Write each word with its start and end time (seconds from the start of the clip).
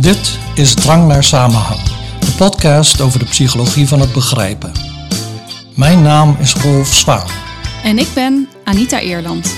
Dit 0.00 0.38
is 0.54 0.74
Drang 0.74 1.06
naar 1.06 1.24
Samenhang, 1.24 1.82
de 2.20 2.34
podcast 2.36 3.00
over 3.00 3.18
de 3.18 3.24
psychologie 3.24 3.88
van 3.88 4.00
het 4.00 4.12
begrijpen. 4.12 4.72
Mijn 5.74 6.02
naam 6.02 6.36
is 6.40 6.54
Rolf 6.54 6.94
Zwaan. 6.94 7.26
En 7.84 7.98
ik 7.98 8.08
ben 8.14 8.48
Anita 8.64 9.00
Eerland. 9.00 9.54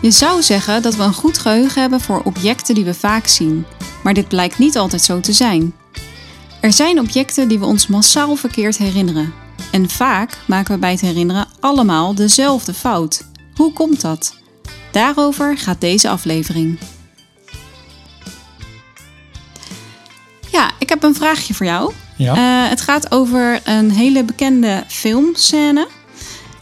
Je 0.00 0.10
zou 0.10 0.42
zeggen 0.42 0.82
dat 0.82 0.96
we 0.96 1.02
een 1.02 1.14
goed 1.14 1.38
geheugen 1.38 1.80
hebben 1.80 2.00
voor 2.00 2.22
objecten 2.22 2.74
die 2.74 2.84
we 2.84 2.94
vaak 2.94 3.26
zien, 3.26 3.64
maar 4.02 4.14
dit 4.14 4.28
blijkt 4.28 4.58
niet 4.58 4.76
altijd 4.76 5.02
zo 5.02 5.20
te 5.20 5.32
zijn. 5.32 5.74
Er 6.60 6.72
zijn 6.72 6.98
objecten 6.98 7.48
die 7.48 7.58
we 7.58 7.64
ons 7.64 7.86
massaal 7.86 8.36
verkeerd 8.36 8.78
herinneren. 8.78 9.32
En 9.70 9.90
vaak 9.90 10.38
maken 10.46 10.74
we 10.74 10.80
bij 10.80 10.90
het 10.90 11.00
herinneren 11.00 11.46
allemaal 11.60 12.14
dezelfde 12.14 12.74
fout. 12.74 13.24
Hoe 13.54 13.72
komt 13.72 14.00
dat? 14.00 14.40
Daarover 14.92 15.58
gaat 15.58 15.80
deze 15.80 16.08
aflevering. 16.08 16.78
Ja, 20.52 20.70
ik 20.78 20.88
heb 20.88 21.02
een 21.02 21.14
vraagje 21.14 21.54
voor 21.54 21.66
jou. 21.66 21.92
Ja. 22.16 22.34
Eh, 22.64 22.70
het 22.70 22.80
gaat 22.80 23.12
over 23.12 23.60
een 23.64 23.90
hele 23.90 24.24
bekende 24.24 24.84
filmscène. 24.88 25.88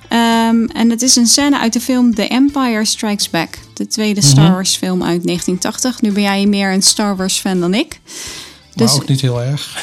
Ehm, 0.09 0.65
en 0.65 0.91
het 0.91 1.02
is 1.02 1.16
een 1.16 1.27
scène 1.27 1.59
uit 1.59 1.73
de 1.73 1.80
film 1.80 2.15
The 2.15 2.29
Empire 2.29 2.85
Strikes 2.85 3.30
Back. 3.30 3.59
De 3.74 3.87
tweede 3.87 4.23
Star 4.23 4.51
Wars 4.51 4.77
film 4.77 5.02
uit 5.02 5.24
1980. 5.24 6.01
Nu 6.01 6.12
ben 6.12 6.23
jij 6.23 6.47
meer 6.47 6.73
een 6.73 6.83
Star 6.83 7.16
Wars 7.16 7.38
fan 7.38 7.60
dan 7.60 7.74
ik. 7.74 8.01
maar 8.05 8.87
Dus, 8.87 8.93
ook 8.95 9.09
niet 9.09 9.21
heel 9.21 9.43
erg. 9.43 9.79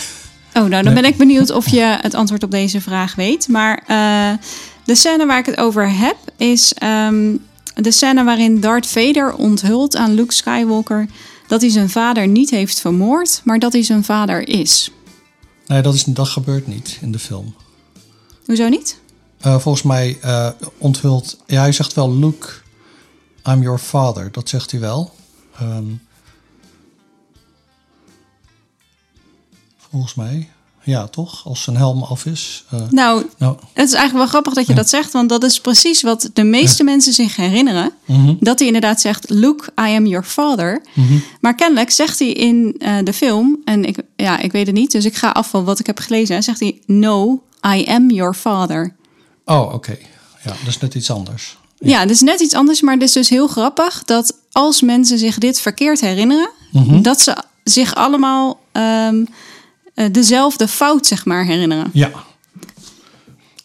oh, 0.48 0.54
nou 0.54 0.70
dan 0.70 0.84
Nee. 0.84 0.94
ben 0.94 1.06
ik 1.06 1.18
benieuwd 1.18 1.52
of 1.52 1.68
je 1.70 1.98
het 2.02 2.14
antwoord 2.14 2.44
op 2.44 2.52
deze 2.52 2.82
vraag 2.82 3.16
weet. 3.16 3.48
Maar 3.48 3.84
eh, 3.88 4.38
de 4.86 4.96
scène 4.96 5.26
waar 5.26 5.40
ik 5.40 5.46
het 5.46 5.58
over 5.58 5.90
heb 5.98 6.18
is 6.38 6.74
ehm, 6.74 7.36
de 7.82 7.92
scène 7.92 8.24
waarin 8.24 8.60
Darth 8.60 8.88
Vader 8.88 9.34
onthult 9.34 9.96
aan 9.96 10.14
Luke 10.14 10.34
Skywalker 10.34 11.08
dat 11.48 11.62
hij 11.62 11.70
zijn 11.70 11.90
vader 11.90 12.28
niet 12.28 12.50
heeft 12.50 12.80
vermoord, 12.80 13.42
maar 13.44 13.60
dat 13.60 13.74
hij 13.74 13.84
zijn 13.84 14.04
vader 14.04 14.48
is. 14.48 14.92
Nee, 15.68 15.82
dat, 15.82 15.94
is, 15.94 16.04
dat 16.04 16.28
gebeurt 16.28 16.68
niet 16.68 16.98
in 17.02 17.12
de 17.12 17.20
film. 17.20 17.56
Hoezo 18.46 18.70
niet? 18.70 19.00
Eh, 19.38 19.60
volgens 19.60 19.84
mij 19.84 20.18
eh, 20.22 20.50
onthult... 20.78 21.38
Ja, 21.46 21.62
hij 21.62 21.72
zegt 21.72 21.94
wel, 21.94 22.14
Luke, 22.14 22.48
I'm 23.44 23.62
your 23.62 23.78
father. 23.78 24.32
Dat 24.32 24.50
zegt 24.50 24.72
hij 24.72 24.80
wel. 24.80 25.14
Ehm, 25.60 25.86
volgens 29.78 30.16
mij. 30.16 30.50
Ja, 30.88 31.08
toch? 31.08 31.42
Als 31.46 31.64
zijn 31.64 31.76
helm 31.78 32.04
af 32.04 32.26
is. 32.26 32.64
Eh, 32.70 32.80
Nou, 32.90 33.26
nou, 33.38 33.58
Het 33.74 33.88
is 33.88 33.94
eigenlijk 33.94 34.14
wel 34.14 34.28
grappig 34.28 34.54
dat 34.54 34.68
je 34.68 34.74
dat 34.74 34.90
zegt, 34.90 35.12
want 35.12 35.30
dat 35.30 35.44
is 35.44 35.62
precies 35.62 36.02
wat 36.02 36.30
de 36.34 36.44
meeste 36.44 36.84
mensen 36.84 37.14
zich 37.14 37.36
herinneren. 37.36 37.92
mhm, 38.06 38.34
Dat 38.40 38.58
hij 38.58 38.68
inderdaad 38.68 39.02
zegt, 39.02 39.30
Luke, 39.30 39.64
I 39.80 39.96
am 39.96 40.06
your 40.06 40.26
father. 40.26 40.82
mhm. 40.96 41.18
Maar 41.42 41.56
kennelijk 41.56 41.90
zegt 41.92 42.20
hij 42.20 42.28
in 42.32 42.76
eh, 42.80 42.96
de 43.04 43.14
film, 43.14 43.62
en 43.66 43.86
ik, 43.86 43.98
ja, 44.16 44.40
ik 44.40 44.52
weet 44.52 44.66
het 44.68 44.76
niet, 44.76 44.92
dus 44.92 45.06
ik 45.06 45.16
ga 45.16 45.30
af 45.30 45.50
van 45.50 45.64
wat 45.64 45.80
ik 45.80 45.86
heb 45.86 46.00
gelezen, 46.00 46.44
zegt 46.44 46.60
hij, 46.60 46.82
no, 46.86 47.42
I 47.76 47.86
am 47.86 48.10
your 48.12 48.34
father. 48.34 48.96
Oh, 49.46 49.74
oké. 49.74 49.98
Ja, 50.44 50.50
dat 50.60 50.68
is 50.68 50.78
net 50.80 50.96
iets 50.96 51.12
anders. 51.12 51.58
Ja, 51.80 52.02
dat 52.02 52.10
is 52.12 52.22
net 52.22 52.40
iets 52.40 52.54
anders, 52.54 52.82
maar 52.82 52.94
het 52.94 53.04
is 53.04 53.12
dus 53.12 53.30
heel 53.30 53.48
grappig 53.48 54.04
dat 54.04 54.34
als 54.52 54.82
mensen 54.82 55.18
zich 55.18 55.38
dit 55.38 55.60
verkeerd 55.60 56.02
herinneren, 56.02 56.50
Mhm. 56.72 57.02
dat 57.02 57.22
ze 57.22 57.38
zich 57.64 57.96
allemaal 57.96 58.60
ehm, 58.72 59.22
eh, 59.22 59.28
dezelfde 60.12 60.68
fout, 60.68 61.06
zeg 61.06 61.26
maar, 61.26 61.46
herinneren. 61.46 61.90
Ja. 61.94 62.10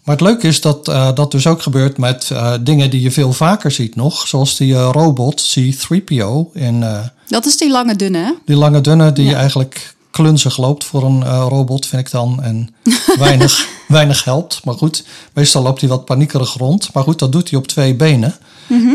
Maar 0.05 0.15
het 0.17 0.25
leuke 0.25 0.47
is 0.47 0.61
dat 0.61 0.89
eh, 0.89 1.15
dat 1.15 1.31
dus 1.31 1.47
ook 1.47 1.63
gebeurt 1.63 1.99
met 1.99 2.31
eh, 2.31 2.55
dingen 2.61 2.91
die 2.91 3.01
je 3.01 3.11
veel 3.11 3.33
vaker 3.33 3.71
ziet 3.71 3.97
nog. 3.97 4.29
Zoals 4.29 4.57
die 4.57 4.75
eh, 4.75 4.89
robot 4.93 5.53
C-3PO 5.55 6.53
in 6.53 6.83
eh, 6.83 6.99
Dat 7.27 7.47
is 7.47 7.57
die 7.57 7.71
lange 7.71 7.97
dunne, 7.97 8.19
hè? 8.19 8.33
die 8.45 8.57
lange 8.57 8.81
dunne 8.81 9.13
die 9.13 9.25
Ja. 9.29 9.37
eigenlijk 9.37 9.95
klunzig 10.11 10.57
loopt 10.57 10.85
voor 10.85 11.03
een 11.05 11.23
eh, 11.23 11.47
robot, 11.49 11.87
vind 11.87 12.07
ik 12.07 12.11
dan. 12.13 12.43
En 12.43 12.75
weinig, 13.19 13.67
weinig 13.89 14.25
helpt. 14.25 14.61
Maar 14.65 14.75
goed, 14.75 15.05
meestal 15.33 15.63
loopt 15.63 15.81
hij 15.81 15.89
wat 15.91 16.05
paniekerig 16.05 16.55
rond. 16.55 16.93
Maar 16.93 17.03
goed, 17.03 17.19
dat 17.19 17.33
doet 17.33 17.51
hij 17.51 17.59
op 17.59 17.67
twee 17.67 17.95
benen. 17.95 18.35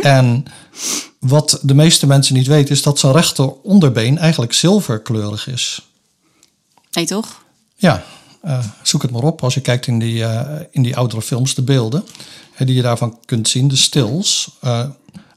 En 0.02 0.46
wat 1.20 1.60
de 1.62 1.74
meeste 1.74 2.08
mensen 2.08 2.36
niet 2.36 2.48
weten 2.48 2.76
is 2.76 2.82
dat 2.82 3.00
zijn 3.00 3.14
rechter 3.14 3.54
onderbeen 3.64 4.18
eigenlijk 4.18 4.54
zilverkleurig 4.54 5.48
is. 5.48 5.82
Toch? 7.06 7.44
Ja, 7.76 8.04
eh, 8.42 8.60
zoek 8.82 9.02
het 9.02 9.12
maar 9.12 9.24
op 9.24 9.44
als 9.44 9.54
je 9.54 9.62
kijkt 9.62 9.88
in 9.88 10.00
die, 10.00 10.24
eh, 10.24 10.66
in 10.72 10.84
die 10.84 10.96
oudere 10.96 11.22
films, 11.22 11.56
de 11.56 11.62
beelden 11.62 12.04
hè, 12.54 12.66
die 12.66 12.76
je 12.76 12.82
daarvan 12.82 13.20
kunt 13.26 13.48
zien, 13.50 13.68
de 13.68 13.76
stills. 13.76 14.58
eh 14.62 14.86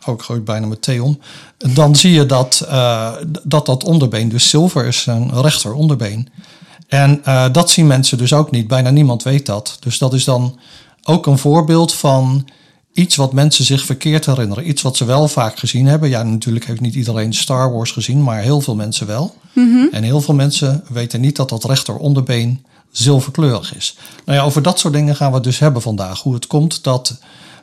oh, 0.06 0.36
ik 0.36 0.44
bijna 0.44 0.66
met 0.66 0.82
thee 0.82 1.02
om. 1.02 1.18
Dan 1.56 1.96
zie 1.96 2.12
je 2.12 2.26
dat, 2.26 2.66
dat 3.42 3.66
dat 3.66 3.84
onderbeen 3.84 4.28
dus 4.28 4.48
zilver 4.48 4.86
is, 4.86 5.06
een 5.06 5.40
rechter 5.42 5.72
onderbeen. 5.72 6.28
En 6.88 7.22
dat 7.52 7.70
zien 7.70 7.86
mensen 7.86 8.18
dus 8.18 8.32
ook 8.32 8.50
niet. 8.50 8.68
Bijna 8.68 8.90
niemand 8.90 9.22
weet 9.22 9.46
dat. 9.46 9.76
Dus 9.80 9.98
dat 9.98 10.12
is 10.12 10.24
dan 10.24 10.58
ook 11.02 11.26
een 11.26 11.38
voorbeeld 11.38 11.94
van 11.94 12.48
iets 12.92 13.16
wat 13.16 13.32
mensen 13.32 13.64
zich 13.64 13.84
verkeerd 13.84 14.26
herinneren. 14.26 14.68
Iets 14.68 14.82
wat 14.82 14.96
ze 14.96 15.04
wel 15.04 15.28
vaak 15.28 15.58
gezien 15.58 15.86
hebben. 15.86 16.08
Ja, 16.08 16.22
natuurlijk 16.22 16.66
heeft 16.66 16.80
niet 16.80 16.94
iedereen 16.94 17.34
Star 17.34 17.72
Wars 17.72 17.90
gezien, 17.90 18.22
maar 18.22 18.42
heel 18.42 18.60
veel 18.60 18.74
mensen 18.74 19.06
wel. 19.06 19.34
En 19.90 20.02
heel 20.02 20.20
veel 20.20 20.34
mensen 20.34 20.84
weten 20.88 21.20
niet 21.20 21.36
dat 21.36 21.48
dat 21.48 21.64
rechter 21.64 21.96
onderbeen 21.96 22.64
zilverkleurig 22.90 23.76
is. 23.76 23.96
Nou 24.24 24.38
ja, 24.38 24.44
over 24.44 24.62
dat 24.62 24.78
soort 24.78 24.94
dingen 24.94 25.16
gaan 25.16 25.28
we 25.28 25.34
het 25.34 25.44
dus 25.44 25.58
hebben 25.58 25.82
vandaag. 25.82 26.22
Hoe 26.22 26.34
het 26.34 26.46
komt 26.46 26.84
dat, 26.84 27.18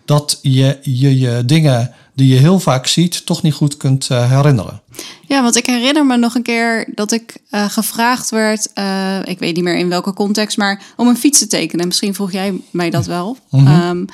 dat 0.06 0.40
je, 0.42 0.78
je 0.82 1.20
je 1.20 1.46
dingen 1.46 1.94
die 2.14 2.34
je 2.34 2.40
heel 2.40 2.60
vaak 2.60 2.88
ziet 2.88 3.26
toch 3.26 3.42
niet 3.42 3.54
goed 3.54 3.78
kunt 3.78 4.10
eh, 4.10 4.32
herinneren. 4.32 4.82
Ja, 5.28 5.42
want 5.42 5.56
ik 5.56 5.66
herinner 5.66 6.06
me 6.06 6.18
nog 6.18 6.36
een 6.36 6.44
keer 6.44 6.90
dat 6.96 7.12
ik 7.12 7.38
eh, 7.50 7.70
gevraagd 7.70 8.30
werd, 8.30 8.74
eh, 8.74 9.20
ik 9.24 9.40
weet 9.40 9.56
niet 9.56 9.64
meer 9.64 9.78
in 9.78 9.90
welke 9.90 10.14
context, 10.14 10.58
maar 10.58 10.82
om 10.96 11.08
een 11.08 11.18
fiets 11.18 11.40
te 11.40 11.48
tekenen. 11.48 11.88
Misschien 11.88 12.14
vroeg 12.14 12.32
jij 12.32 12.62
mij 12.72 12.90
dat 12.90 13.06
wel. 13.06 13.38
Ehm, 13.52 14.06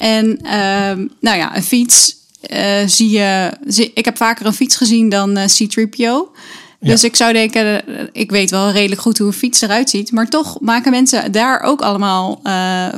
en 0.00 0.38
ehm, 0.42 1.06
nou 1.20 1.36
ja, 1.38 1.56
een 1.56 1.62
fiets 1.62 2.16
eh, 2.40 2.76
zie 2.86 3.10
je. 3.10 3.50
zie- 3.66 3.90
ik 3.94 4.04
heb 4.04 4.16
vaker 4.16 4.46
een 4.46 4.52
fiets 4.52 4.76
gezien 4.76 5.08
dan 5.08 5.36
eh, 5.36 5.44
C3PO. 5.48 6.36
Dus 6.80 7.00
Ja. 7.00 7.08
ik 7.08 7.16
zou 7.16 7.32
denken, 7.32 7.86
eh, 7.86 8.04
ik 8.12 8.30
weet 8.30 8.50
wel 8.50 8.70
redelijk 8.70 9.00
goed 9.00 9.18
hoe 9.18 9.26
een 9.26 9.32
fiets 9.32 9.60
eruit 9.60 9.90
ziet. 9.90 10.12
Maar 10.12 10.28
toch 10.28 10.60
maken 10.60 10.90
mensen 10.90 11.32
daar 11.32 11.60
ook 11.62 11.80
allemaal 11.82 12.40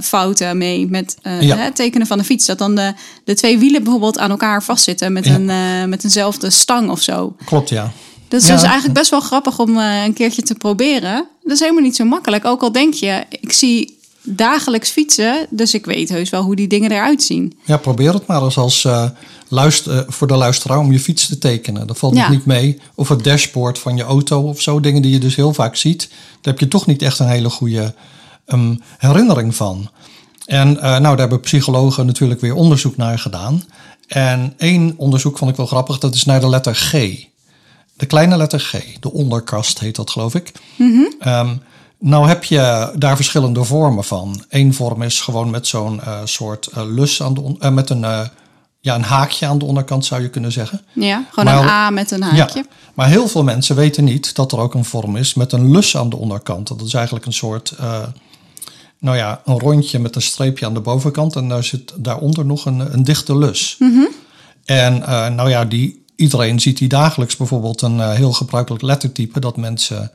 fouten 0.03 0.59
mee 0.59 0.87
met 0.91 1.17
Ja. 1.41 1.57
het 1.57 1.77
tekenen 1.77 2.07
van 2.07 2.19
de 2.19 2.25
fiets. 2.25 2.47
Dat 2.47 2.59
dan 2.59 2.75
de, 2.75 2.93
de 3.25 3.35
twee 3.35 3.59
wielen 3.59 3.83
bijvoorbeeld 3.83 4.19
aan 4.19 4.31
elkaar 4.31 4.63
vastzitten 4.63 5.13
met, 5.13 5.25
Ja. 5.27 5.35
een, 5.35 5.89
met 5.89 6.05
eenzelfde 6.05 6.51
stang 6.51 6.91
of 6.91 7.01
zo. 7.03 7.37
Klopt, 7.45 7.69
ja. 7.69 7.93
Dat 8.29 8.41
is 8.41 8.47
dus 8.47 8.63
eigenlijk 8.63 8.95
best 8.95 9.11
wel 9.11 9.21
grappig 9.21 9.59
om 9.59 9.77
een 9.79 10.13
keertje 10.13 10.43
te 10.43 10.55
proberen. 10.55 11.27
Dat 11.43 11.53
is 11.53 11.61
helemaal 11.61 11.83
niet 11.83 11.97
zo 11.97 12.05
makkelijk. 12.05 12.45
Ook 12.45 12.63
al 12.63 12.73
denk 12.73 12.95
je, 12.95 13.25
ik 13.41 13.53
zie 13.53 13.99
dagelijks 14.23 14.91
fietsen, 14.91 15.47
dus 15.51 15.75
ik 15.75 15.85
weet 15.85 16.09
heus 16.09 16.31
wel 16.31 16.43
hoe 16.43 16.57
die 16.57 16.69
dingen 16.69 16.93
eruit 16.93 17.23
zien. 17.23 17.59
Ja, 17.65 17.77
probeer 17.77 18.13
het 18.13 18.27
maar 18.27 18.43
eens 18.43 18.57
als 18.57 18.85
eh, 18.85 19.09
luister, 19.49 19.99
eh, 19.99 20.05
voor 20.07 20.27
de 20.27 20.35
luisteraar 20.35 20.79
om 20.79 20.93
je 20.93 21.01
fiets 21.01 21.27
te 21.27 21.39
tekenen. 21.39 21.87
Dat 21.87 21.99
valt 21.99 22.15
nog 22.15 22.29
niet 22.29 22.47
mee. 22.47 22.81
Of 22.95 23.09
het 23.09 23.25
dashboard 23.25 23.79
van 23.79 23.97
je 23.97 24.03
auto 24.03 24.41
of 24.41 24.61
zo. 24.61 24.81
Dingen 24.81 25.03
die 25.03 25.13
je 25.13 25.19
dus 25.19 25.37
heel 25.37 25.55
vaak 25.55 25.77
ziet. 25.77 26.09
Daar 26.09 26.53
heb 26.53 26.59
je 26.59 26.69
toch 26.69 26.87
niet 26.87 27.03
echt 27.03 27.19
een 27.19 27.29
hele 27.29 27.51
goede 27.51 27.95
ehm, 28.47 28.77
herinnering 28.99 29.55
van. 29.55 29.91
En 30.47 30.81
eh, 30.81 30.83
nou, 30.83 31.03
daar 31.03 31.19
hebben 31.19 31.41
psychologen 31.41 32.07
natuurlijk 32.07 32.41
weer 32.41 32.55
onderzoek 32.55 32.97
naar 32.97 33.19
gedaan. 33.19 33.65
En 34.07 34.55
één 34.57 34.95
onderzoek 34.97 35.39
vond 35.39 35.51
ik 35.51 35.57
wel 35.57 35.67
grappig. 35.67 35.99
Dat 35.99 36.15
is 36.15 36.25
naar 36.25 36.41
de 36.41 36.49
letter 36.49 36.75
G. 36.75 36.93
De 37.97 38.07
kleine 38.07 38.37
letter 38.37 38.61
G. 38.61 38.73
De 39.01 39.13
onderkast 39.13 39.79
heet 39.79 39.97
dat, 39.97 40.11
geloof 40.11 40.35
ik. 40.35 40.53
Ehm, 41.19 41.55
nou 42.03 42.29
heb 42.29 42.45
je 42.45 42.93
daar 42.97 43.17
verschillende 43.17 43.65
vormen 43.65 44.05
van. 44.05 44.45
Eén 44.49 44.75
vorm 44.75 45.03
is 45.03 45.21
gewoon 45.21 45.51
met 45.51 45.67
zo'n 45.67 46.01
eh, 46.01 46.19
soort 46.25 46.67
eh, 46.67 46.83
lus 46.87 47.23
aan 47.23 47.35
de 47.35 47.41
on- 47.41 47.61
eh, 47.61 47.71
met 47.71 47.91
een, 47.91 48.01
ja, 48.81 48.95
een 48.95 49.03
haakje 49.03 49.47
aan 49.47 49.59
de 49.59 49.65
onderkant 49.65 50.05
zou 50.05 50.23
je 50.23 50.29
kunnen 50.31 50.53
zeggen. 50.53 50.81
Ja, 50.93 51.25
gewoon 51.31 51.45
Maar- 51.55 51.63
een 51.63 51.69
A 51.69 51.91
met 51.91 52.11
een 52.11 52.23
haakje. 52.23 52.59
Ja, 52.59 52.67
maar 52.95 53.09
heel 53.09 53.29
veel 53.29 53.43
mensen 53.45 53.77
weten 53.77 54.05
niet 54.05 54.35
dat 54.35 54.53
er 54.53 54.59
ook 54.59 54.75
een 54.75 54.85
vorm 54.85 55.17
is 55.17 55.35
met 55.35 55.53
een 55.53 55.71
lus 55.71 55.97
aan 55.97 56.09
de 56.09 56.17
onderkant. 56.17 56.69
Dat 56.69 56.81
is 56.81 56.95
eigenlijk 56.95 57.27
een 57.27 57.33
soort, 57.33 57.75
nou 58.99 59.17
ja, 59.17 59.41
een 59.45 59.59
rondje 59.59 59.99
met 59.99 60.17
een 60.17 60.23
streepje 60.23 60.67
aan 60.67 60.75
de 60.75 60.81
bovenkant 60.81 61.37
en 61.37 61.49
daar 61.49 61.65
zit 61.65 61.93
daaronder 61.97 62.47
nog 62.47 62.67
een, 62.67 62.93
een 62.93 63.05
dichte 63.05 63.39
lus. 63.39 63.77
En 64.65 65.07
eh, 65.07 65.29
nou 65.29 65.51
ja, 65.51 65.65
die, 65.65 66.05
iedereen 66.17 66.61
ziet 66.61 66.79
die 66.79 66.89
dagelijks 66.89 67.37
bijvoorbeeld 67.37 67.83
een 67.83 68.11
heel 68.11 68.33
gebruikelijk 68.33 68.83
lettertype 68.83 69.41
dat 69.41 69.57
mensen 69.57 70.11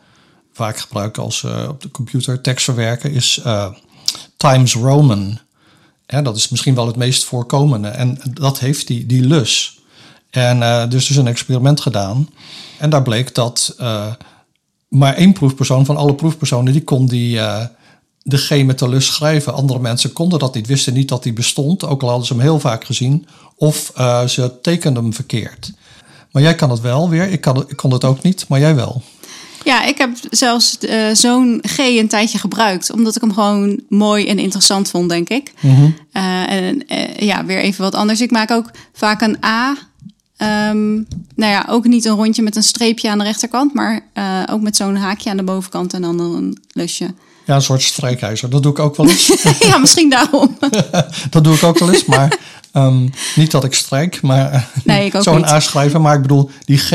vaak 0.58 0.78
gebruiken 0.78 1.24
als 1.24 1.38
ze 1.38 1.66
op 1.70 1.82
de 1.82 1.92
computer 1.92 2.42
tekst 2.42 2.66
verwerken, 2.66 3.12
is 3.12 3.40
eh, 3.44 3.68
Times 4.38 4.74
Roman. 4.74 5.40
Ja, 6.08 6.22
dat 6.22 6.36
is 6.36 6.50
misschien 6.50 6.76
wel 6.76 6.88
het 6.88 6.96
meest 6.96 7.24
voorkomende. 7.24 7.88
En 7.88 8.20
dat 8.34 8.60
heeft 8.60 8.88
die, 8.88 9.06
die 9.06 9.22
lus. 9.22 9.80
En 10.30 10.64
eh 10.64 10.90
dus 10.90 11.08
dus 11.08 11.18
een 11.18 11.28
experiment 11.28 11.82
gedaan. 11.82 12.30
En 12.78 12.90
daar 12.90 13.04
bleek 13.04 13.36
dat 13.36 13.76
maar 14.88 15.14
één 15.14 15.34
proefpersoon 15.34 15.86
van 15.86 15.98
alle 15.98 16.16
proefpersonen, 16.16 16.74
die 16.74 16.84
kon 16.84 17.08
die, 17.08 17.40
G 18.24 18.64
met 18.64 18.80
de 18.80 18.90
lus 18.90 19.06
schrijven. 19.06 19.54
Andere 19.54 19.80
mensen 19.80 20.14
konden 20.14 20.40
dat 20.40 20.56
niet, 20.56 20.68
wisten 20.68 20.94
niet 20.94 21.10
dat 21.10 21.24
die 21.24 21.34
bestond, 21.34 21.86
ook 21.86 22.02
al 22.02 22.10
hadden 22.10 22.28
ze 22.28 22.34
hem 22.34 22.42
heel 22.42 22.60
vaak 22.60 22.86
gezien. 22.86 23.28
Of 23.56 23.92
ze 24.28 24.60
tekenden 24.62 25.04
hem 25.04 25.14
verkeerd. 25.14 25.72
Maar 26.32 26.42
jij 26.42 26.56
kan 26.56 26.70
het 26.70 26.82
wel 26.82 27.10
weer. 27.10 27.30
Ik, 27.30 27.42
kan 27.42 27.66
ik 27.68 27.76
kon 27.76 27.92
het 27.92 28.04
ook 28.04 28.22
niet, 28.22 28.48
maar 28.48 28.60
jij 28.60 28.76
wel. 28.76 29.02
Ja, 29.68 29.84
ik 29.84 29.98
heb 29.98 30.10
zelfs 30.30 30.78
uh, 30.82 31.14
zo'n 31.14 31.60
G 31.68 31.78
een 31.78 32.08
tijdje 32.08 32.38
gebruikt, 32.38 32.92
omdat 32.92 33.16
ik 33.16 33.22
hem 33.22 33.34
gewoon 33.34 33.80
mooi 33.90 34.28
en 34.28 34.40
interessant 34.40 34.90
vond, 34.90 35.10
denk 35.10 35.30
ik. 35.30 35.54
Mhm. 35.60 35.84
Uh, 36.14 36.52
en 36.52 36.84
uh, 36.88 37.18
ja, 37.18 37.46
weer 37.46 37.60
even 37.60 37.84
wat 37.84 37.96
anders. 37.96 38.22
Ik 38.22 38.32
maak 38.32 38.52
ook 38.52 38.72
vaak 38.94 39.22
een 39.22 39.38
A. 39.46 39.76
Um, 40.70 41.08
nou 41.36 41.52
ja, 41.52 41.66
ook 41.70 41.86
niet 41.86 42.06
een 42.06 42.16
rondje 42.16 42.42
met 42.42 42.56
een 42.56 42.64
streepje 42.64 43.10
aan 43.10 43.18
de 43.18 43.24
rechterkant, 43.24 43.74
maar 43.74 44.02
ook 44.50 44.62
met 44.62 44.76
zo'n 44.76 44.96
haakje 44.96 45.30
aan 45.30 45.38
de 45.38 45.44
bovenkant 45.44 45.94
en 45.94 46.02
dan 46.02 46.20
een 46.20 46.58
lusje. 46.72 47.14
Ja, 47.46 47.56
een 47.56 47.62
soort 47.62 47.82
strijkijzer. 47.82 48.50
Dat 48.50 48.64
doe 48.64 48.72
ik 48.72 48.80
ook 48.80 48.96
wel 48.96 49.10
eens. 49.10 49.34
ja, 49.70 49.78
misschien 49.78 50.10
daarom. 50.10 50.58
dat 51.30 51.44
doe 51.44 51.56
ik 51.56 51.64
ook 51.64 51.80
wel 51.80 51.94
eens, 51.94 52.06
maar 52.06 52.38
um, 52.74 53.10
niet 53.36 53.52
dat 53.52 53.64
ik 53.64 53.74
strijk, 53.74 54.22
maar 54.22 54.70
nee, 54.84 55.12
zo'n 55.20 55.46
A 55.46 55.60
schrijven. 55.60 56.02
Maar 56.02 56.16
ik 56.16 56.22
bedoel, 56.22 56.50
die 56.66 56.78
G, 56.78 56.92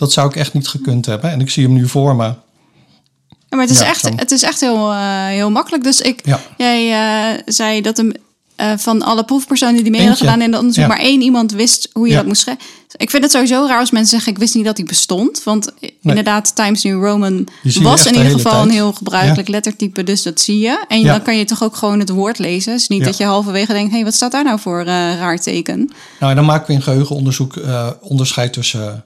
dat 0.00 0.12
zou 0.12 0.28
ik 0.28 0.36
echt 0.36 0.52
niet 0.52 0.68
gekund 0.68 1.06
hebben. 1.06 1.30
En 1.30 1.40
ik 1.40 1.50
zie 1.50 1.64
hem 1.64 1.72
nu 1.72 1.88
voor 1.88 2.16
me. 2.16 2.24
Ja, 2.24 3.56
maar 3.56 3.60
het 3.60 3.70
is, 3.70 3.78
ja, 3.78 3.86
echt, 3.86 4.08
het 4.16 4.30
is 4.30 4.42
echt 4.42 4.60
heel, 4.60 4.92
uh, 4.92 5.26
heel 5.26 5.50
makkelijk. 5.50 5.84
Dus 5.84 6.00
ik, 6.00 6.20
ja. 6.24 6.40
jij 6.56 6.88
uh, 7.34 7.42
zei 7.46 7.80
dat 7.80 7.96
hem 7.96 8.12
uh, 8.60 8.72
van 8.76 9.02
alle 9.02 9.24
proefpersonen 9.24 9.82
die 9.82 9.90
mee 9.90 10.00
hadden 10.00 10.18
gedaan 10.18 10.42
in 10.42 10.50
de 10.50 10.58
onderzoek, 10.58 10.86
maar 10.86 10.98
één 10.98 11.20
iemand 11.20 11.52
wist 11.52 11.88
hoe 11.92 12.08
je 12.08 12.14
dat 12.14 12.26
moest 12.26 12.40
schrijven. 12.40 12.64
Ik 12.96 13.10
vind 13.10 13.22
het 13.22 13.32
sowieso 13.32 13.66
raar 13.66 13.78
als 13.78 13.90
mensen 13.90 14.10
zeggen: 14.10 14.32
Ik 14.32 14.38
wist 14.38 14.54
niet 14.54 14.64
dat 14.64 14.76
hij 14.76 14.86
bestond. 14.86 15.42
Want 15.44 15.72
inderdaad, 16.02 16.56
Times 16.56 16.82
New 16.82 17.04
Roman 17.04 17.48
was 17.62 18.06
in 18.06 18.12
de 18.12 18.18
ieder 18.18 18.32
geval 18.32 18.62
een 18.62 18.70
heel 18.70 18.92
gebruikelijk 18.92 19.48
lettertype, 19.48 20.02
dus 20.02 20.22
dat 20.22 20.40
zie 20.40 20.58
je. 20.58 20.84
En 20.88 21.02
dan 21.02 21.22
kan 21.22 21.36
je 21.36 21.44
toch 21.44 21.62
ook 21.62 21.76
gewoon 21.76 21.98
het 21.98 22.08
woord 22.08 22.38
lezen. 22.38 22.74
Is 22.74 22.88
niet 22.88 23.04
dat 23.04 23.16
je 23.16 23.24
halverwege 23.24 23.72
denkt: 23.72 23.90
Hé, 23.90 23.96
hey, 23.96 24.04
wat 24.04 24.14
staat 24.14 24.32
daar 24.32 24.44
nou 24.44 24.60
voor 24.60 24.80
eh, 24.80 24.86
raar 25.18 25.40
teken? 25.40 25.90
Nou, 26.20 26.34
dan 26.34 26.44
maken 26.44 26.66
we 26.66 26.72
in 26.72 26.82
geheugenonderzoek 26.82 27.56
eh, 27.56 27.90
onderscheid 28.00 28.52
tussen 28.52 28.86
eh, 28.88 28.98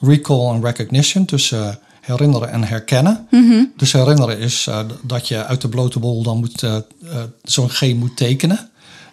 recall 0.00 0.54
en 0.54 0.64
recognition, 0.64 1.24
tussen 1.24 1.68
eh, 1.68 1.74
herinneren 2.00 2.50
en 2.50 2.64
herkennen. 2.64 3.26
Mhm. 3.30 3.64
Dus 3.76 3.92
herinneren 3.92 4.38
is 4.38 4.66
eh, 4.66 4.80
dat 5.02 5.28
je 5.28 5.44
uit 5.44 5.60
de 5.60 5.68
blote 5.68 5.98
bol 5.98 6.22
dan 6.22 6.38
moet 6.38 6.62
eh, 6.62 6.76
zo'n 7.42 7.70
G 7.70 7.94
moet 7.94 8.16
tekenen. 8.16 8.70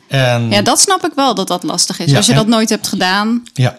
En, 0.07 0.49
Ja, 0.49 0.61
dat 0.61 0.79
snap 0.79 1.05
ik 1.05 1.11
wel 1.15 1.35
dat 1.35 1.47
dat 1.47 1.63
lastig 1.63 1.99
is. 1.99 2.09
Ja, 2.11 2.17
als 2.17 2.25
je 2.25 2.31
en- 2.31 2.37
dat 2.37 2.47
nooit 2.47 2.69
hebt 2.69 2.87
gedaan. 2.87 3.43
ja. 3.53 3.75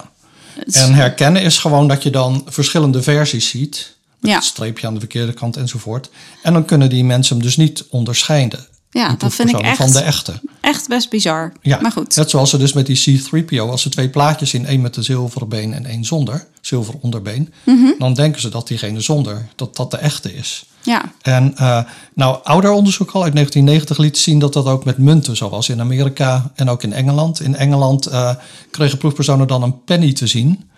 en 0.73 0.95
herkennen 0.95 1.43
is 1.43 1.59
gewoon 1.59 1.89
dat 1.89 2.03
je 2.03 2.11
dan 2.11 2.43
verschillende 2.47 3.03
versies 3.03 3.49
ziet. 3.49 3.97
Met 4.21 4.31
Ja. 4.31 4.37
het 4.37 4.45
streepje 4.47 4.87
aan 4.87 4.93
de 4.95 4.99
verkeerde 5.01 5.33
kant 5.33 5.57
enzovoort. 5.57 6.11
En 6.43 6.53
dan 6.53 6.65
kunnen 6.65 6.89
die 6.89 7.05
mensen 7.05 7.37
hem 7.37 7.45
dus 7.45 7.57
niet 7.57 7.85
onderscheiden. 7.91 8.67
Ja, 8.91 9.15
dat 9.19 9.35
vind 9.35 9.49
ik 9.49 9.59
echt, 9.61 9.77
Van 9.77 9.91
de 9.91 10.01
echte. 10.01 10.41
echt 10.61 10.89
best 10.89 11.11
bizar. 11.11 11.53
Ja, 11.63 11.79
Maar 11.81 11.93
goed. 11.93 12.17
net 12.17 12.31
zoals 12.31 12.51
ze 12.51 12.59
dus 12.59 12.73
met 12.73 12.87
die 12.87 13.21
C3PO, 13.21 13.59
als 13.71 13.83
ze 13.83 13.89
twee 13.89 14.09
plaatjes 14.09 14.55
in, 14.55 14.67
één 14.67 14.81
met 14.81 14.97
een 14.97 15.05
zilveren 15.05 15.49
been 15.49 15.73
en 15.75 15.87
één 15.87 16.05
zonder, 16.05 16.47
zilver 16.61 16.95
onderbeen, 17.01 17.53
Mhm. 17.65 17.87
dan 17.99 18.15
denken 18.15 18.41
ze 18.41 18.49
dat 18.49 18.69
diegene 18.69 19.01
zonder, 19.01 19.49
dat 19.57 19.77
dat 19.77 19.91
de 19.91 19.97
echte 19.97 20.35
is. 20.35 20.65
Ja, 20.83 21.03
En 21.23 21.57
eh, 21.57 21.83
nou, 22.15 22.39
ouder 22.43 22.71
onderzoek 22.71 23.11
al 23.11 23.23
uit 23.23 23.33
1990 23.33 23.99
liet 23.99 24.19
zien 24.19 24.39
dat 24.39 24.53
dat 24.53 24.67
ook 24.67 24.85
met 24.85 24.99
munten 24.99 25.37
zo 25.37 25.49
was 25.49 25.69
in 25.69 25.81
Amerika 25.81 26.51
en 26.55 26.69
ook 26.71 26.83
in 26.83 26.93
Engeland. 26.93 27.41
In 27.41 27.57
Engeland 27.57 28.07
eh, 28.07 28.35
kregen 28.71 28.99
proefpersonen 28.99 29.47
dan 29.47 29.63
een 29.63 29.85
penny 29.85 30.13
te 30.13 30.27
zien. 30.27 30.71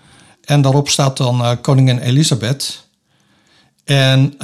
En 0.45 0.63
daarop 0.63 0.89
staat 0.89 1.17
dan 1.17 1.41
eh, 1.41 1.51
koningin 1.63 1.99
Elisabeth. 1.99 2.87
En 3.85 4.35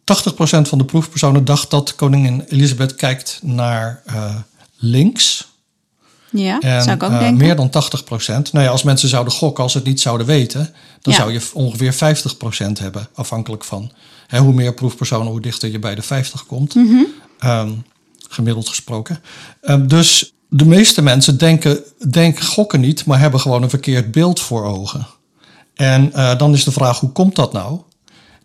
80% 0.00 0.68
van 0.68 0.78
de 0.78 0.84
proefpersonen 0.84 1.44
dacht 1.44 1.70
dat 1.70 1.94
koningin 1.94 2.44
Elisabeth 2.48 2.94
kijkt 2.94 3.38
naar 3.42 4.02
eh, 4.06 4.34
links. 4.76 5.48
ja 6.30 6.58
En 6.60 6.82
zou 6.82 6.96
ik 6.96 7.02
ook 7.02 7.10
eh, 7.10 7.18
denken. 7.18 7.36
meer 7.46 7.56
dan 7.56 7.70
80 7.70 8.04
procent. 8.04 8.52
Nou 8.52 8.64
ja, 8.64 8.70
als 8.70 8.82
mensen 8.82 9.08
zouden 9.08 9.32
gokken, 9.32 9.62
als 9.62 9.72
ze 9.72 9.78
het 9.78 9.86
niet 9.86 10.00
zouden 10.00 10.26
weten, 10.26 10.74
dan 11.00 11.12
Ja. 11.12 11.18
zou 11.18 11.32
je 11.32 11.40
ongeveer 11.52 11.92
50 11.92 12.36
procent 12.36 12.78
hebben, 12.78 13.08
afhankelijk 13.14 13.64
van 13.64 13.90
hè, 14.26 14.38
hoe 14.38 14.52
meer 14.52 14.74
proefpersonen, 14.74 15.26
hoe 15.30 15.40
dichter 15.40 15.70
je 15.70 15.78
bij 15.78 15.94
de 15.94 16.02
50 16.02 16.46
komt, 16.46 16.74
Mhm. 16.74 17.02
Ehm, 17.38 17.70
gemiddeld 18.28 18.68
gesproken. 18.68 19.20
Ehm, 19.60 19.86
dus 19.86 20.32
de 20.48 20.66
meeste 20.66 21.02
mensen 21.02 21.38
denken, 21.38 21.80
denken 22.10 22.44
gokken 22.44 22.80
niet, 22.80 23.04
maar 23.04 23.18
hebben 23.18 23.40
gewoon 23.40 23.62
een 23.62 23.70
verkeerd 23.70 24.10
beeld 24.12 24.40
voor 24.40 24.64
ogen. 24.64 25.06
En 25.74 26.12
eh, 26.12 26.38
dan 26.38 26.52
is 26.54 26.64
de 26.64 26.72
vraag, 26.72 27.00
hoe 27.00 27.10
komt 27.12 27.36
dat 27.36 27.52
nou? 27.52 27.78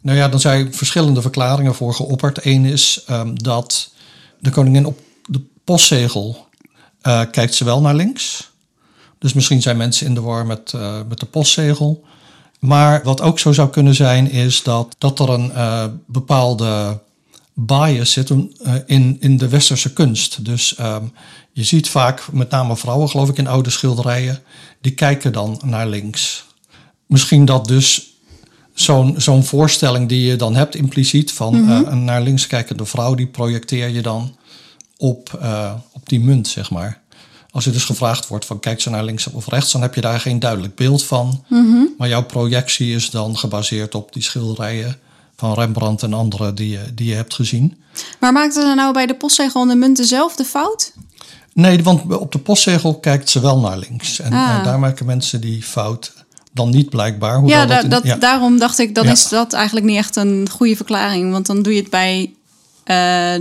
Nou 0.06 0.18
ja, 0.18 0.30
dan 0.30 0.40
zijn 0.40 0.74
verschillende 0.74 1.22
verklaringen 1.22 1.76
voor 1.76 1.94
geopperd. 1.94 2.46
Eén 2.46 2.66
is 2.66 3.04
ehm, 3.06 3.36
dat 3.36 3.92
de 4.40 4.50
koningin 4.50 4.86
op 4.86 5.00
de 5.26 5.42
postzegel 5.64 6.48
eh, 7.02 7.22
kijkt 7.32 7.56
ze 7.56 7.64
wel 7.64 7.82
naar 7.82 7.96
links. 7.96 8.52
Dus 9.20 9.34
misschien 9.34 9.62
zijn 9.62 9.78
mensen 9.78 10.08
in 10.08 10.14
de 10.14 10.22
war 10.22 10.46
met, 10.46 10.74
eh, 10.74 11.00
met 11.10 11.20
de 11.20 11.26
postzegel. 11.26 12.04
Maar 12.60 13.04
wat 13.04 13.22
ook 13.22 13.40
zo 13.40 13.52
zou 13.52 13.70
kunnen 13.70 13.96
zijn, 13.96 14.32
is 14.32 14.64
dat, 14.64 14.96
dat 14.98 15.20
er 15.20 15.30
een 15.30 15.52
eh, 15.52 15.86
bepaalde 16.06 17.00
bias 17.54 18.12
zit 18.12 18.30
in, 18.86 19.18
in 19.20 19.38
de 19.38 19.50
westerse 19.50 19.94
kunst. 19.94 20.46
Dus 20.46 20.76
ehm, 20.76 21.04
je 21.52 21.64
ziet 21.64 21.90
vaak, 21.90 22.32
met 22.32 22.50
name 22.50 22.78
vrouwen 22.78 23.10
geloof 23.10 23.30
ik 23.30 23.38
in 23.38 23.48
oude 23.48 23.70
schilderijen, 23.70 24.44
die 24.82 24.94
kijken 24.94 25.34
dan 25.34 25.62
naar 25.64 25.88
links. 25.88 26.46
Misschien 27.06 27.46
dat 27.46 27.68
dus 27.68 28.15
zo'n 28.76 29.16
zo'n 29.18 29.44
voorstelling 29.44 30.10
die 30.10 30.26
je 30.28 30.36
dan 30.36 30.56
hebt 30.56 30.76
impliciet 30.76 31.32
van 31.32 31.70
eh, 31.70 31.80
een 31.86 32.04
naar 32.04 32.22
links 32.22 32.48
kijkende 32.48 32.86
vrouw, 32.86 33.16
die 33.16 33.28
projecteer 33.28 33.90
je 33.90 34.02
dan 34.02 34.36
op, 34.98 35.38
eh, 35.42 35.74
op 35.92 36.10
die 36.10 36.20
munt, 36.20 36.48
zeg 36.48 36.72
maar. 36.72 37.02
Als 37.52 37.64
je 37.64 37.72
dus 37.72 37.84
gevraagd 37.84 38.28
wordt 38.28 38.46
van 38.46 38.60
kijkt 38.60 38.82
ze 38.82 38.90
naar 38.90 39.04
links 39.04 39.28
of 39.28 39.48
rechts, 39.48 39.72
dan 39.72 39.82
heb 39.82 39.96
je 39.96 40.02
daar 40.02 40.20
geen 40.20 40.40
duidelijk 40.40 40.76
beeld 40.76 41.04
van. 41.04 41.44
Maar 41.98 42.08
jouw 42.08 42.24
projectie 42.24 42.96
is 42.96 43.10
dan 43.10 43.38
gebaseerd 43.38 43.96
op 43.96 44.14
die 44.14 44.24
schilderijen 44.24 44.98
van 45.36 45.54
Rembrandt 45.54 46.04
en 46.04 46.14
anderen 46.14 46.56
die 46.56 46.70
je, 46.70 46.80
die 46.94 47.08
je 47.08 47.16
hebt 47.16 47.34
gezien. 47.34 47.78
Maar 48.20 48.32
maakte 48.34 48.62
er 48.62 48.76
nou 48.76 48.94
bij 48.94 49.06
de 49.06 49.16
postzegel 49.16 49.62
en 49.62 49.68
de 49.68 49.76
munt 49.76 49.98
dezelfde 49.98 50.44
fout? 50.44 50.94
Nee, 51.54 51.84
want 51.84 52.16
op 52.18 52.32
de 52.32 52.40
postzegel 52.40 53.00
kijkt 53.00 53.30
ze 53.30 53.40
wel 53.40 53.60
naar 53.60 53.78
links. 53.78 54.20
En 54.20 54.34
Ah. 54.34 54.64
daar 54.64 54.80
maken 54.80 55.06
mensen 55.06 55.42
die 55.42 55.64
fout 55.64 56.14
dan 56.56 56.70
niet 56.70 56.90
blijkbaar. 56.90 57.46
Ja, 57.46 57.82
in- 57.82 57.90
dat, 57.90 58.04
ja. 58.04 58.16
daarom 58.16 58.58
dacht 58.60 58.80
ik, 58.80 58.96
dan 58.96 59.06
Ja. 59.06 59.12
is 59.12 59.30
dat 59.30 59.54
eigenlijk 59.54 59.86
niet 59.86 59.98
echt 59.98 60.16
een 60.16 60.50
goede 60.52 60.76
verklaring. 60.76 61.32
Want 61.32 61.46
dan 61.46 61.62
doe 61.62 61.74
je 61.74 61.82
het 61.82 61.90
bij 61.90 62.34
eh, 62.84 63.36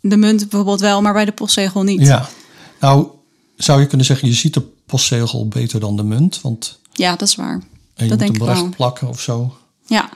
de 0.00 0.16
munt 0.16 0.40
bijvoorbeeld 0.48 0.80
wel, 0.80 1.02
maar 1.02 1.12
bij 1.12 1.24
de 1.24 1.32
postzegel 1.32 1.82
niet. 1.82 2.00
Ja, 2.00 2.28
nou 2.80 3.06
zou 3.56 3.80
je 3.80 3.86
kunnen 3.86 4.06
zeggen, 4.06 4.28
je 4.28 4.34
ziet 4.34 4.54
de 4.54 4.62
postzegel 4.86 5.48
beter 5.48 5.80
dan 5.80 5.96
de 5.96 6.02
munt. 6.02 6.40
Want 6.42 6.78
Ja, 6.92 7.10
dat 7.16 7.28
is 7.28 7.34
waar. 7.34 7.54
eh, 7.54 7.62
je 7.94 8.08
Dat 8.08 8.08
moet 8.08 8.18
denk 8.18 8.36
hem 8.36 8.46
recht 8.46 8.76
plakken 8.76 9.08
of 9.08 9.20
zo. 9.20 9.56
Ja. 9.86 10.08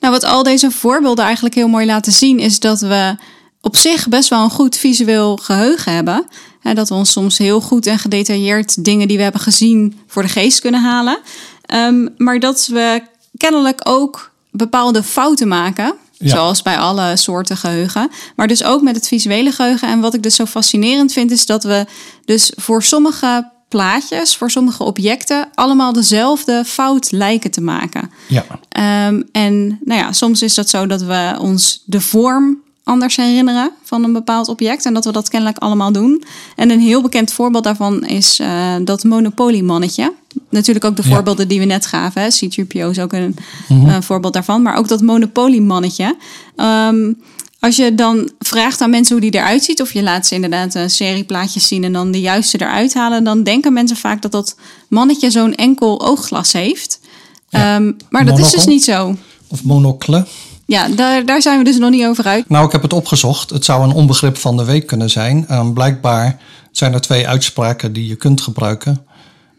Nou, 0.00 0.12
wat 0.12 0.24
al 0.24 0.42
deze 0.42 0.70
voorbeelden 0.70 1.24
eigenlijk 1.24 1.54
heel 1.54 1.68
mooi 1.68 1.86
laten 1.86 2.12
zien, 2.12 2.38
is 2.38 2.60
dat 2.60 2.80
we 2.80 3.16
op 3.60 3.76
zich 3.76 4.08
best 4.08 4.28
wel 4.28 4.44
een 4.44 4.50
goed 4.50 4.76
visueel 4.76 5.36
geheugen 5.36 5.94
hebben. 5.94 6.26
Hè, 6.64 6.74
dat 6.74 6.88
we 6.88 6.94
ons 6.94 7.12
soms 7.12 7.38
heel 7.38 7.60
goed 7.60 7.86
en 7.86 7.98
gedetailleerd 7.98 8.84
dingen 8.84 9.08
die 9.08 9.16
we 9.16 9.22
hebben 9.22 9.40
gezien 9.40 9.98
voor 10.06 10.22
de 10.22 10.28
geest 10.28 10.60
kunnen 10.60 10.82
halen. 10.82 11.18
Ehm, 11.66 12.08
maar 12.16 12.40
dat 12.40 12.66
we 12.66 13.02
kennelijk 13.36 13.80
ook 13.82 14.30
bepaalde 14.50 15.02
fouten 15.02 15.48
maken. 15.48 15.94
Ja. 16.12 16.28
Zoals 16.28 16.62
bij 16.62 16.78
alle 16.78 17.16
soorten 17.16 17.56
geheugen. 17.56 18.10
Maar 18.36 18.46
dus 18.46 18.64
ook 18.64 18.82
met 18.82 18.96
het 18.96 19.08
visuele 19.08 19.50
geheugen. 19.52 19.88
En 19.88 20.00
wat 20.00 20.14
ik 20.14 20.22
dus 20.22 20.34
zo 20.34 20.44
fascinerend 20.44 21.12
vind, 21.12 21.30
is 21.30 21.46
dat 21.46 21.64
we 21.64 21.86
dus 22.24 22.52
voor 22.56 22.82
sommige 22.82 23.50
plaatjes, 23.68 24.36
voor 24.36 24.50
sommige 24.50 24.82
objecten, 24.82 25.48
allemaal 25.54 25.92
dezelfde 25.92 26.62
fout 26.66 27.10
lijken 27.10 27.50
te 27.50 27.60
maken. 27.60 28.10
Ja, 28.26 28.44
Ehm, 28.68 29.22
en 29.32 29.78
nou 29.84 30.00
ja, 30.00 30.12
soms 30.12 30.42
is 30.42 30.54
dat 30.54 30.68
zo 30.68 30.86
dat 30.86 31.02
we 31.02 31.36
ons 31.40 31.82
de 31.86 32.00
vorm 32.00 32.62
anders 32.84 33.16
herinneren 33.16 33.70
van 33.82 34.04
een 34.04 34.12
bepaald 34.12 34.48
object 34.48 34.84
en 34.84 34.94
dat 34.94 35.04
we 35.04 35.12
dat 35.12 35.28
kennelijk 35.28 35.58
allemaal 35.58 35.92
doen. 35.92 36.24
En 36.56 36.70
een 36.70 36.80
heel 36.80 37.02
bekend 37.02 37.32
voorbeeld 37.32 37.64
daarvan 37.64 38.04
is 38.06 38.38
eh, 38.40 38.74
dat 38.84 39.04
Monopoly-mannetje. 39.04 40.12
Natuurlijk 40.50 40.84
ook 40.84 40.96
de 40.96 41.02
Ja. 41.04 41.14
voorbeelden 41.14 41.48
die 41.48 41.58
we 41.58 41.64
net 41.64 41.86
gaven. 41.86 42.22
hè. 42.22 42.28
C-3PO 42.28 42.90
is 42.90 42.98
ook 42.98 43.12
een 43.12 43.36
Mhm. 43.68 43.88
eh, 43.88 44.00
voorbeeld 44.00 44.32
daarvan. 44.32 44.62
Maar 44.62 44.76
ook 44.76 44.88
dat 44.88 45.00
Monopoly-mannetje. 45.02 46.16
Ehm, 46.56 47.12
als 47.60 47.76
je 47.76 47.94
dan 47.94 48.30
vraagt 48.38 48.80
aan 48.80 48.90
mensen 48.90 49.16
hoe 49.18 49.30
die 49.30 49.40
eruit 49.40 49.64
ziet, 49.64 49.80
of 49.80 49.92
je 49.92 50.02
laat 50.02 50.26
ze 50.26 50.34
inderdaad 50.34 50.74
een 50.74 50.90
serie 50.90 51.24
plaatjes 51.24 51.68
zien 51.68 51.84
en 51.84 51.92
dan 51.92 52.10
de 52.10 52.20
juiste 52.20 52.60
eruit 52.60 52.94
halen, 52.94 53.24
dan 53.24 53.42
denken 53.42 53.72
mensen 53.72 53.96
vaak 53.96 54.22
dat 54.22 54.32
dat 54.32 54.56
mannetje 54.88 55.30
zo'n 55.30 55.54
enkel 55.54 56.06
oogglas 56.06 56.52
heeft. 56.52 57.00
Ja. 57.48 57.74
Ehm, 57.76 57.92
maar 58.10 58.24
dat 58.24 58.38
is 58.38 58.50
dus 58.50 58.64
niet 58.66 58.84
zo. 58.84 59.16
of 59.48 59.64
monocle. 59.64 60.26
Ja, 60.66 60.88
daar, 60.88 61.26
daar 61.26 61.42
zijn 61.42 61.58
we 61.58 61.64
dus 61.64 61.78
nog 61.78 61.90
niet 61.90 62.04
over 62.06 62.24
uit. 62.24 62.48
Nou, 62.48 62.66
ik 62.66 62.72
heb 62.72 62.82
het 62.82 62.92
opgezocht. 62.92 63.50
Het 63.50 63.64
zou 63.64 63.82
een 63.84 63.92
onbegrip 63.92 64.36
van 64.36 64.56
de 64.56 64.64
week 64.64 64.86
kunnen 64.86 65.10
zijn. 65.10 65.46
Ehm, 65.48 65.72
blijkbaar 65.72 66.38
zijn 66.70 66.92
er 66.92 67.00
twee 67.00 67.28
uitspraken 67.28 67.92
die 67.92 68.06
je 68.08 68.16
kunt 68.16 68.40
gebruiken. 68.40 69.06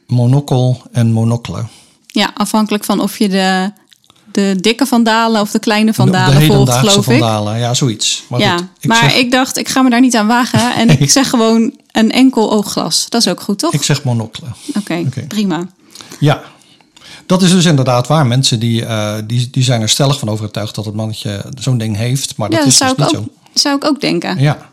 Monocle 0.08 0.78
en 0.92 1.12
monocle. 1.12 1.66
Ja, 2.08 2.32
afhankelijk 2.34 2.84
van 2.84 3.00
of 3.00 3.18
je 3.18 3.30
de 3.30 3.72
de 4.36 4.58
dikke 4.62 4.86
vandalen 4.86 5.42
of 5.42 5.52
de 5.52 5.60
kleine 5.60 5.86
de 5.86 5.94
vandalen 5.94 6.42
volgt, 6.42 6.74
geloof 6.74 6.98
ik. 6.98 7.04
vandalen. 7.04 7.58
Ja, 7.58 7.74
zoiets. 7.74 8.24
Maar 8.30 8.40
ja, 8.40 8.58
goed, 8.58 8.68
ik, 8.80 8.90
maar 8.90 8.98
zeg, 8.98 9.16
ik 9.16 9.32
dacht, 9.32 9.58
ik 9.58 9.70
ga 9.70 9.82
me 9.82 9.90
daar 9.90 10.02
niet 10.02 10.16
aan 10.16 10.28
wagen. 10.28 10.74
En 10.76 11.00
ik 11.00 11.12
zeg 11.12 11.30
gewoon 11.30 11.74
een 11.92 12.12
enkel 12.12 12.52
oogglas. 12.52 13.06
Dat 13.10 13.22
is 13.22 13.28
ook 13.28 13.42
goed, 13.42 13.60
toch? 13.60 13.74
ik 13.74 13.84
zeg 13.84 14.04
monocle. 14.04 14.48
Oké, 14.78 15.04
Oké. 15.08 15.22
prima. 15.28 15.68
Ja, 16.20 16.42
dat 17.26 17.42
is 17.42 17.52
dus 17.52 17.66
inderdaad 17.66 18.08
waar. 18.08 18.28
Mensen 18.28 18.60
die, 18.60 18.86
eh, 18.86 19.16
die, 19.28 19.50
die 19.50 19.64
zijn 19.64 19.82
er 19.82 19.90
stellig 19.90 20.20
van 20.20 20.30
overtuigd 20.30 20.76
dat 20.76 20.86
het 20.86 20.96
mannetje 20.96 21.46
zo'n 21.60 21.78
ding 21.78 21.96
heeft. 21.96 22.38
Maar 22.38 22.50
dat 22.50 22.60
ja, 22.60 22.66
is 22.66 22.78
zou, 22.78 22.96
dus 22.96 23.06
ik 23.06 23.12
niet 23.12 23.22
ook, 23.22 23.28
zo. 23.54 23.60
zou 23.60 23.76
ik 23.76 23.86
ook 23.86 24.02
denken. 24.02 24.40
Ja. 24.40 24.70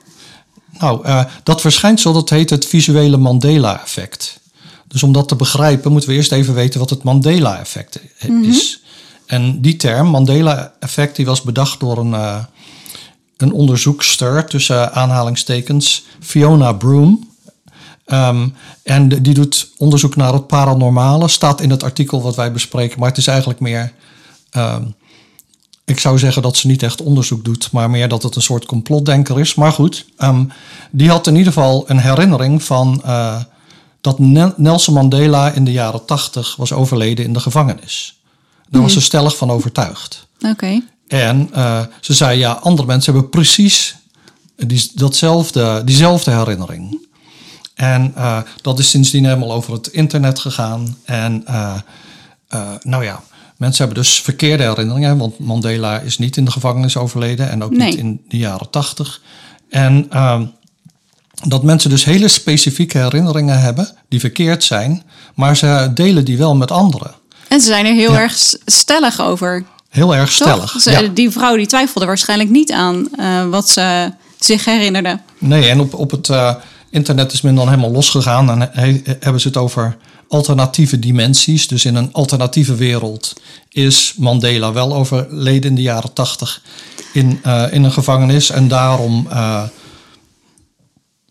Nou, 0.79 1.05
eh, 1.05 1.25
dat 1.43 1.61
verschijnsel 1.61 2.13
dat 2.13 2.31
heet 2.31 2.51
het 2.51 2.67
visuele 2.67 3.17
Mandela-effect. 3.17 4.41
Dus 4.89 5.03
om 5.03 5.13
dat 5.13 5.29
te 5.29 5.37
begrijpen 5.37 5.93
moeten 5.93 6.11
we 6.11 6.17
eerst 6.17 6.33
even 6.33 6.55
weten 6.55 6.81
wat 6.81 6.91
het 6.91 7.03
Mandela-effect 7.03 8.01
is. 8.43 8.81
En 9.27 9.61
die 9.61 9.77
term, 9.77 10.09
Mandela-effect, 10.09 11.17
die 11.17 11.27
was 11.27 11.43
bedacht 11.43 11.81
door 11.81 11.99
een, 11.99 12.15
eh, 12.15 12.45
een 13.37 13.53
onderzoekster 13.53 14.45
tussen 14.45 14.93
aanhalingstekens, 14.93 16.05
Fiona 16.21 16.73
Broom. 16.73 17.31
Ehm, 18.13 18.49
en 18.83 19.09
die 19.09 19.35
doet 19.35 19.71
onderzoek 19.77 20.17
naar 20.17 20.33
het 20.33 20.47
paranormale, 20.47 21.29
staat 21.29 21.61
in 21.61 21.71
het 21.71 21.83
artikel 21.83 22.23
wat 22.23 22.37
wij 22.37 22.53
bespreken, 22.53 22.99
maar 22.99 23.09
het 23.09 23.19
is 23.19 23.27
eigenlijk 23.27 23.61
meer 23.61 23.93
ehm, 24.51 24.83
ik 25.85 25.99
zou 25.99 26.19
zeggen 26.19 26.43
dat 26.43 26.57
ze 26.57 26.67
niet 26.67 26.83
echt 26.83 27.03
onderzoek 27.03 27.45
doet, 27.45 27.73
maar 27.73 27.91
meer 27.91 28.09
dat 28.09 28.23
het 28.23 28.37
een 28.37 28.43
soort 28.43 28.65
complotdenker 28.67 29.41
is. 29.41 29.55
Maar 29.55 29.73
goed, 29.73 30.07
ehm, 30.17 30.45
die 30.91 31.09
had 31.11 31.27
in 31.27 31.37
ieder 31.37 31.53
geval 31.53 31.85
een 31.87 31.99
herinnering 31.99 32.63
van 32.63 33.03
eh, 33.05 33.41
dat 34.01 34.19
Ne- 34.19 34.55
Nelson 34.57 34.95
Mandela 34.95 35.51
in 35.51 35.65
de 35.65 35.73
jaren 35.73 36.05
tachtig 36.05 36.57
was 36.57 36.73
overleden 36.73 37.25
in 37.25 37.33
de 37.33 37.41
gevangenis. 37.41 38.21
Daar 38.69 38.83
was 38.83 38.93
ze 38.93 39.01
stellig 39.01 39.37
van 39.37 39.51
overtuigd. 39.51 40.27
Oké. 40.41 40.83
En 41.09 41.49
eh, 41.53 41.81
ze 42.01 42.15
zei, 42.15 42.39
ja, 42.39 42.53
andere 42.53 42.87
mensen 42.87 43.13
hebben 43.13 43.31
precies 43.31 43.97
die, 44.57 44.91
datzelfde, 44.95 45.83
diezelfde 45.85 46.31
herinnering. 46.31 47.11
En 47.83 48.13
eh, 48.17 48.39
dat 48.61 48.79
is 48.79 48.91
sindsdien 48.91 49.25
helemaal 49.25 49.53
over 49.53 49.73
het 49.73 49.87
internet 49.87 50.39
gegaan. 50.39 50.97
En 51.05 51.43
eh, 51.47 51.75
eh, 52.49 52.61
nou 52.83 53.05
ja, 53.05 53.23
mensen 53.57 53.85
hebben 53.85 54.03
dus 54.03 54.21
verkeerde 54.21 54.63
herinneringen. 54.63 55.19
Want 55.19 55.39
Mandela 55.39 55.99
is 55.99 56.19
niet 56.19 56.37
in 56.37 56.45
de 56.45 56.51
gevangenis 56.51 56.97
overleden 56.97 57.51
en 57.51 57.63
ook 57.65 57.71
Nee. 57.77 57.89
niet 57.89 57.99
in 57.99 58.21
de 58.29 58.37
jaren 58.37 58.71
tachtig. 58.71 59.21
En 59.71 60.07
ehm, 60.11 60.45
dat 61.49 61.63
mensen 61.63 61.91
dus 61.91 62.05
hele 62.05 62.29
specifieke 62.29 62.99
herinneringen 62.99 63.61
hebben 63.61 63.89
die 64.09 64.21
verkeerd 64.21 64.65
zijn. 64.65 65.03
Maar 65.35 65.57
ze 65.57 65.91
delen 65.95 66.25
die 66.25 66.39
wel 66.39 66.55
met 66.57 66.71
anderen. 66.71 67.15
En 67.49 67.61
ze 67.61 67.67
zijn 67.67 67.87
er 67.87 67.95
heel 67.95 68.13
Ja. 68.13 68.19
erg 68.21 68.37
stellig 68.65 69.21
over. 69.21 69.65
Heel 69.89 70.15
erg 70.15 70.25
Toch? 70.37 70.49
stellig. 70.49 70.75
Ze- 70.81 70.91
ja. 70.91 71.09
Die 71.15 71.31
vrouw 71.31 71.57
die 71.57 71.67
twijfelde 71.67 72.07
waarschijnlijk 72.07 72.51
niet 72.51 72.73
aan 72.73 73.09
wat 73.51 73.69
ze 73.69 74.13
zich 74.39 74.65
herinnerde. 74.65 75.19
Nee, 75.39 75.69
en 75.69 75.81
op, 75.81 75.95
op 75.95 76.11
het 76.11 76.31
internet 76.93 77.33
is 77.33 77.41
men 77.41 77.55
dan 77.55 77.69
helemaal 77.69 77.91
losgegaan 77.91 78.51
en 78.51 78.71
he- 78.73 79.03
hebben 79.21 79.41
ze 79.41 79.49
het 79.49 79.57
over 79.57 79.97
alternatieve 80.29 80.99
dimensies. 80.99 81.69
Dus 81.69 81.85
in 81.85 81.95
een 81.95 82.13
alternatieve 82.13 82.75
wereld 82.75 83.33
is 83.69 84.15
Mandela 84.17 84.73
wel 84.73 84.95
overleden 84.95 85.71
in 85.71 85.77
de 85.77 85.83
jaren 85.83 86.13
tachtig 86.13 86.63
in, 87.13 87.41
eh, 87.43 87.65
in 87.71 87.85
een 87.85 87.93
gevangenis. 87.93 88.51
En 88.51 88.69
daarom, 88.69 89.27
eh, 89.31 89.63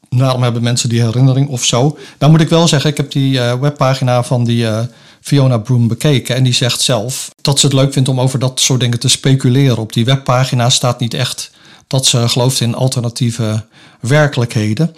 daarom 0.10 0.44
hebben 0.44 0.64
mensen 0.64 0.90
die 0.90 1.02
herinnering 1.02 1.48
of 1.50 1.64
zo. 1.66 1.98
Nou 2.20 2.32
moet 2.32 2.42
ik 2.42 2.50
wel 2.50 2.68
zeggen, 2.68 2.90
ik 2.90 2.98
heb 2.98 3.12
die 3.12 3.40
eh, 3.40 3.60
webpagina 3.60 4.24
van 4.24 4.44
die 4.44 4.68
Fiona 5.22 5.58
Broom 5.58 5.88
bekeken. 5.88 6.36
En 6.36 6.44
die 6.44 6.54
zegt 6.54 6.82
zelf 6.82 7.32
dat 7.42 7.60
ze 7.60 7.66
het 7.66 7.76
leuk 7.76 7.94
vindt 7.94 8.10
om 8.10 8.20
over 8.20 8.40
dat 8.40 8.60
soort 8.60 8.80
dingen 8.80 9.00
te 9.00 9.08
speculeren. 9.08 9.78
Op 9.78 9.94
die 9.94 10.06
webpagina 10.06 10.70
staat 10.70 11.00
niet 11.00 11.14
echt 11.14 11.52
dat 11.92 12.06
ze 12.06 12.30
gelooft 12.30 12.60
in 12.60 12.76
alternatieve 12.76 13.64
werkelijkheden. 14.00 14.96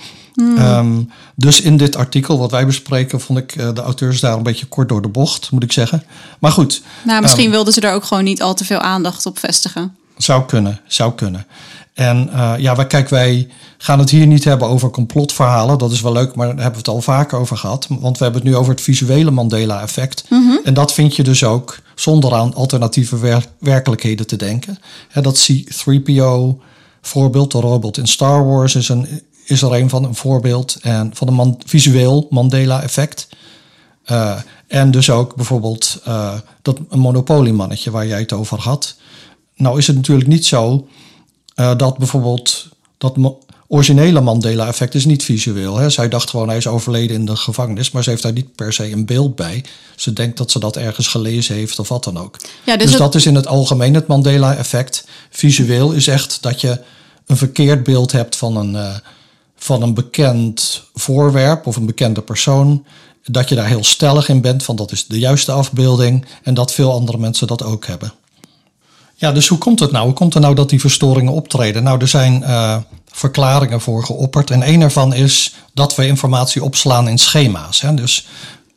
Ehm, 0.58 1.02
dus 1.36 1.62
in 1.62 1.78
dit 1.78 1.96
artikel 1.96 2.38
wat 2.38 2.52
wij 2.52 2.66
bespreken, 2.66 3.20
vond 3.22 3.40
ik 3.40 3.56
eh, 3.56 3.74
de 3.74 3.82
auteurs 3.82 4.20
daar 4.20 4.34
een 4.38 4.44
beetje 4.44 4.66
kort 4.66 4.90
door 4.90 5.02
de 5.02 5.08
bocht, 5.08 5.52
moet 5.52 5.64
ik 5.64 5.72
zeggen. 5.72 6.04
Maar 6.40 6.52
goed, 6.52 6.82
Nou, 7.04 7.22
misschien 7.22 7.44
Ehm. 7.44 7.52
wilden 7.54 7.74
ze 7.74 7.82
er 7.82 7.94
ook 7.94 8.04
gewoon 8.04 8.24
niet 8.24 8.42
al 8.42 8.54
te 8.54 8.66
veel 8.66 8.80
aandacht 8.80 9.26
op 9.26 9.40
vestigen. 9.40 9.96
zou 10.18 10.46
kunnen, 10.46 10.80
zou 10.88 11.14
kunnen. 11.14 11.46
En 11.94 12.30
eh, 12.34 12.54
ja, 12.58 12.76
wij, 12.76 12.88
kijk, 12.88 13.10
wij 13.10 13.48
gaan 13.78 14.00
het 14.00 14.10
hier 14.10 14.28
niet 14.28 14.44
hebben 14.44 14.68
over 14.68 14.90
complotverhalen. 14.90 15.78
Dat 15.78 15.92
is 15.92 16.02
wel 16.02 16.12
leuk, 16.12 16.36
maar 16.36 16.46
daar 16.48 16.56
hebben 16.56 16.72
we 16.74 16.78
het 16.78 16.96
al 16.96 17.02
vaker 17.02 17.38
over 17.38 17.58
gehad. 17.58 17.88
Want 17.90 18.18
we 18.18 18.24
hebben 18.24 18.42
het 18.42 18.52
nu 18.52 18.58
over 18.58 18.72
het 18.72 18.82
visuele 18.82 19.32
Mandela-effect. 19.32 20.24
En 20.64 20.74
dat 20.74 20.94
vind 20.94 21.16
je 21.16 21.24
dus 21.24 21.44
ook 21.44 21.78
zonder 21.96 22.34
aan 22.34 22.54
alternatieve 22.56 23.18
wer- 23.20 23.46
werkelijkheden 23.60 24.28
te 24.28 24.36
denken. 24.36 24.78
Hè, 25.10 25.22
dat 25.22 25.38
C-3PO-voorbeeld, 27.04 27.52
de 27.52 27.60
robot 27.60 27.98
in 27.98 28.08
Star 28.08 28.46
Wars, 28.46 28.76
is, 28.76 28.90
een, 28.90 29.22
is 29.46 29.62
er 29.62 29.74
een 29.74 29.90
van 29.90 30.04
een 30.04 30.16
voorbeeld. 30.16 30.78
En 30.82 31.12
van 31.14 31.40
een 31.40 31.62
visueel 31.66 32.28
Mandela-effect. 32.30 33.28
Eh, 34.04 34.40
en 34.68 34.92
dus 34.92 35.10
ook 35.10 35.36
bijvoorbeeld 35.36 36.02
eh, 36.04 36.34
dat 36.62 36.96
monopoliemannetje 36.96 37.92
waar 37.92 38.08
jij 38.08 38.20
het 38.20 38.34
over 38.34 38.60
had. 38.60 38.96
Nou 39.56 39.78
is 39.78 39.88
het 39.88 39.96
natuurlijk 39.96 40.28
niet 40.28 40.46
zo 40.46 40.88
eh, 41.56 41.78
dat 41.78 41.98
bijvoorbeeld 41.98 42.68
dat 42.98 43.18
originele 43.74 44.22
Mandela-effect 44.22 44.96
is 44.96 45.06
niet 45.06 45.24
visueel. 45.24 45.78
Hè. 45.78 45.90
Zij 45.90 46.10
dacht 46.10 46.30
gewoon 46.30 46.48
hij 46.48 46.58
is 46.58 46.68
overleden 46.68 47.16
in 47.16 47.26
de 47.26 47.36
gevangenis, 47.36 47.92
maar 47.92 48.04
ze 48.04 48.10
heeft 48.10 48.22
daar 48.22 48.32
niet 48.34 48.56
per 48.56 48.74
se 48.74 48.92
een 48.92 49.06
beeld 49.06 49.36
bij. 49.36 49.64
Ze 49.96 50.14
denkt 50.14 50.38
dat 50.38 50.52
ze 50.52 50.60
dat 50.60 50.78
ergens 50.78 51.08
gelezen 51.08 51.56
heeft 51.56 51.80
of 51.80 51.88
wat 51.90 52.04
dan 52.04 52.18
ook. 52.20 52.36
Ja, 52.66 52.74
dus 52.74 52.82
dus 52.84 52.90
het- 52.94 53.00
dat 53.02 53.16
is 53.16 53.26
in 53.26 53.36
het 53.36 53.48
algemeen 53.48 53.94
het 53.94 54.08
Mandela-effect. 54.08 55.06
Visueel 55.30 55.92
is 55.92 56.08
echt 56.08 56.38
dat 56.42 56.62
je 56.62 56.80
een 57.28 57.38
verkeerd 57.38 57.84
beeld 57.84 58.12
hebt 58.12 58.36
van 58.36 58.58
een, 58.58 58.76
eh, 58.76 58.96
van 59.56 59.82
een 59.82 59.94
bekend 59.94 60.84
voorwerp 60.94 61.68
of 61.68 61.76
een 61.76 61.86
bekende 61.86 62.22
persoon. 62.22 62.86
Dat 63.26 63.50
je 63.50 63.56
daar 63.56 63.68
heel 63.68 63.84
stellig 63.84 64.30
in 64.30 64.42
bent 64.42 64.64
van 64.64 64.76
dat 64.76 64.92
is 64.92 65.06
de 65.08 65.20
juiste 65.20 65.52
afbeelding 65.52 66.26
en 66.44 66.54
dat 66.54 66.74
veel 66.74 66.92
andere 66.92 67.18
mensen 67.18 67.48
dat 67.48 67.64
ook 67.64 67.86
hebben. 67.86 68.14
Ja, 69.24 69.32
dus 69.32 69.48
hoe 69.48 69.58
komt 69.58 69.80
het 69.80 69.92
nou? 69.92 70.06
Hoe 70.06 70.14
komt 70.14 70.34
het 70.34 70.44
nou 70.44 70.56
dat 70.56 70.70
die 70.70 70.80
verstoringen 70.80 71.34
optreden? 71.34 71.84
Nou, 71.84 72.00
er 72.02 72.08
zijn 72.08 72.44
eh, 72.44 72.78
verklaringen 73.12 73.82
voor 73.82 74.04
geopperd. 74.04 74.52
En 74.52 74.68
een 74.68 74.82
ervan 74.82 75.14
is 75.14 75.56
dat 75.74 75.96
we 75.96 76.08
informatie 76.08 76.64
opslaan 76.64 77.08
in 77.08 77.18
schema's. 77.18 77.82
Hè? 77.82 77.94
Dus 77.94 78.28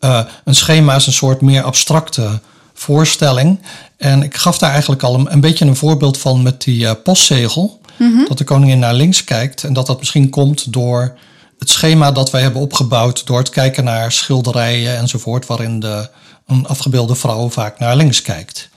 eh, 0.00 0.20
een 0.44 0.54
schema 0.54 0.94
is 0.94 1.06
een 1.06 1.12
soort 1.12 1.40
meer 1.40 1.62
abstracte 1.62 2.40
voorstelling. 2.74 3.60
En 3.96 4.22
ik 4.22 4.36
gaf 4.36 4.58
daar 4.58 4.70
eigenlijk 4.70 5.02
al 5.02 5.14
een, 5.14 5.32
een 5.32 5.40
beetje 5.40 5.64
een 5.64 5.76
voorbeeld 5.76 6.18
van 6.18 6.42
met 6.42 6.62
die 6.62 6.86
eh, 6.86 6.94
postzegel. 7.02 7.80
Dat 8.28 8.38
de 8.38 8.44
koningin 8.44 8.78
naar 8.78 8.94
links 8.94 9.24
kijkt. 9.24 9.64
En 9.64 9.72
dat 9.72 9.86
dat 9.86 9.98
misschien 9.98 10.30
komt 10.30 10.72
door 10.72 11.18
het 11.58 11.70
schema 11.70 12.12
dat 12.12 12.30
wij 12.30 12.42
hebben 12.42 12.62
opgebouwd. 12.62 13.26
Door 13.26 13.38
het 13.38 13.50
kijken 13.50 13.84
naar 13.84 14.12
schilderijen 14.12 14.96
enzovoort. 14.96 15.46
Waarin 15.46 15.80
de, 15.80 16.08
een 16.46 16.66
afgebeelde 16.66 17.14
vrouw 17.14 17.50
vaak 17.50 17.78
naar 17.78 17.96
links 17.96 18.22
kijkt. 18.22 18.68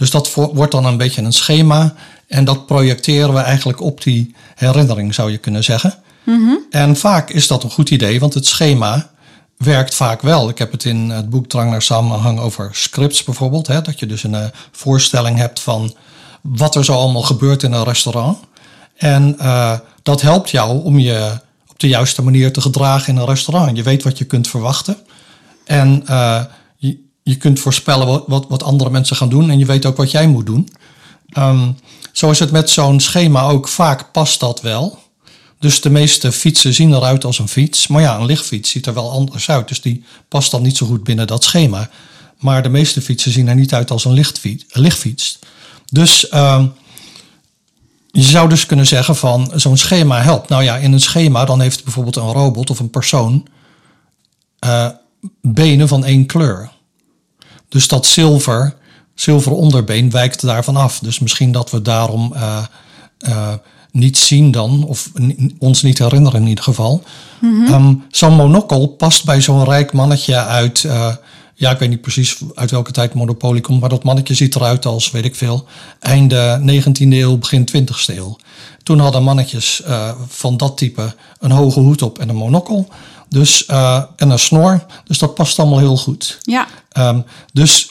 Dus 0.00 0.10
dat 0.10 0.34
wordt 0.34 0.72
dan 0.72 0.84
een 0.84 0.96
beetje 0.96 1.22
een 1.22 1.32
schema. 1.32 1.94
En 2.26 2.44
dat 2.44 2.66
projecteren 2.66 3.34
we 3.34 3.40
eigenlijk 3.40 3.80
op 3.80 4.02
die 4.02 4.34
herinnering, 4.54 5.14
zou 5.14 5.30
je 5.30 5.38
kunnen 5.38 5.64
zeggen. 5.64 5.94
En 6.70 6.96
vaak 6.96 7.30
is 7.30 7.46
dat 7.46 7.62
een 7.62 7.70
goed 7.70 7.90
idee, 7.90 8.20
want 8.20 8.34
het 8.34 8.46
schema 8.46 9.10
werkt 9.56 9.94
vaak 9.94 10.22
wel. 10.22 10.48
Ik 10.48 10.58
heb 10.58 10.72
het 10.72 10.84
in 10.84 11.10
het 11.10 11.30
boek 11.30 11.46
Drang 11.46 11.70
naar 11.70 11.82
Samenhang 11.82 12.38
over 12.38 12.68
scripts 12.72 13.24
bijvoorbeeld. 13.24 13.66
Hè, 13.66 13.82
dat 13.82 13.98
je 13.98 14.06
dus 14.06 14.22
een 14.22 14.34
eh, 14.34 14.44
voorstelling 14.72 15.38
hebt 15.38 15.60
van 15.60 15.94
wat 16.40 16.74
er 16.74 16.84
zo 16.84 16.92
allemaal 16.92 17.22
gebeurt 17.22 17.62
in 17.62 17.72
een 17.72 17.84
restaurant. 17.84 18.38
En 18.96 19.38
eh, 19.38 19.78
dat 20.02 20.20
helpt 20.20 20.50
jou 20.50 20.82
om 20.84 20.98
je 20.98 21.38
op 21.68 21.78
de 21.78 21.88
juiste 21.88 22.22
manier 22.22 22.52
te 22.52 22.60
gedragen 22.60 23.14
in 23.14 23.20
een 23.20 23.26
restaurant. 23.26 23.76
Je 23.76 23.82
weet 23.82 24.02
wat 24.02 24.18
je 24.18 24.24
kunt 24.24 24.48
verwachten. 24.48 24.96
En 25.64 26.02
eh, 26.06 26.40
je, 27.30 27.36
kunt 27.36 27.60
voorspellen 27.60 28.06
wat, 28.26 28.46
wat, 28.48 28.62
andere 28.62 28.90
mensen 28.90 29.16
gaan 29.16 29.28
doen. 29.28 29.50
En 29.50 29.58
je 29.58 29.66
weet 29.66 29.86
ook 29.86 29.96
wat 29.96 30.10
jij 30.10 30.26
moet 30.26 30.46
doen. 30.46 30.68
Ehm, 31.30 31.72
zo 32.12 32.30
is 32.30 32.38
het 32.38 32.50
met 32.50 32.70
zo'n 32.70 33.00
schema 33.00 33.42
ook. 33.42 33.68
Vaak 33.68 34.12
past 34.12 34.40
dat 34.40 34.60
wel. 34.60 34.98
Dus 35.58 35.80
de 35.80 35.90
meeste 35.90 36.32
fietsen 36.32 36.74
zien 36.74 36.94
eruit 36.94 37.24
als 37.24 37.38
een 37.38 37.48
fiets. 37.48 37.86
Maar 37.86 38.02
ja, 38.02 38.16
een 38.16 38.26
lichtfiets 38.26 38.70
ziet 38.70 38.86
er 38.86 38.94
wel 38.94 39.10
anders 39.10 39.50
uit. 39.50 39.68
Dus 39.68 39.80
die 39.80 40.04
past 40.28 40.50
dan 40.50 40.62
niet 40.62 40.76
zo 40.76 40.86
goed 40.86 41.04
binnen 41.04 41.26
dat 41.26 41.44
schema. 41.44 41.90
Maar 42.38 42.62
de 42.62 42.68
meeste 42.68 43.02
fietsen 43.02 43.32
zien 43.32 43.48
er 43.48 43.54
niet 43.54 43.74
uit 43.74 43.90
als 43.90 44.04
een 44.04 44.12
lichtfiets. 44.12 44.64
Een 44.68 44.80
lichtfiets. 44.80 45.38
Dus 45.92 46.28
ehm, 46.28 46.66
je 48.10 48.22
zou 48.22 48.48
dus 48.48 48.66
kunnen 48.66 48.86
zeggen 48.86 49.16
van 49.16 49.52
zo'n 49.54 49.76
schema 49.76 50.22
helpt. 50.22 50.48
Nou 50.48 50.62
ja, 50.62 50.76
in 50.76 50.92
een 50.92 51.00
schema 51.00 51.44
dan 51.44 51.60
heeft 51.60 51.84
bijvoorbeeld 51.84 52.16
een 52.16 52.32
robot 52.32 52.70
of 52.70 52.78
een 52.78 52.90
persoon 52.90 53.46
eh, 54.58 54.88
benen 55.40 55.88
van 55.88 56.04
één 56.04 56.26
kleur. 56.26 56.70
Dus 57.70 57.88
dat 57.88 58.06
zilver, 58.06 58.74
zilveren 59.14 59.58
onderbeen 59.58 60.10
wijkt 60.10 60.40
daarvan 60.40 60.76
af. 60.76 60.98
Dus 60.98 61.18
misschien 61.18 61.52
dat 61.52 61.70
we 61.70 61.82
daarom 61.82 62.32
eh, 62.34 62.64
eh, 63.18 63.52
niet 63.92 64.18
zien 64.18 64.50
dan, 64.50 64.84
of 64.84 65.10
ons 65.58 65.82
niet 65.82 65.98
herinneren 65.98 66.40
in 66.42 66.48
ieder 66.48 66.64
geval. 66.64 67.02
Ehm, 67.42 67.94
zo'n 68.10 68.34
monocle 68.34 68.88
past 68.88 69.24
bij 69.24 69.40
zo'n 69.40 69.64
rijk 69.64 69.92
mannetje 69.92 70.36
uit, 70.36 70.84
eh, 70.84 71.14
ja, 71.54 71.70
ik 71.70 71.78
weet 71.78 71.88
niet 71.88 72.00
precies 72.00 72.36
uit 72.54 72.70
welke 72.70 72.92
tijd 72.92 73.14
Monopoly 73.14 73.60
komt, 73.60 73.80
maar 73.80 73.88
dat 73.88 74.04
mannetje 74.04 74.34
ziet 74.34 74.54
eruit 74.54 74.86
als, 74.86 75.10
weet 75.10 75.24
ik 75.24 75.34
veel, 75.34 75.66
einde 76.00 76.60
19e 76.62 77.18
eeuw, 77.18 77.36
begin 77.38 77.64
20e 77.64 78.16
eeuw. 78.16 78.36
Toen 78.82 78.98
hadden 78.98 79.22
mannetjes 79.22 79.82
uh, 79.86 80.10
van 80.28 80.56
dat 80.56 80.76
type 80.76 81.14
een 81.38 81.50
hoge 81.50 81.80
hoed 81.80 82.02
op 82.02 82.18
en 82.18 82.28
een 82.28 82.36
monokkel. 82.36 82.88
Dus, 83.28 83.68
uh, 83.70 84.02
en 84.16 84.30
een 84.30 84.38
snor. 84.38 84.84
Dus 85.04 85.18
dat 85.18 85.34
past 85.34 85.58
allemaal 85.58 85.78
heel 85.78 85.96
goed. 85.96 86.38
Ja. 86.42 86.66
Um, 86.98 87.24
dus 87.52 87.90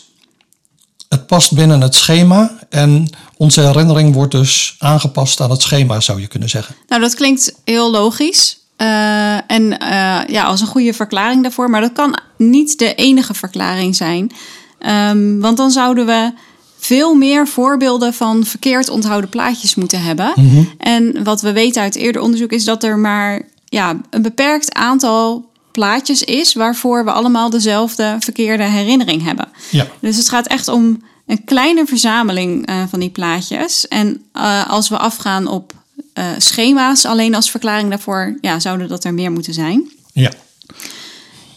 het 1.10 1.28
past 1.28 1.54
binnen 1.54 1.82
het 1.82 1.96
schema 1.96 2.52
en 2.70 3.10
onze 3.38 3.62
herinnering 3.62 4.14
wordt 4.14 4.32
dus 4.32 4.76
aangepast 4.80 5.42
aan 5.42 5.50
het 5.50 5.62
schema, 5.62 6.00
zou 6.00 6.22
je 6.22 6.28
kunnen 6.28 6.50
zeggen. 6.50 6.76
Nou, 6.88 7.02
dat 7.02 7.16
klinkt 7.16 7.56
heel 7.64 7.92
logisch. 7.92 8.58
Uh, 8.78 9.52
en 9.52 9.64
uh, 9.64 10.20
ja, 10.28 10.44
als 10.44 10.62
een 10.62 10.68
goede 10.68 10.94
verklaring 10.94 11.42
daarvoor. 11.42 11.70
Maar 11.70 11.82
dat 11.82 11.94
kan 11.94 12.20
niet 12.38 12.80
de 12.80 12.96
enige 12.96 13.34
verklaring 13.34 13.96
zijn. 13.96 14.32
Um, 15.10 15.40
want 15.40 15.58
dan 15.58 15.72
zouden 15.72 16.06
we 16.06 16.32
veel 16.78 17.16
meer 17.16 17.48
voorbeelden 17.48 18.14
van 18.14 18.46
verkeerd 18.46 18.90
onthouden 18.90 19.30
plaatjes 19.30 19.76
moeten 19.76 20.02
hebben. 20.02 20.32
Mm 20.36 20.50
-hmm. 20.50 20.70
En 20.78 21.24
wat 21.24 21.42
we 21.42 21.52
weten 21.52 21.82
uit 21.82 21.96
eerder 21.96 22.22
onderzoek 22.22 22.52
is 22.52 22.66
dat 22.66 22.84
er 22.84 22.98
maar 22.98 23.42
ja, 23.66 24.00
een 24.10 24.22
beperkt 24.22 24.74
aantal 24.74 25.49
plaatjes 25.72 26.24
is 26.24 26.54
waarvoor 26.54 27.06
we 27.06 27.12
allemaal 27.12 27.50
dezelfde 27.50 28.16
verkeerde 28.20 28.64
herinnering 28.64 29.24
hebben. 29.24 29.48
Ja. 29.72 29.88
Dus 30.00 30.18
het 30.18 30.30
gaat 30.30 30.48
echt 30.48 30.68
om 30.68 31.04
een 31.28 31.44
kleine 31.44 31.86
verzameling 31.86 32.70
uh, 32.70 32.84
van 32.90 33.00
die 33.00 33.10
plaatjes. 33.10 33.88
En 33.88 34.24
uh, 34.34 34.70
als 34.70 34.90
we 34.90 34.98
afgaan 34.98 35.48
op 35.48 35.74
uh, 36.14 36.26
schema's, 36.38 37.06
alleen 37.06 37.36
als 37.36 37.52
verklaring 37.52 37.90
daarvoor, 37.90 38.38
ja, 38.42 38.60
zouden 38.60 38.88
dat 38.88 39.04
er 39.04 39.14
meer 39.14 39.32
moeten 39.32 39.54
zijn. 39.54 39.92
Ja. 40.14 40.32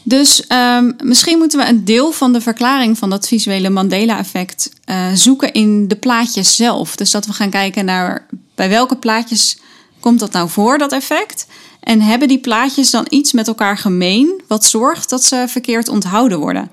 Dus 0.03 0.45
um, 0.49 0.97
misschien 1.03 1.39
moeten 1.39 1.59
we 1.59 1.67
een 1.67 1.85
deel 1.85 2.13
van 2.13 2.33
de 2.33 2.41
verklaring 2.41 2.99
van 2.99 3.11
dat 3.11 3.29
visuele 3.29 3.71
Mandela-effect 3.71 4.71
zoeken 5.15 5.53
in 5.53 5.89
de 5.89 5.97
plaatjes 5.97 6.57
zelf. 6.57 6.97
Dus 6.97 7.11
dat 7.11 7.27
we 7.27 7.33
gaan 7.33 7.51
kijken 7.51 7.85
naar 7.85 8.27
bij 8.55 8.69
welke 8.69 8.97
plaatjes 8.97 9.59
komt 10.01 10.21
dat 10.21 10.33
nou 10.33 10.49
voor, 10.49 10.79
dat 10.79 10.93
effect. 10.93 11.47
En 11.83 12.01
hebben 12.01 12.29
die 12.29 12.39
plaatjes 12.39 12.91
dan 12.91 13.07
iets 13.09 13.33
met 13.33 13.49
elkaar 13.49 13.79
gemeen 13.79 14.43
wat 14.49 14.65
zorgt 14.65 15.11
dat 15.11 15.25
ze 15.25 15.45
verkeerd 15.49 15.89
onthouden 15.89 16.39
worden? 16.39 16.71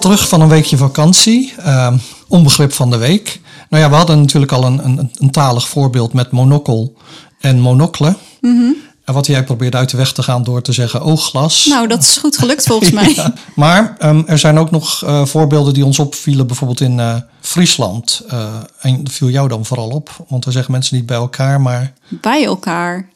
Terug 0.00 0.28
van 0.28 0.40
een 0.40 0.48
weekje 0.48 0.76
vakantie, 0.76 1.52
uh, 1.58 1.92
onbegrip 2.28 2.72
van 2.72 2.90
de 2.90 2.96
week. 2.96 3.40
Nou 3.70 3.82
ja, 3.82 3.90
we 3.90 3.96
hadden 3.96 4.18
natuurlijk 4.18 4.52
al 4.52 4.64
een, 4.64 4.84
een, 4.84 5.10
een 5.14 5.30
talig 5.30 5.68
voorbeeld 5.68 6.12
met 6.12 6.30
monokkel 6.30 6.94
en 7.40 7.60
monocle. 7.60 8.16
Mm 8.40 8.58
-hmm. 8.58 8.76
En 9.08 9.14
wat 9.14 9.26
jij 9.26 9.44
probeert 9.44 9.74
uit 9.74 9.90
de 9.90 9.96
weg 9.96 10.12
te 10.12 10.22
gaan 10.22 10.42
door 10.42 10.62
te 10.62 10.72
zeggen 10.72 11.00
oogglas. 11.02 11.66
Nou, 11.66 11.86
dat 11.86 12.02
is 12.02 12.16
goed 12.16 12.38
gelukt 12.38 12.66
volgens 12.66 12.90
mij. 13.00 13.12
ja, 13.14 13.32
maar 13.54 13.96
um, 14.02 14.24
er 14.26 14.38
zijn 14.38 14.58
ook 14.58 14.70
nog 14.70 15.04
uh, 15.04 15.24
voorbeelden 15.24 15.74
die 15.74 15.84
ons 15.84 15.98
opvielen, 15.98 16.46
bijvoorbeeld 16.46 16.80
in 16.80 16.98
uh, 16.98 17.14
Friesland. 17.40 18.22
Uh, 18.32 18.54
en 18.80 19.04
dat 19.04 19.12
viel 19.12 19.28
jou 19.28 19.48
dan 19.48 19.64
vooral 19.64 19.88
op, 19.88 20.24
want 20.28 20.44
we 20.44 20.50
zeggen 20.50 20.72
mensen 20.72 20.96
niet 20.96 21.06
bij 21.06 21.16
elkaar, 21.16 21.60
maar... 21.60 21.92
Bij 22.08 22.44
elkaar. 22.44 23.08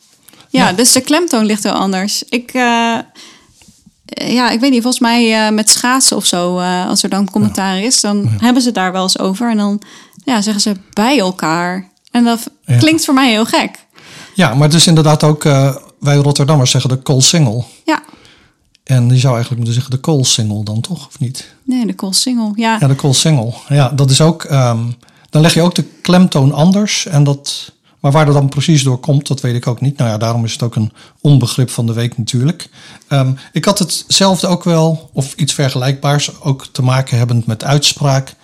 Ja, 0.48 0.68
ja. 0.68 0.72
dus 0.72 0.92
de 0.92 1.00
klemtoon 1.00 1.44
ligt 1.44 1.62
heel 1.62 1.72
anders. 1.72 2.22
Ik, 2.28 2.52
ja, 2.52 4.50
ik 4.50 4.60
weet 4.60 4.70
niet, 4.70 4.82
volgens 4.82 5.02
mij 5.02 5.52
met 5.52 5.70
schaatsen 5.70 6.16
of 6.16 6.26
zo, 6.26 6.58
als 6.60 7.02
er 7.02 7.08
dan 7.08 7.30
commentaar 7.30 7.80
is, 7.80 8.00
dan 8.00 8.28
hebben 8.38 8.62
ze 8.62 8.68
het 8.68 8.76
daar 8.76 8.92
wel 8.92 9.02
eens 9.02 9.18
over. 9.18 9.50
En 9.50 9.56
dan 9.56 9.82
ja, 10.24 10.42
zeggen 10.42 10.62
ze 10.62 10.76
bij 10.92 11.18
elkaar. 11.18 11.90
En 12.10 12.24
dat 12.24 12.50
klinkt 12.78 13.04
voor 13.04 13.14
mij 13.14 13.30
heel 13.30 13.44
gek. 13.44 13.78
Ja, 14.42 14.54
maar 14.54 14.68
het 14.68 14.76
is 14.76 14.86
inderdaad 14.86 15.22
ook, 15.22 15.44
uh, 15.44 15.76
wij 16.00 16.16
Rotterdammers 16.16 16.70
zeggen 16.70 16.90
de 16.90 16.96
koolsingel. 16.96 17.64
Ja. 17.84 18.02
En 18.84 19.08
die 19.08 19.18
zou 19.18 19.34
eigenlijk 19.34 19.64
moeten 19.64 19.74
zeggen 19.74 19.90
de 19.90 20.00
koolsingel 20.00 20.62
dan 20.62 20.80
toch, 20.80 21.06
of 21.06 21.18
niet? 21.18 21.54
Nee, 21.64 21.86
de 21.86 21.94
koolsingel, 21.94 22.52
ja. 22.54 22.76
Ja, 22.80 22.86
de 22.86 22.94
koolsingel. 22.94 23.54
Ja, 23.68 23.88
dat 23.88 24.10
is 24.10 24.20
ook, 24.20 24.44
um, 24.44 24.94
dan 25.30 25.42
leg 25.42 25.54
je 25.54 25.62
ook 25.62 25.74
de 25.74 25.84
klemtoon 26.02 26.52
anders. 26.52 27.06
En 27.06 27.24
dat, 27.24 27.72
maar 28.00 28.12
waar 28.12 28.24
dat 28.24 28.34
dan 28.34 28.48
precies 28.48 28.82
door 28.82 28.98
komt, 28.98 29.26
dat 29.26 29.40
weet 29.40 29.54
ik 29.54 29.66
ook 29.66 29.80
niet. 29.80 29.96
Nou 29.96 30.10
ja, 30.10 30.18
daarom 30.18 30.44
is 30.44 30.52
het 30.52 30.62
ook 30.62 30.76
een 30.76 30.92
onbegrip 31.20 31.70
van 31.70 31.86
de 31.86 31.92
week 31.92 32.18
natuurlijk. 32.18 32.68
Um, 33.08 33.38
ik 33.52 33.64
had 33.64 33.78
hetzelfde 33.78 34.46
ook 34.46 34.64
wel, 34.64 35.10
of 35.12 35.34
iets 35.34 35.52
vergelijkbaars, 35.52 36.40
ook 36.40 36.66
te 36.66 36.82
maken 36.82 37.18
hebbend 37.18 37.46
met 37.46 37.64
uitspraak, 37.64 38.34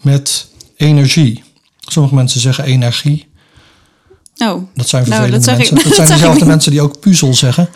met 0.00 0.48
energie. 0.76 1.44
Sommige 1.80 2.14
mensen 2.14 2.40
zeggen 2.40 2.64
energie. 2.64 3.32
Oh, 4.36 4.62
dat 4.74 4.88
zijn 4.88 5.04
vervelende 5.04 5.38
nou, 5.38 5.44
dat 5.44 5.56
mensen. 5.56 5.76
Ik, 5.76 5.84
dat 5.84 5.94
zijn 5.94 6.08
dezelfde 6.18 6.44
mensen 6.44 6.70
die 6.70 6.80
ook 6.80 7.00
puzzel 7.00 7.34
zeggen. 7.34 7.68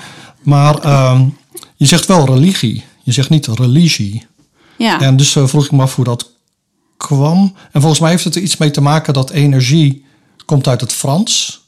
Maar 0.42 1.10
um, 1.10 1.36
je 1.76 1.86
zegt 1.86 2.06
wel 2.06 2.26
religie. 2.26 2.84
Je 3.02 3.12
zegt 3.12 3.28
niet 3.28 3.46
religie. 3.46 4.26
Ja. 4.76 5.00
En 5.00 5.16
dus 5.16 5.34
uh, 5.34 5.46
vroeg 5.46 5.64
ik 5.64 5.72
me 5.72 5.82
af 5.82 5.94
hoe 5.94 6.04
dat 6.04 6.30
kwam. 6.96 7.54
En 7.72 7.80
volgens 7.80 8.00
mij 8.00 8.10
heeft 8.10 8.24
het 8.24 8.34
er 8.34 8.42
iets 8.42 8.56
mee 8.56 8.70
te 8.70 8.80
maken 8.80 9.12
dat 9.14 9.30
energie 9.30 10.04
komt 10.44 10.68
uit 10.68 10.80
het 10.80 10.92
Frans. 10.92 11.60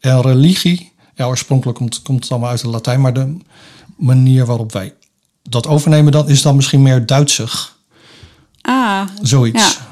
En 0.00 0.20
religie, 0.22 0.92
ja, 1.14 1.26
oorspronkelijk 1.26 1.78
komt, 1.78 2.02
komt 2.02 2.22
het 2.22 2.30
allemaal 2.30 2.50
uit 2.50 2.62
het 2.62 2.70
Latijn. 2.70 3.00
Maar 3.00 3.12
de 3.12 3.36
manier 3.96 4.46
waarop 4.46 4.72
wij 4.72 4.94
dat 5.42 5.66
overnemen, 5.66 6.12
dan 6.12 6.28
is 6.28 6.42
dan 6.42 6.56
misschien 6.56 6.82
meer 6.82 7.06
Duitsig. 7.06 7.78
Ah. 8.60 9.02
Zoiets. 9.22 9.62
Ja. 9.62 9.88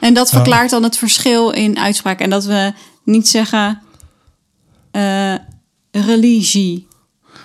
En 0.00 0.14
dat 0.14 0.30
verklaart 0.30 0.70
dan 0.70 0.82
het 0.82 0.96
verschil 0.96 1.50
in 1.50 1.78
uitspraak. 1.78 2.20
En 2.20 2.30
dat 2.30 2.44
we 2.44 2.72
niet 3.04 3.28
zeggen 3.28 3.82
uh, 4.92 5.34
religie. 5.90 6.86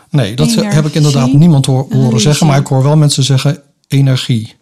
Nee, 0.10 0.36
dat 0.36 0.48
energie. 0.48 0.72
heb 0.72 0.86
ik 0.86 0.94
inderdaad 0.94 1.34
niemand 1.34 1.66
hoor, 1.66 1.78
horen 1.78 2.00
religie. 2.00 2.20
zeggen. 2.20 2.48
Maar 2.48 2.60
ik 2.60 2.68
hoor 2.68 2.84
wel 2.84 2.98
mensen 2.98 3.24
zeggen 3.24 3.62
energie. 3.88 4.56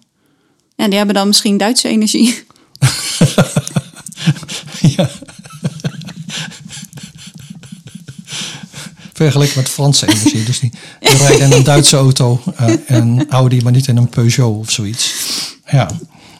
Ja, 0.75 0.87
die 0.87 0.97
hebben 0.97 1.15
dan 1.15 1.27
misschien 1.27 1.57
Duitse 1.57 1.87
energie. 1.87 2.43
ja. 4.95 5.09
Vergeleken 9.13 9.57
met 9.57 9.69
Franse 9.69 10.07
energie. 10.07 10.43
Dus 10.43 10.59
die, 10.59 10.71
die 10.99 11.17
rijden 11.17 11.45
in 11.45 11.51
een 11.51 11.63
Duitse 11.63 11.97
auto 11.97 12.41
uh, 12.61 12.73
en 12.85 13.29
Audi, 13.29 13.61
maar 13.61 13.71
niet 13.71 13.87
in 13.87 13.97
een 13.97 14.09
Peugeot 14.09 14.59
of 14.59 14.71
zoiets. 14.71 15.13
Ja. 15.71 15.89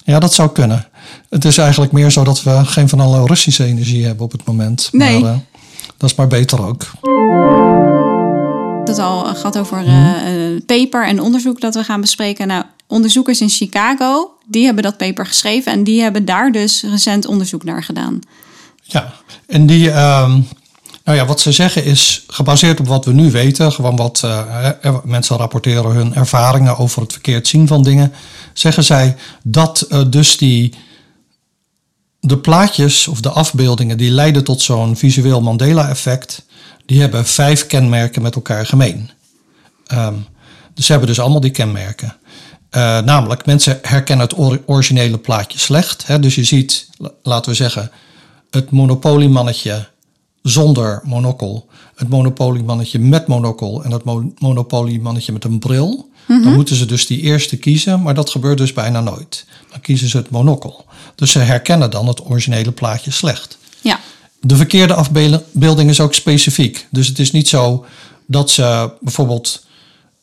ja, 0.03 0.19
dat 0.19 0.33
zou 0.33 0.51
kunnen. 0.51 0.87
Het 1.29 1.45
is 1.45 1.57
eigenlijk 1.57 1.91
meer 1.91 2.11
zo 2.11 2.23
dat 2.23 2.43
we 2.43 2.65
geen 2.65 2.89
van 2.89 2.99
alle 2.99 3.25
Russische 3.25 3.63
energie 3.63 4.05
hebben 4.05 4.25
op 4.25 4.31
het 4.31 4.45
moment. 4.45 4.89
Nee. 4.91 5.19
Maar 5.19 5.33
uh, 5.33 5.39
dat 5.97 6.09
is 6.09 6.15
maar 6.15 6.27
beter 6.27 6.65
ook. 6.67 6.91
Het 8.85 8.99
al 8.99 9.35
gaat 9.35 9.57
over 9.57 9.85
uh, 9.85 10.61
paper 10.65 11.07
en 11.07 11.21
onderzoek 11.21 11.61
dat 11.61 11.75
we 11.75 11.83
gaan 11.83 12.01
bespreken. 12.01 12.47
Nou, 12.47 12.63
onderzoekers 12.87 13.41
in 13.41 13.49
Chicago, 13.49 14.31
die 14.45 14.65
hebben 14.65 14.83
dat 14.83 14.97
paper 14.97 15.25
geschreven 15.25 15.71
en 15.71 15.83
die 15.83 16.01
hebben 16.01 16.25
daar 16.25 16.51
dus 16.51 16.83
recent 16.83 17.25
onderzoek 17.25 17.63
naar 17.63 17.83
gedaan. 17.83 18.19
Ja, 18.81 19.13
en 19.47 19.65
die, 19.65 19.87
uh, 19.87 20.33
nou 21.03 21.17
ja, 21.17 21.25
wat 21.25 21.39
ze 21.39 21.51
zeggen 21.51 21.83
is 21.85 22.23
gebaseerd 22.27 22.79
op 22.79 22.87
wat 22.87 23.05
we 23.05 23.13
nu 23.13 23.31
weten, 23.31 23.71
gewoon 23.71 23.95
wat 23.95 24.21
uh, 24.25 24.95
mensen 25.03 25.37
rapporteren 25.37 25.91
hun 25.91 26.15
ervaringen 26.15 26.77
over 26.77 27.01
het 27.01 27.11
verkeerd 27.11 27.47
zien 27.47 27.67
van 27.67 27.83
dingen, 27.83 28.13
zeggen 28.53 28.83
zij 28.83 29.15
dat 29.43 29.85
uh, 29.89 30.01
dus 30.07 30.37
die 30.37 30.73
de 32.25 32.37
plaatjes 32.37 33.07
of 33.07 33.21
de 33.21 33.29
afbeeldingen 33.29 33.97
die 33.97 34.11
leiden 34.11 34.43
tot 34.43 34.61
zo'n 34.61 34.97
visueel 34.97 35.41
Mandela-effect, 35.41 36.45
die 36.85 37.01
hebben 37.01 37.25
vijf 37.25 37.67
kenmerken 37.67 38.21
met 38.21 38.35
elkaar 38.35 38.65
gemeen. 38.65 39.09
Um, 39.93 40.25
dus 40.73 40.85
ze 40.85 40.91
hebben 40.91 41.09
dus 41.09 41.19
allemaal 41.19 41.39
die 41.39 41.51
kenmerken. 41.51 42.15
Uh, 42.71 42.99
namelijk, 42.99 43.45
mensen 43.45 43.79
herkennen 43.81 44.25
het 44.25 44.37
or 44.37 44.61
originele 44.65 45.17
plaatje 45.17 45.59
slecht. 45.59 46.07
Hè? 46.07 46.19
Dus 46.19 46.35
je 46.35 46.43
ziet, 46.43 46.89
laten 47.23 47.51
we 47.51 47.57
zeggen, 47.57 47.91
het 48.49 48.71
monopoliemannetje 48.71 49.87
zonder 50.41 51.01
monokkel, 51.03 51.67
het 51.95 52.09
monopoliemannetje 52.09 52.99
met 52.99 53.27
monokkel 53.27 53.83
en 53.83 53.91
het 53.91 54.03
mo 54.03 54.33
monopoliemannetje 54.37 55.31
met 55.31 55.43
een 55.43 55.59
bril. 55.59 56.09
Mm 56.25 56.35
-hmm. 56.35 56.43
Dan 56.43 56.53
moeten 56.53 56.75
ze 56.75 56.85
dus 56.85 57.07
die 57.07 57.21
eerste 57.21 57.57
kiezen, 57.57 58.01
maar 58.01 58.13
dat 58.13 58.29
gebeurt 58.29 58.57
dus 58.57 58.73
bijna 58.73 59.01
nooit. 59.01 59.45
Dan 59.71 59.81
kiezen 59.81 60.09
ze 60.09 60.17
het 60.17 60.29
monokkel. 60.29 60.85
Dus 61.15 61.31
ze 61.31 61.39
herkennen 61.39 61.91
dan 61.91 62.07
het 62.07 62.25
originele 62.25 62.71
plaatje 62.71 63.11
slecht. 63.11 63.57
Ja. 63.81 63.99
De 64.41 64.55
verkeerde 64.55 64.93
afbeelding 64.93 65.89
is 65.89 65.99
ook 65.99 66.13
specifiek. 66.13 66.87
Dus 66.91 67.07
het 67.07 67.19
is 67.19 67.31
niet 67.31 67.47
zo 67.47 67.85
dat 68.25 68.49
ze 68.49 68.91
bijvoorbeeld 69.01 69.65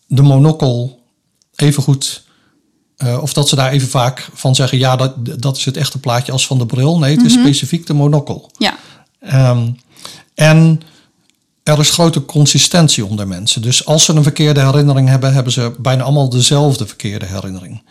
de 0.06 0.22
monokkel 0.22 1.00
even 1.56 1.82
goed. 1.82 2.22
Uh, 2.98 3.22
of 3.22 3.32
dat 3.32 3.48
ze 3.48 3.56
daar 3.56 3.70
even 3.70 3.88
vaak 3.88 4.28
van 4.34 4.54
zeggen: 4.54 4.78
ja, 4.78 4.96
dat, 4.96 5.40
dat 5.40 5.56
is 5.56 5.64
het 5.64 5.76
echte 5.76 5.98
plaatje 5.98 6.32
als 6.32 6.46
van 6.46 6.58
de 6.58 6.66
bril. 6.66 6.98
Nee, 6.98 7.16
het 7.16 7.24
is 7.24 7.30
mm 7.30 7.36
-hmm. 7.36 7.46
specifiek 7.46 7.86
de 7.86 7.94
monokkel. 7.94 8.50
Ja. 8.58 8.76
Um, 9.50 9.76
en 10.34 10.82
er 11.62 11.78
is 11.78 11.90
grote 11.90 12.24
consistentie 12.24 13.06
onder 13.06 13.28
mensen. 13.28 13.62
Dus 13.62 13.86
als 13.86 14.04
ze 14.04 14.12
een 14.12 14.22
verkeerde 14.22 14.60
herinnering 14.60 15.08
hebben, 15.08 15.32
hebben 15.32 15.52
ze 15.52 15.72
bijna 15.78 16.02
allemaal 16.02 16.28
dezelfde 16.28 16.86
verkeerde 16.86 17.26
herinnering. 17.26 17.82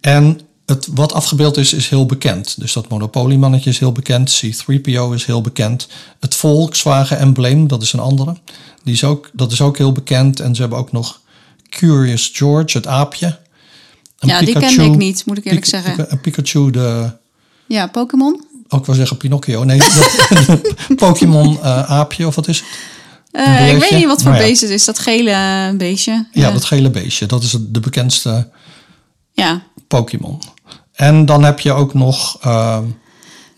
En 0.00 0.40
het, 0.66 0.88
wat 0.94 1.12
afgebeeld 1.12 1.56
is, 1.56 1.72
is 1.72 1.88
heel 1.88 2.06
bekend. 2.06 2.60
Dus 2.60 2.72
dat 2.72 2.88
Monopoly-mannetje 2.88 3.70
is 3.70 3.78
heel 3.78 3.92
bekend. 3.92 4.42
C3PO 4.44 5.14
is 5.14 5.24
heel 5.24 5.40
bekend. 5.40 5.88
Het 6.20 6.34
Volkswagen-embleem, 6.34 7.68
dat 7.68 7.82
is 7.82 7.92
een 7.92 8.00
andere. 8.00 8.36
Die 8.84 8.94
is 8.94 9.04
ook, 9.04 9.30
dat 9.32 9.52
is 9.52 9.60
ook 9.60 9.78
heel 9.78 9.92
bekend. 9.92 10.40
En 10.40 10.54
ze 10.54 10.60
hebben 10.60 10.78
ook 10.78 10.92
nog 10.92 11.20
Curious 11.68 12.30
George, 12.32 12.76
het 12.76 12.86
aapje. 12.86 13.38
Een 14.18 14.28
Ja, 14.28 14.40
die 14.40 14.58
kende 14.58 14.84
ik 14.84 14.96
niet, 14.96 15.26
moet 15.26 15.38
ik 15.38 15.44
eerlijk 15.44 15.66
zeggen. 15.66 16.12
Een 16.12 16.20
Pikachu, 16.20 16.70
de, 16.70 17.12
Ja, 17.66 17.86
Pokémon. 17.86 18.44
Ook 18.72 18.86
wel 18.86 18.94
zeggen 18.94 19.16
Pinocchio. 19.16 19.64
Nee, 19.64 19.80
Pokémon 20.96 21.62
eh, 21.62 21.90
aapje 21.90 22.26
of 22.26 22.34
wat 22.34 22.48
is 22.48 22.58
het? 22.58 22.68
Eh, 23.30 23.74
ik 23.74 23.80
weet 23.80 23.90
niet 23.90 24.06
wat 24.06 24.22
voor 24.22 24.30
Nou 24.30 24.42
ja. 24.42 24.48
beest 24.48 24.60
het 24.60 24.70
is, 24.70 24.84
dat 24.84 24.98
gele 24.98 25.30
eh, 25.30 25.76
beestje. 25.76 26.26
Ja, 26.32 26.50
dat 26.50 26.64
gele 26.64 26.90
beestje. 26.90 27.26
Dat 27.26 27.42
is 27.42 27.56
de 27.58 27.80
bekendste 27.80 28.48
ja. 29.32 29.62
Pokémon. 29.88 30.42
En 30.92 31.26
dan 31.26 31.44
heb 31.44 31.60
je 31.60 31.72
ook 31.72 31.94
nog, 31.94 32.38
ehm, 32.40 32.84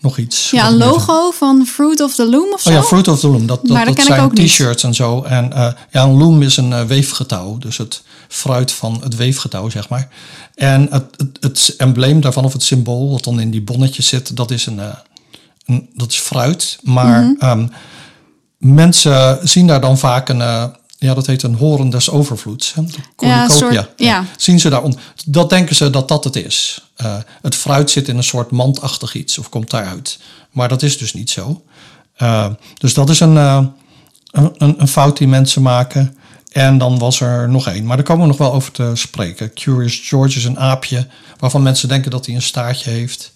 nog 0.03 0.17
iets. 0.17 0.49
ja, 0.51 0.67
een 0.67 0.73
even- 0.75 0.87
logo 0.87 1.31
van 1.31 1.65
Fruit 1.65 2.01
of 2.01 2.15
the 2.15 2.29
Loom 2.29 2.53
of 2.53 2.61
zo. 2.61 2.69
Oh 2.69 2.75
ja, 2.75 2.81
Fruit 2.83 3.07
of 3.07 3.19
the 3.19 3.27
Loom. 3.27 3.45
Dat, 3.47 3.59
dat, 3.61 3.71
Maar 3.71 3.85
dat 3.85 3.95
dat 3.95 4.05
zijn 4.05 4.33
t-shirts 4.33 4.83
en 4.83 4.93
zo. 4.93 5.21
En 5.23 5.53
eh, 5.53 5.71
ja, 5.91 6.03
een 6.03 6.17
loom 6.17 6.41
is 6.41 6.57
een 6.57 6.73
eh, 6.73 6.83
weefgetouw. 6.83 7.57
Dus 7.57 7.77
het 7.77 8.01
fruit 8.27 8.71
van 8.71 8.99
het 9.03 9.15
weefgetouw, 9.15 9.69
zeg 9.69 9.89
maar. 9.89 10.07
En 10.55 10.87
het, 10.91 11.05
het, 11.17 11.37
het 11.39 11.73
embleem 11.77 12.21
daarvan, 12.21 12.43
of 12.43 12.53
het 12.53 12.63
symbool 12.63 13.11
wat 13.11 13.23
dan 13.23 13.39
in 13.39 13.51
die 13.51 13.61
bonnetjes 13.61 14.07
zit, 14.07 14.35
dat 14.37 14.51
is 14.51 14.65
een, 14.65 14.79
eh, 14.79 14.85
een 15.65 15.89
dat 15.95 16.11
is 16.11 16.17
fruit. 16.19 16.77
Maar 16.83 17.21
Mhm. 17.23 17.33
ehm, 17.39 17.67
mensen 18.57 19.39
zien 19.43 19.67
daar 19.67 19.81
dan 19.81 19.97
vaak 19.97 20.29
een, 20.29 20.71
ja, 21.03 21.13
dat 21.13 21.25
heet 21.27 21.43
een 21.43 21.55
horen 21.55 21.89
des 21.89 22.09
overvloeds. 22.09 22.73
Hè? 22.73 22.81
Cornucopia. 23.15 23.47
soort- 23.57 23.73
ja. 23.73 23.87
Zien 24.37 24.59
ze 24.59 24.69
daarom? 24.69 24.95
Dat 25.25 25.49
denken 25.49 25.75
ze 25.75 25.89
dat 25.89 26.07
dat 26.07 26.23
het 26.23 26.35
is. 26.35 26.81
Eh, 26.95 27.15
het 27.41 27.55
fruit 27.55 27.91
zit 27.91 28.07
in 28.07 28.17
een 28.17 28.23
soort 28.23 28.51
mandachtig 28.51 29.15
iets 29.15 29.37
of 29.37 29.49
komt 29.49 29.69
daaruit. 29.69 30.19
Maar 30.51 30.67
dat 30.69 30.81
is 30.81 30.97
dus 30.97 31.13
niet 31.13 31.29
zo. 31.29 31.63
Eh, 32.15 32.47
dus 32.77 32.93
dat 32.93 33.09
is 33.09 33.19
een, 33.19 33.37
eh, 33.37 33.65
een, 34.31 34.51
een, 34.57 34.75
een 34.81 34.87
fout 34.87 35.17
die 35.17 35.27
mensen 35.27 35.61
maken. 35.61 36.15
En 36.51 36.77
dan 36.77 36.97
was 36.99 37.19
er 37.19 37.49
nog 37.49 37.67
één. 37.67 37.85
Maar 37.85 37.95
daar 37.97 38.05
komen 38.05 38.21
we 38.21 38.27
nog 38.27 38.37
wel 38.37 38.53
over 38.53 38.71
te 38.71 38.91
spreken. 38.93 39.53
Curious 39.53 39.99
George 40.03 40.37
is 40.37 40.45
een 40.45 40.59
aapje 40.59 41.07
waarvan 41.39 41.63
mensen 41.63 41.87
denken 41.89 42.11
dat 42.11 42.25
hij 42.25 42.35
een 42.35 42.41
staartje 42.41 42.89
heeft. 42.89 43.31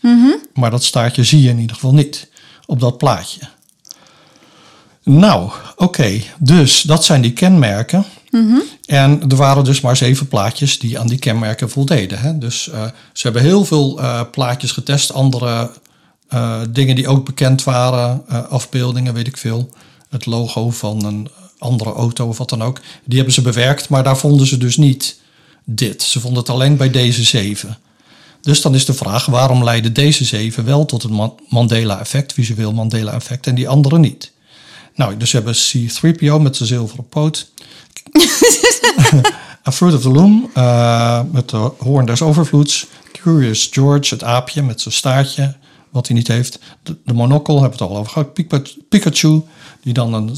Maar 0.53 0.71
dat 0.71 0.83
staartje 0.83 1.23
zie 1.23 1.41
je 1.41 1.49
in 1.49 1.59
ieder 1.59 1.75
geval 1.75 1.93
niet 1.93 2.27
op 2.65 2.79
dat 2.79 2.97
plaatje. 2.97 3.39
Nou, 5.09 5.51
oké. 5.75 6.21
Dus 6.39 6.81
dat 6.81 7.05
zijn 7.05 7.21
die 7.21 7.33
kenmerken. 7.33 8.05
En 8.85 9.21
er 9.29 9.35
waren 9.35 9.63
dus 9.63 9.81
maar 9.81 9.97
zeven 9.97 10.27
plaatjes 10.27 10.79
die 10.79 10.99
aan 10.99 11.07
die 11.07 11.19
kenmerken 11.19 11.69
voldeden. 11.69 12.19
Hè? 12.19 12.37
Dus 12.37 12.69
eh, 12.69 12.83
ze 13.13 13.23
hebben 13.23 13.41
heel 13.41 13.65
veel 13.65 13.99
eh, 13.99 14.21
plaatjes 14.31 14.71
getest. 14.71 15.13
Andere 15.13 15.71
eh, 16.27 16.61
dingen 16.69 16.95
die 16.95 17.07
ook 17.07 17.25
bekend 17.25 17.63
waren. 17.63 18.27
afbeeldingen, 18.49 19.13
weet 19.13 19.27
ik 19.27 19.37
veel. 19.37 19.69
Het 20.09 20.25
logo 20.25 20.69
van 20.69 21.05
een 21.05 21.29
andere 21.57 21.93
auto 21.93 22.27
of 22.27 22.37
wat 22.37 22.49
dan 22.49 22.63
ook. 22.63 22.81
Die 23.05 23.15
hebben 23.15 23.33
ze 23.33 23.41
bewerkt, 23.41 23.89
maar 23.89 24.03
daar 24.03 24.17
vonden 24.17 24.47
ze 24.47 24.57
dus 24.57 24.77
niet 24.77 25.19
dit. 25.65 26.01
Ze 26.03 26.19
vonden 26.19 26.39
het 26.39 26.49
alleen 26.49 26.77
bij 26.77 26.89
deze 26.89 27.23
zeven. 27.23 27.77
Dus 28.41 28.61
dan 28.61 28.75
is 28.75 28.85
de 28.85 28.93
vraag, 28.93 29.25
waarom 29.25 29.63
leiden 29.63 29.93
deze 29.93 30.25
zeven 30.25 30.65
wel 30.65 30.85
tot 30.85 31.03
het 31.03 31.11
Ma- 31.11 31.33
Mandela-effect, 31.49 32.33
visueel 32.33 32.73
Mandela-effect, 32.73 33.47
en 33.47 33.55
die 33.55 33.69
andere 33.69 33.99
niet? 33.99 34.31
Nou, 34.97 35.17
dus 35.17 35.31
we 35.31 35.37
hebben 35.37 35.55
C-3PO 35.55 36.41
met 36.41 36.55
zijn 36.55 36.67
zilveren 36.69 37.07
poot. 37.09 37.51
A 39.67 39.71
Fruit 39.71 39.93
of 39.93 40.01
the 40.01 40.09
Loom 40.09 40.49
eh, 40.53 41.21
met 41.31 41.49
de 41.49 41.71
hoorn 41.79 42.05
des 42.05 42.21
overvloeds. 42.21 42.87
Curious 43.11 43.67
George, 43.71 44.13
het 44.13 44.23
aapje 44.23 44.61
met 44.63 44.81
zijn 44.81 44.93
staartje, 44.93 45.55
wat 45.89 46.07
hij 46.07 46.15
niet 46.17 46.27
heeft. 46.27 46.59
De, 46.83 46.97
de 47.05 47.13
monocle, 47.13 47.59
hebben 47.59 47.77
we 47.77 47.83
het 47.83 47.93
al 47.93 47.97
over 47.99 48.11
gehad. 48.11 48.33
Pika- 48.33 48.61
Pikachu, 48.89 49.41
die 49.81 49.93
dan 49.93 50.13
een 50.13 50.37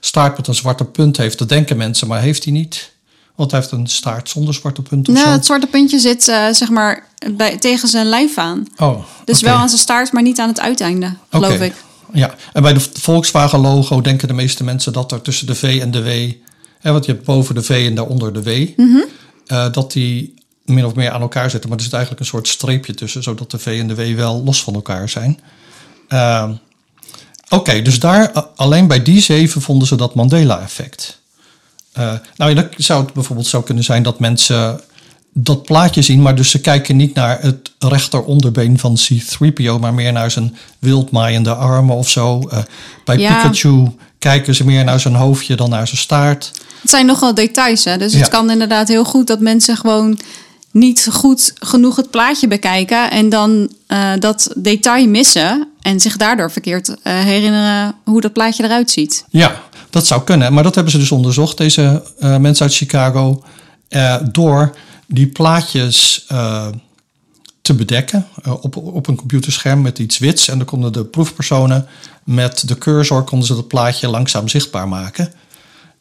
staart 0.00 0.36
met 0.36 0.46
een 0.46 0.54
zwarte 0.54 0.84
punt 0.84 1.16
heeft. 1.16 1.38
Dat 1.38 1.48
denken 1.48 1.76
mensen, 1.76 2.08
maar 2.08 2.20
heeft 2.20 2.44
hij 2.44 2.52
niet. 2.52 2.92
Want 3.34 3.50
hij 3.50 3.60
heeft 3.60 3.72
een 3.72 3.86
staart 3.86 4.28
zonder 4.28 4.54
zwarte 4.54 4.82
punt 4.82 5.08
of 5.08 5.14
Nou, 5.14 5.26
zo. 5.26 5.32
het 5.32 5.46
zwarte 5.46 5.66
puntje 5.66 5.98
zit 5.98 6.28
eh, 6.28 6.46
zeg 6.52 6.68
maar 6.70 7.06
bij, 7.32 7.56
tegen 7.56 7.88
zijn 7.88 8.06
lijf 8.06 8.38
aan. 8.38 8.66
Oh, 8.76 9.04
Dus 9.24 9.40
wel 9.40 9.54
aan 9.56 9.68
zijn 9.68 9.80
staart, 9.80 10.12
maar 10.12 10.22
niet 10.22 10.38
aan 10.38 10.48
het 10.48 10.60
uiteinde, 10.60 11.14
geloof 11.30 11.60
ik. 11.60 11.74
Ja, 12.12 12.34
en 12.52 12.62
bij 12.62 12.72
de 12.72 12.80
Volkswagen 12.92 13.58
logo 13.60 14.00
denken 14.00 14.28
de 14.28 14.34
meeste 14.34 14.64
mensen 14.64 14.92
dat 14.92 15.12
er 15.12 15.22
tussen 15.22 15.46
de 15.46 15.54
V 15.54 15.78
en 15.82 15.90
de 15.90 16.02
W, 16.02 16.32
hè, 16.80 16.92
want 16.92 17.04
je 17.04 17.12
hebt 17.12 17.24
boven 17.24 17.54
de 17.54 17.62
V 17.62 17.70
en 17.88 17.94
daaronder 17.94 18.32
de 18.32 18.42
W, 18.42 18.68
Mhm. 18.76 18.96
eh, 19.46 19.72
dat 19.72 19.92
die 19.92 20.34
min 20.64 20.84
of 20.86 20.94
meer 20.94 21.10
aan 21.10 21.20
elkaar 21.20 21.50
zitten. 21.50 21.68
Maar 21.68 21.78
er 21.78 21.84
zit 21.84 21.92
eigenlijk 21.92 22.22
een 22.22 22.28
soort 22.30 22.48
streepje 22.48 22.94
tussen, 22.94 23.22
zodat 23.22 23.50
de 23.50 23.58
V 23.58 23.66
en 23.66 23.86
de 23.88 23.94
W 23.94 24.16
wel 24.16 24.42
los 24.44 24.62
van 24.62 24.74
elkaar 24.74 25.08
zijn. 25.08 25.40
Ehm, 26.08 26.52
Oké, 27.50 27.82
dus 27.82 27.98
daar 27.98 28.32
alleen 28.56 28.86
bij 28.86 29.02
die 29.02 29.20
zeven 29.20 29.62
vonden 29.62 29.88
ze 29.88 29.96
dat 29.96 30.14
Mandela-effect. 30.14 31.20
Eh, 31.92 32.12
nou, 32.36 32.50
ja, 32.54 32.54
dan 32.62 32.68
zou 32.76 33.04
het 33.04 33.12
bijvoorbeeld 33.12 33.46
zo 33.48 33.62
kunnen 33.62 33.84
zijn 33.84 34.02
dat 34.02 34.18
mensen 34.20 34.80
dat 35.32 35.62
plaatje 35.62 36.02
zien, 36.02 36.22
maar 36.22 36.34
dus 36.34 36.50
ze 36.50 36.60
kijken 36.60 36.96
niet 36.96 37.14
naar 37.14 37.38
het 37.40 37.70
rechteronderbeen 37.78 38.78
van 38.78 38.94
C-3PO, 38.94 39.80
maar 39.80 39.94
meer 39.94 40.12
naar 40.12 40.30
zijn 40.30 40.56
wildmaaiende 40.78 41.54
armen 41.54 41.96
of 41.96 42.08
zo. 42.08 42.40
Eh, 42.50 42.58
bij 43.04 43.18
Ja. 43.18 43.34
Pikachu 43.34 43.86
kijken 44.18 44.54
ze 44.54 44.64
meer 44.64 44.84
naar 44.84 45.00
zijn 45.00 45.14
hoofdje 45.14 45.54
dan 45.56 45.70
naar 45.70 45.86
zijn 45.86 46.00
staart. 46.00 46.50
Het 46.80 46.90
zijn 46.90 47.06
nogal 47.06 47.34
details, 47.34 47.84
hè? 47.84 47.98
dus 47.98 48.12
Ja. 48.12 48.18
het 48.18 48.28
kan 48.28 48.50
inderdaad 48.50 48.88
heel 48.88 49.04
goed 49.04 49.26
dat 49.26 49.40
mensen 49.40 49.76
gewoon 49.76 50.18
niet 50.70 51.08
goed 51.12 51.52
genoeg 51.54 51.96
het 51.96 52.10
plaatje 52.10 52.48
bekijken 52.48 53.10
en 53.10 53.28
dan 53.28 53.72
eh, 53.86 54.10
dat 54.18 54.52
detail 54.56 55.08
missen 55.08 55.68
en 55.80 56.00
zich 56.00 56.16
daardoor 56.16 56.50
verkeerd 56.50 56.88
eh, 56.88 57.18
herinneren 57.18 57.94
hoe 58.04 58.20
dat 58.20 58.32
plaatje 58.32 58.64
eruit 58.64 58.90
ziet. 58.90 59.24
Ja, 59.30 59.60
dat 59.90 60.06
zou 60.06 60.22
kunnen. 60.22 60.52
Maar 60.52 60.62
dat 60.62 60.74
hebben 60.74 60.92
ze 60.92 60.98
dus 60.98 61.12
onderzocht, 61.12 61.56
deze 61.56 62.02
mensen 62.18 62.66
uit 62.66 62.74
Chicago, 62.74 63.42
door 64.32 64.74
die 65.08 65.26
plaatjes 65.26 66.24
eh, 66.28 66.66
te 67.62 67.74
bedekken 67.74 68.26
eh, 68.42 68.64
op, 68.64 68.76
op 68.76 69.06
een 69.06 69.16
computerscherm 69.16 69.82
met 69.82 69.98
iets 69.98 70.18
wits. 70.18 70.48
En 70.48 70.56
dan 70.58 70.66
konden 70.66 70.92
de 70.92 71.04
proefpersonen 71.04 71.86
met 72.24 72.68
de 72.68 72.78
cursor 72.78 73.22
konden 73.22 73.46
ze 73.46 73.54
dat 73.54 73.68
plaatje 73.68 74.08
langzaam 74.08 74.48
zichtbaar 74.48 74.88
maken. 74.88 75.32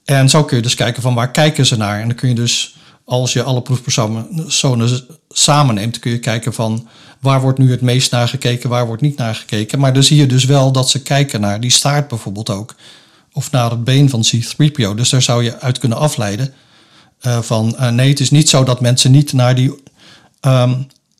En 0.05 0.29
zo 0.29 0.43
kun 0.43 0.57
je 0.57 0.63
dus 0.63 0.75
kijken 0.75 1.01
van 1.01 1.13
waar 1.13 1.31
kijken 1.31 1.65
ze 1.65 1.77
naar. 1.77 1.99
En 1.99 2.07
dan 2.07 2.15
kun 2.15 2.29
je 2.29 2.35
dus, 2.35 2.75
als 3.05 3.33
je 3.33 3.43
alle 3.43 3.61
proefpersonen 3.61 4.45
z- 4.87 5.01
samenneemt, 5.29 5.99
kun 5.99 6.11
je 6.11 6.19
kijken 6.19 6.53
van 6.53 6.87
waar 7.19 7.41
wordt 7.41 7.59
nu 7.59 7.71
het 7.71 7.81
meest 7.81 8.11
naar 8.11 8.27
gekeken, 8.27 8.69
waar 8.69 8.85
wordt 8.87 9.01
niet 9.01 9.17
naar 9.17 9.35
gekeken. 9.35 9.79
Maar 9.79 9.93
dan 9.93 10.03
zie 10.03 10.17
je 10.17 10.27
dus 10.27 10.45
wel 10.45 10.71
dat 10.71 10.89
ze 10.89 11.01
kijken 11.01 11.41
naar 11.41 11.59
die 11.59 11.69
staart 11.71 12.07
bijvoorbeeld 12.07 12.49
ook. 12.49 12.75
Of 13.33 13.51
naar 13.51 13.69
het 13.69 13.83
been 13.83 14.09
van 14.09 14.21
C-3PO. 14.21 14.95
Dus 14.95 15.09
daar 15.09 15.21
zou 15.21 15.43
je 15.43 15.59
uit 15.59 15.77
kunnen 15.77 15.97
afleiden 15.97 16.53
eh, 17.19 17.41
van 17.41 17.75
eh, 17.77 17.89
nee, 17.89 18.09
het 18.09 18.19
is 18.19 18.31
niet 18.31 18.49
zo 18.49 18.63
dat 18.63 18.81
mensen 18.81 19.11
niet 19.11 19.33
naar 19.33 19.55
die 19.55 19.73
ehm, 20.39 20.73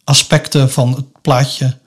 aspecten 0.03 0.71
van 0.71 0.93
het 0.95 1.21
plaatje 1.21 1.77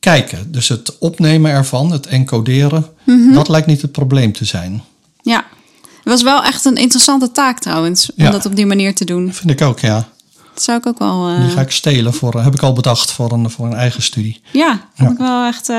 kijken. 0.00 0.52
Dus 0.52 0.68
het 0.68 0.98
opnemen 0.98 1.50
ervan, 1.50 1.90
het 1.92 2.06
encoderen, 2.06 2.86
dat 3.32 3.48
lijkt 3.48 3.66
niet 3.66 3.82
het 3.82 3.92
probleem 3.92 4.32
te 4.32 4.44
zijn. 4.44 4.82
Ja, 5.22 5.44
het 5.82 6.04
was 6.12 6.22
wel 6.22 6.42
echt 6.44 6.64
een 6.64 6.76
interessante 6.76 7.32
taak 7.32 7.58
trouwens, 7.58 8.10
om 8.14 8.24
Ja. 8.24 8.30
dat 8.30 8.46
op 8.46 8.56
die 8.56 8.66
manier 8.66 8.94
te 8.94 9.04
doen. 9.04 9.32
Vind 9.32 9.50
ik 9.50 9.60
ook, 9.66 9.78
ja. 9.80 10.08
Dat 10.54 10.62
zou 10.62 10.78
ik 10.78 10.86
ook 10.86 10.98
wel... 10.98 11.28
eh, 11.28 11.40
Die 11.40 11.50
ga 11.50 11.60
ik 11.60 11.70
stelen 11.70 12.14
voor, 12.14 12.42
heb 12.42 12.54
ik 12.54 12.62
al 12.62 12.72
bedacht 12.72 13.12
voor 13.12 13.32
een, 13.32 13.50
voor 13.50 13.66
een 13.66 13.74
eigen 13.74 14.02
studie. 14.02 14.40
Ja, 14.52 14.88
vond 14.94 15.08
Ja. 15.08 15.14
ik 15.14 15.18
wel 15.18 15.44
echt 15.46 15.70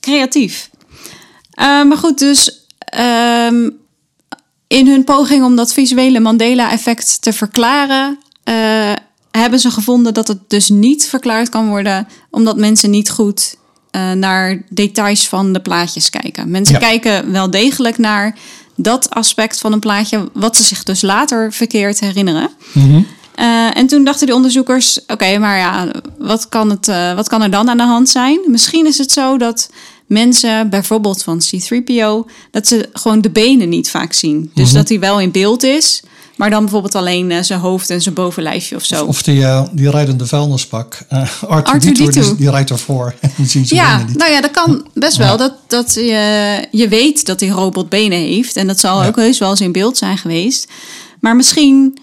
creatief. 0.00 0.70
Maar 1.56 1.96
goed, 1.96 2.18
dus 2.18 2.66
ehm, 2.78 3.68
in 4.72 4.86
hun 4.88 5.04
poging 5.04 5.44
om 5.44 5.56
dat 5.56 5.72
visuele 5.72 6.20
Mandela-effect 6.20 7.22
te 7.22 7.32
verklaren, 7.32 8.18
eh, 8.44 8.54
hebben 9.30 9.58
ze 9.60 9.70
gevonden 9.70 10.14
dat 10.14 10.28
het 10.28 10.38
dus 10.48 10.68
niet 10.68 11.06
verklaard 11.06 11.48
kan 11.48 11.68
worden, 11.68 12.08
omdat 12.30 12.56
mensen 12.56 12.90
niet 12.90 13.10
goed 13.10 13.56
eh, 13.90 14.12
naar 14.12 14.62
details 14.68 15.28
van 15.28 15.52
de 15.52 15.60
plaatjes 15.60 16.10
kijken. 16.10 16.50
Mensen 16.50 16.74
Ja. 16.74 16.80
kijken 16.80 17.32
wel 17.32 17.50
degelijk 17.50 17.98
naar 17.98 18.36
dat 18.76 19.10
aspect 19.10 19.60
van 19.60 19.72
een 19.72 19.80
plaatje, 19.80 20.28
wat 20.32 20.56
ze 20.56 20.62
zich 20.62 20.82
dus 20.82 21.02
later 21.02 21.52
verkeerd 21.52 22.00
herinneren. 22.00 22.50
Eh, 23.34 23.76
en 23.76 23.86
toen 23.86 24.04
dachten 24.04 24.26
die 24.26 24.34
onderzoekers: 24.34 25.00
oké, 25.06 25.38
maar 25.38 25.58
ja, 25.58 25.88
wat 26.18 26.48
kan, 26.48 26.70
het, 26.70 26.86
wat 27.14 27.28
kan 27.28 27.42
er 27.42 27.50
dan 27.50 27.68
aan 27.70 27.76
de 27.76 27.82
hand 27.82 28.08
zijn? 28.08 28.40
Misschien 28.46 28.86
is 28.86 28.98
het 28.98 29.12
zo 29.12 29.38
dat 29.38 29.70
mensen, 30.06 30.70
bijvoorbeeld 30.70 31.22
van 31.22 31.40
C3PO, 31.42 32.30
dat 32.50 32.66
ze 32.66 32.88
gewoon 32.92 33.20
de 33.20 33.30
benen 33.30 33.68
niet 33.68 33.90
vaak 33.90 34.12
zien. 34.12 34.50
Dus 34.54 34.72
dat 34.72 34.88
hij 34.88 35.00
wel 35.00 35.20
in 35.20 35.30
beeld 35.30 35.62
is, 35.62 36.02
maar 36.36 36.50
dan 36.50 36.60
bijvoorbeeld 36.62 36.94
alleen 36.94 37.30
eh, 37.30 37.42
zijn 37.42 37.60
hoofd 37.60 37.90
en 37.90 38.02
zijn 38.02 38.14
bovenlijfje 38.14 38.76
of 38.76 38.84
zo. 38.84 39.04
Of 39.04 39.22
die, 39.22 39.44
eh, 39.44 39.62
die 39.72 39.90
rijdende 39.90 40.26
vuilnisbak. 40.26 40.98
Uh, 41.12 41.42
Arthur, 41.48 41.80
R2D2. 41.80 42.36
die, 42.36 42.50
rijdt 42.50 42.70
ervoor. 42.70 43.14
en 43.38 43.46
zien 43.46 43.66
ze 43.66 43.74
Ja, 43.74 44.02
niet. 44.02 44.16
nou 44.16 44.32
ja, 44.32 44.40
dat 44.40 44.50
kan 44.50 44.86
best 44.94 45.16
wel. 45.16 45.36
Dat, 45.36 45.54
dat 45.66 45.94
je, 45.94 46.66
je 46.70 46.88
weet 46.88 47.26
dat 47.26 47.38
die 47.38 47.50
robot 47.50 47.88
benen 47.88 48.18
heeft. 48.18 48.56
En 48.56 48.66
dat 48.66 48.80
zal 48.80 49.02
Ja. 49.02 49.08
ook 49.08 49.16
heus 49.16 49.38
wel 49.38 49.50
eens 49.50 49.60
in 49.60 49.72
beeld 49.72 49.96
zijn 49.96 50.18
geweest. 50.18 50.68
Maar 51.20 51.36
misschien, 51.36 51.98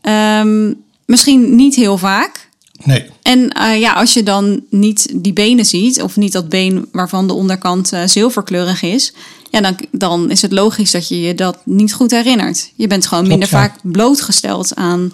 ehm, 0.00 0.72
misschien 1.06 1.54
niet 1.56 1.74
heel 1.74 1.98
vaak. 1.98 2.45
Nee. 2.84 3.04
En 3.22 3.52
eh, 3.52 3.80
ja, 3.80 3.92
als 3.92 4.12
je 4.12 4.22
dan 4.22 4.62
niet 4.70 5.08
die 5.22 5.32
benen 5.32 5.64
ziet, 5.64 6.02
of 6.02 6.16
niet 6.16 6.32
dat 6.32 6.48
been 6.48 6.88
waarvan 6.92 7.26
de 7.26 7.32
onderkant 7.32 7.92
eh, 7.92 8.02
zilverkleurig 8.06 8.82
is, 8.82 9.12
ja, 9.50 9.60
dan, 9.60 9.76
dan 9.90 10.30
is 10.30 10.42
het 10.42 10.52
logisch 10.52 10.90
dat 10.90 11.08
je 11.08 11.20
je 11.20 11.34
dat 11.34 11.58
niet 11.64 11.94
goed 11.94 12.10
herinnert. 12.10 12.70
Je 12.74 12.86
bent 12.86 13.06
gewoon 13.06 13.24
Klopt, 13.24 13.40
minder 13.40 13.58
ja. 13.58 13.66
vaak 13.66 13.78
blootgesteld 13.82 14.74
aan 14.74 15.12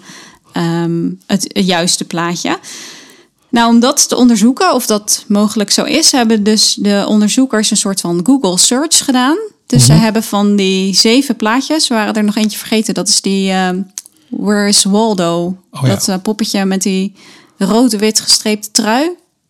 ehm, 0.53 1.09
het, 1.25 1.49
het 1.53 1.65
juiste 1.65 2.05
plaatje. 2.05 2.57
Nou, 3.49 3.73
om 3.73 3.79
dat 3.79 4.09
te 4.09 4.15
onderzoeken 4.15 4.73
of 4.73 4.85
dat 4.85 5.25
mogelijk 5.27 5.71
zo 5.71 5.83
is, 5.83 6.11
hebben 6.11 6.43
dus 6.43 6.77
de 6.79 7.05
onderzoekers 7.07 7.71
een 7.71 7.77
soort 7.77 8.01
van 8.01 8.19
Google 8.23 8.57
search 8.57 9.05
gedaan. 9.05 9.37
Dus 9.65 9.87
Mhm. 9.87 9.91
ze 9.97 10.03
hebben 10.03 10.23
van 10.23 10.55
die 10.55 10.95
zeven 10.95 11.35
plaatjes, 11.35 11.87
waren 11.87 12.13
er 12.13 12.23
nog 12.23 12.35
eentje 12.35 12.57
vergeten, 12.57 12.93
dat 12.93 13.07
is 13.07 13.21
die 13.21 13.51
ehm, 13.51 13.81
Where 14.29 14.67
is 14.67 14.83
Waldo? 14.83 15.57
Oh 15.71 15.81
ja. 15.81 15.87
Dat 15.87 16.07
eh, 16.07 16.15
poppetje 16.21 16.65
met 16.65 16.81
die 16.81 17.13
rood-wit 17.57 18.19
gestreepte 18.19 18.71
trui. 18.71 19.09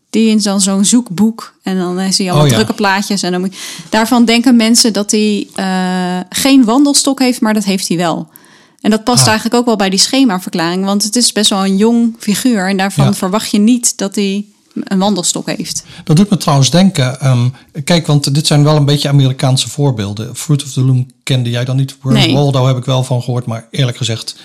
Die 0.09 0.29
in 0.29 0.39
dan 0.39 0.61
zo'n 0.61 0.85
zoekboek. 0.85 1.53
En 1.63 1.77
dan 1.77 1.99
eh, 1.99 2.11
zie 2.11 2.25
je 2.25 2.29
allemaal 2.31 2.45
Oh 2.47 2.51
ja. 2.51 2.55
drukke 2.57 2.73
plaatjes. 2.81 3.23
En 3.23 3.31
dan 3.31 3.41
moet, 3.41 3.55
daarvan 3.89 4.25
denken 4.25 4.55
mensen 4.55 4.93
dat 4.93 5.11
hij 5.11 5.47
eh, 5.55 6.19
geen 6.29 6.63
wandelstok 6.65 7.19
heeft, 7.19 7.41
maar 7.41 7.53
dat 7.53 7.63
heeft 7.63 7.87
hij 7.87 7.97
wel. 7.97 8.27
En 8.81 8.89
dat 8.89 9.03
past 9.03 9.21
Ah. 9.21 9.27
eigenlijk 9.27 9.55
ook 9.55 9.65
wel 9.65 9.75
bij 9.75 9.89
die 9.89 9.99
schemaverklaring. 9.99 10.85
Want 10.85 11.03
het 11.03 11.15
is 11.15 11.31
best 11.31 11.49
wel 11.49 11.65
een 11.65 11.77
jong 11.77 12.15
figuur. 12.19 12.67
En 12.69 12.77
daarvan 12.77 13.05
Ja. 13.05 13.13
verwacht 13.13 13.51
je 13.51 13.59
niet 13.59 13.97
dat 13.97 14.15
hij 14.15 14.45
een 14.83 14.99
wandelstok 14.99 15.47
heeft. 15.49 15.83
Dat 16.03 16.15
doet 16.15 16.29
me 16.29 16.37
trouwens 16.37 16.69
denken. 16.69 17.19
ehm, 17.21 17.47
kijk, 17.83 18.07
want 18.07 18.33
dit 18.35 18.47
zijn 18.47 18.63
wel 18.63 18.75
een 18.75 18.85
beetje 18.85 19.09
Amerikaanse 19.09 19.69
voorbeelden. 19.69 20.35
Fruit 20.35 20.63
of 20.63 20.71
the 20.71 20.81
Loom 20.81 21.07
kende 21.23 21.49
jij 21.49 21.65
dan 21.65 21.75
niet. 21.75 21.95
Nee. 22.03 22.33
Waldo 22.33 22.67
heb 22.67 22.77
ik 22.77 22.85
wel 22.85 23.03
van 23.03 23.21
gehoord. 23.23 23.45
Maar 23.45 23.67
eerlijk 23.71 23.97
gezegd 23.97 24.35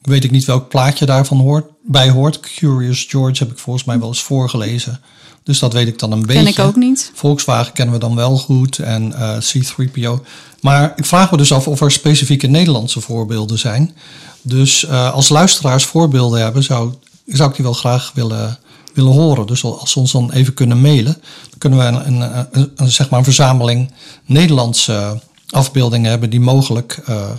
weet 0.00 0.24
ik 0.24 0.30
niet 0.30 0.44
welk 0.44 0.68
plaatje 0.68 1.06
daarvan 1.06 1.38
hoort, 1.40 1.66
bij 1.82 2.10
hoort. 2.10 2.40
Curious 2.40 3.06
George 3.08 3.42
heb 3.42 3.52
ik 3.52 3.58
volgens 3.58 3.84
mij 3.84 3.98
wel 3.98 4.08
eens 4.08 4.22
voorgelezen. 4.22 5.00
Dus 5.42 5.58
dat 5.58 5.72
weet 5.72 5.88
ik 5.88 5.98
dan 5.98 6.12
een 6.12 6.26
beetje. 6.26 6.42
Ken 6.42 6.46
ik 6.52 6.58
ook 6.58 6.76
niet. 6.76 7.10
Volkswagen 7.14 7.72
kennen 7.72 7.94
we 7.94 8.00
dan 8.00 8.14
wel 8.14 8.36
goed 8.38 8.78
en 8.78 9.12
eh, 9.14 9.36
C3PO. 9.36 10.26
Maar 10.60 10.92
ik 10.96 11.04
vraag 11.04 11.30
me 11.30 11.36
dus 11.36 11.52
af 11.52 11.68
of 11.68 11.80
er 11.80 11.90
specifieke 11.92 12.46
Nederlandse 12.46 13.00
voorbeelden 13.00 13.58
zijn. 13.58 13.94
Dus 14.42 14.84
eh, 14.86 15.12
als 15.12 15.28
luisteraars 15.28 15.84
voorbeelden 15.84 16.40
hebben, 16.40 16.62
zou, 16.62 16.94
zou 17.26 17.48
ik 17.50 17.54
die 17.56 17.64
wel 17.64 17.74
graag 17.74 18.12
willen, 18.14 18.58
willen 18.94 19.12
horen. 19.12 19.46
Dus 19.46 19.64
als 19.64 19.90
ze 19.90 19.98
ons 19.98 20.12
dan 20.12 20.32
even 20.32 20.54
kunnen 20.54 20.80
mailen, 20.80 21.16
dan 21.50 21.58
kunnen 21.58 21.78
we 21.78 21.84
een, 21.84 22.06
een, 22.06 22.46
een, 22.50 22.72
een, 22.76 22.90
zeg 22.90 23.10
maar 23.10 23.18
een 23.18 23.24
verzameling 23.24 23.92
Nederlandse 24.24 25.20
afbeeldingen 25.50 26.10
hebben 26.10 26.30
die 26.30 26.40
mogelijk. 26.40 27.02
eh, 27.06 27.30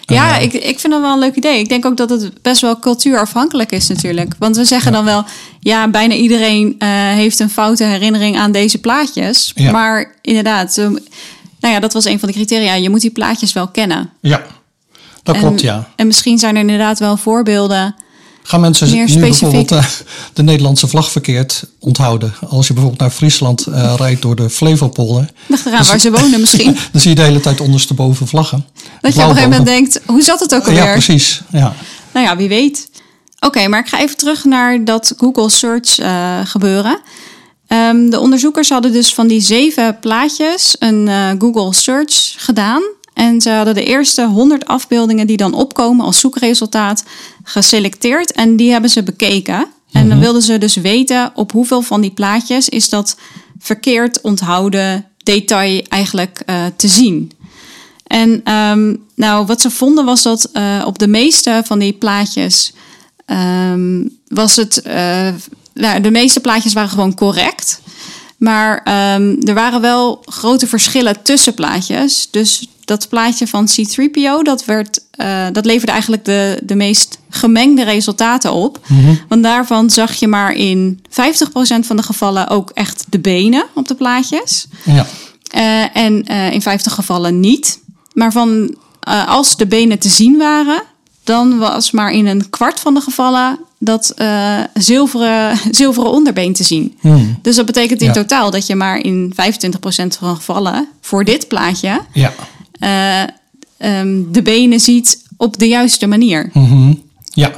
Ja, 0.00 0.36
ik, 0.36 0.52
ik 0.52 0.78
vind 0.80 0.92
dat 0.92 1.02
wel 1.02 1.12
een 1.12 1.18
leuk 1.18 1.34
idee. 1.34 1.58
Ik 1.58 1.68
denk 1.68 1.84
ook 1.84 1.96
dat 1.96 2.10
het 2.10 2.42
best 2.42 2.60
wel 2.60 2.78
cultuurafhankelijk 2.78 3.72
is 3.72 3.88
natuurlijk. 3.88 4.34
Want 4.38 4.56
we 4.56 4.64
zeggen 4.64 4.92
dan 4.92 5.04
wel, 5.04 5.24
ja, 5.60 5.88
bijna 5.88 6.14
iedereen 6.14 6.74
eh, 6.78 6.88
heeft 6.90 7.40
een 7.40 7.50
foute 7.50 7.84
herinnering 7.84 8.38
aan 8.38 8.52
deze 8.52 8.78
plaatjes. 8.78 9.52
Ja. 9.54 9.70
Maar 9.70 10.14
inderdaad, 10.22 10.76
nou 11.60 11.74
ja, 11.74 11.80
dat 11.80 11.92
was 11.92 12.04
een 12.04 12.18
van 12.18 12.28
de 12.28 12.34
criteria. 12.34 12.74
Je 12.74 12.90
moet 12.90 13.00
die 13.00 13.10
plaatjes 13.10 13.52
wel 13.52 13.68
kennen. 13.68 14.10
ja, 14.20 14.42
dat 15.22 15.34
En- 15.34 15.40
klopt, 15.40 15.60
ja. 15.60 15.88
En 15.96 16.06
misschien 16.06 16.38
zijn 16.38 16.54
er 16.54 16.60
inderdaad 16.60 16.98
wel 16.98 17.16
voorbeelden. 17.16 17.94
Gaan 18.48 18.60
mensen 18.60 18.94
nu 18.94 19.18
bijvoorbeeld 19.18 19.72
eh, 19.72 19.84
de 20.32 20.42
Nederlandse 20.42 20.88
vlag 20.88 21.10
verkeerd 21.10 21.64
onthouden? 21.78 22.34
Als 22.48 22.66
je 22.66 22.72
bijvoorbeeld 22.72 23.02
naar 23.02 23.10
Friesland 23.10 23.66
eh, 23.66 23.94
rijdt 23.96 24.22
door 24.22 24.36
de 24.36 24.50
Flevopolder, 24.50 25.30
eraan 25.66 25.84
waar 25.84 25.98
ze 25.98 26.10
wonen 26.10 26.40
misschien. 26.40 26.76
dan 26.92 27.00
zie 27.00 27.10
je 27.10 27.16
de 27.16 27.22
hele 27.22 27.40
tijd 27.40 27.60
ondersteboven 27.60 28.26
vlaggen. 28.28 28.66
Dat 29.00 29.14
je 29.14 29.20
op 29.20 29.28
een 29.28 29.34
gegeven 29.34 29.50
moment 29.50 29.66
denkt, 29.66 30.00
hoe 30.06 30.22
zat 30.22 30.40
het 30.40 30.54
ook 30.54 30.66
alweer? 30.66 30.84
Ja, 30.84 30.92
precies. 30.92 31.42
Ja. 31.50 31.74
Nou 32.12 32.26
ja, 32.26 32.36
wie 32.36 32.48
weet. 32.48 32.88
Oké, 33.40 33.68
maar 33.68 33.80
ik 33.80 33.88
ga 33.88 34.00
even 34.00 34.16
terug 34.16 34.44
naar 34.44 34.84
dat 34.84 35.14
Google 35.16 35.50
Search 35.50 35.98
eh, 35.98 36.40
gebeuren. 36.44 37.00
Ehm, 37.66 38.10
de 38.10 38.20
onderzoekers 38.20 38.68
hadden 38.68 38.92
dus 38.92 39.14
van 39.14 39.26
die 39.26 39.40
zeven 39.40 39.98
plaatjes 40.00 40.76
een 40.78 41.08
Google 41.38 41.74
Search 41.74 42.34
gedaan. 42.36 42.82
En 43.18 43.40
ze 43.40 43.50
hadden 43.50 43.74
de 43.74 43.84
eerste 43.84 44.26
100 44.26 44.66
afbeeldingen 44.66 45.26
die 45.26 45.36
dan 45.36 45.54
opkomen 45.54 46.04
als 46.04 46.20
zoekresultaat 46.20 47.04
geselecteerd. 47.42 48.32
En 48.32 48.56
die 48.56 48.70
hebben 48.70 48.90
ze 48.90 49.02
bekeken. 49.02 49.66
En 49.92 50.08
dan 50.08 50.18
wilden 50.20 50.42
ze 50.42 50.58
dus 50.58 50.76
weten 50.76 51.32
op 51.34 51.52
hoeveel 51.52 51.82
van 51.82 52.00
die 52.00 52.10
plaatjes 52.10 52.68
is 52.68 52.88
dat 52.88 53.16
verkeerd 53.58 54.20
onthouden 54.20 55.06
detail 55.22 55.82
eigenlijk 55.88 56.42
eh, 56.46 56.64
te 56.76 56.88
zien. 56.88 57.32
En 58.06 58.40
ehm, 58.44 58.94
nou, 59.14 59.46
wat 59.46 59.60
ze 59.60 59.70
vonden 59.70 60.04
was 60.04 60.22
dat 60.22 60.48
eh, 60.52 60.82
op 60.86 60.98
de 60.98 61.08
meeste 61.08 61.62
van 61.64 61.78
die 61.78 61.92
plaatjes 61.92 62.72
ehm, 63.26 64.04
was 64.28 64.56
het. 64.56 64.82
eh, 64.82 65.28
nou, 65.74 66.00
de 66.00 66.10
meeste 66.10 66.40
plaatjes 66.40 66.72
waren 66.72 66.90
gewoon 66.90 67.14
correct. 67.14 67.80
Maar 68.36 68.80
ehm, 68.84 69.36
er 69.40 69.54
waren 69.54 69.80
wel 69.80 70.22
grote 70.24 70.66
verschillen 70.66 71.22
tussen 71.22 71.54
plaatjes. 71.54 72.28
Dus 72.30 72.68
dat 72.88 73.08
plaatje 73.08 73.46
van 73.46 73.68
C3PO, 73.68 74.42
dat, 74.42 74.64
werd, 74.64 75.00
eh, 75.10 75.46
dat 75.52 75.64
leverde 75.64 75.92
eigenlijk 75.92 76.24
de, 76.24 76.60
de 76.62 76.74
meest 76.74 77.18
gemengde 77.30 77.84
resultaten 77.84 78.52
op. 78.52 78.80
Want 79.28 79.42
daarvan 79.42 79.90
zag 79.90 80.14
je 80.14 80.28
maar 80.28 80.52
in 80.52 81.02
50% 81.08 81.12
van 81.80 81.96
de 81.96 82.02
gevallen 82.02 82.48
ook 82.48 82.70
echt 82.70 83.04
de 83.08 83.18
benen 83.18 83.64
op 83.74 83.88
de 83.88 83.94
plaatjes. 83.94 84.66
Ja. 84.84 85.06
Eh, 85.50 85.96
en 85.96 86.24
eh, 86.24 86.52
in 86.52 86.62
50 86.62 86.94
gevallen 86.94 87.40
niet. 87.40 87.80
Maar 88.12 88.32
van, 88.32 88.76
als 89.26 89.56
de 89.56 89.66
benen 89.66 89.98
te 89.98 90.08
zien 90.08 90.38
waren, 90.38 90.82
dan 91.24 91.58
was 91.58 91.90
maar 91.90 92.12
in 92.12 92.26
een 92.26 92.50
kwart 92.50 92.80
van 92.80 92.94
de 92.94 93.00
gevallen 93.00 93.58
dat 93.78 94.14
zilveren, 94.74 95.58
zilveren 95.70 96.10
onderbeen 96.10 96.52
te 96.52 96.64
zien. 96.64 96.96
Hmm. 97.00 97.38
Dus 97.42 97.56
dat 97.56 97.66
betekent 97.66 98.00
in 98.00 98.06
Ja. 98.06 98.12
totaal 98.12 98.50
dat 98.50 98.66
je 98.66 98.74
maar 98.74 98.98
in 98.98 99.32
25% 99.34 100.18
van 100.18 100.36
gevallen 100.36 100.88
voor 101.00 101.24
dit 101.24 101.48
plaatje 101.48 102.00
Ja. 102.12 102.32
Eh, 102.78 103.22
ehm, 103.76 104.22
de 104.28 104.42
benen 104.42 104.80
ziet 104.80 105.22
op 105.36 105.58
de 105.58 105.68
juiste 105.68 106.06
manier. 106.06 106.50
Mhm. 106.52 106.94
Ja. 107.24 107.52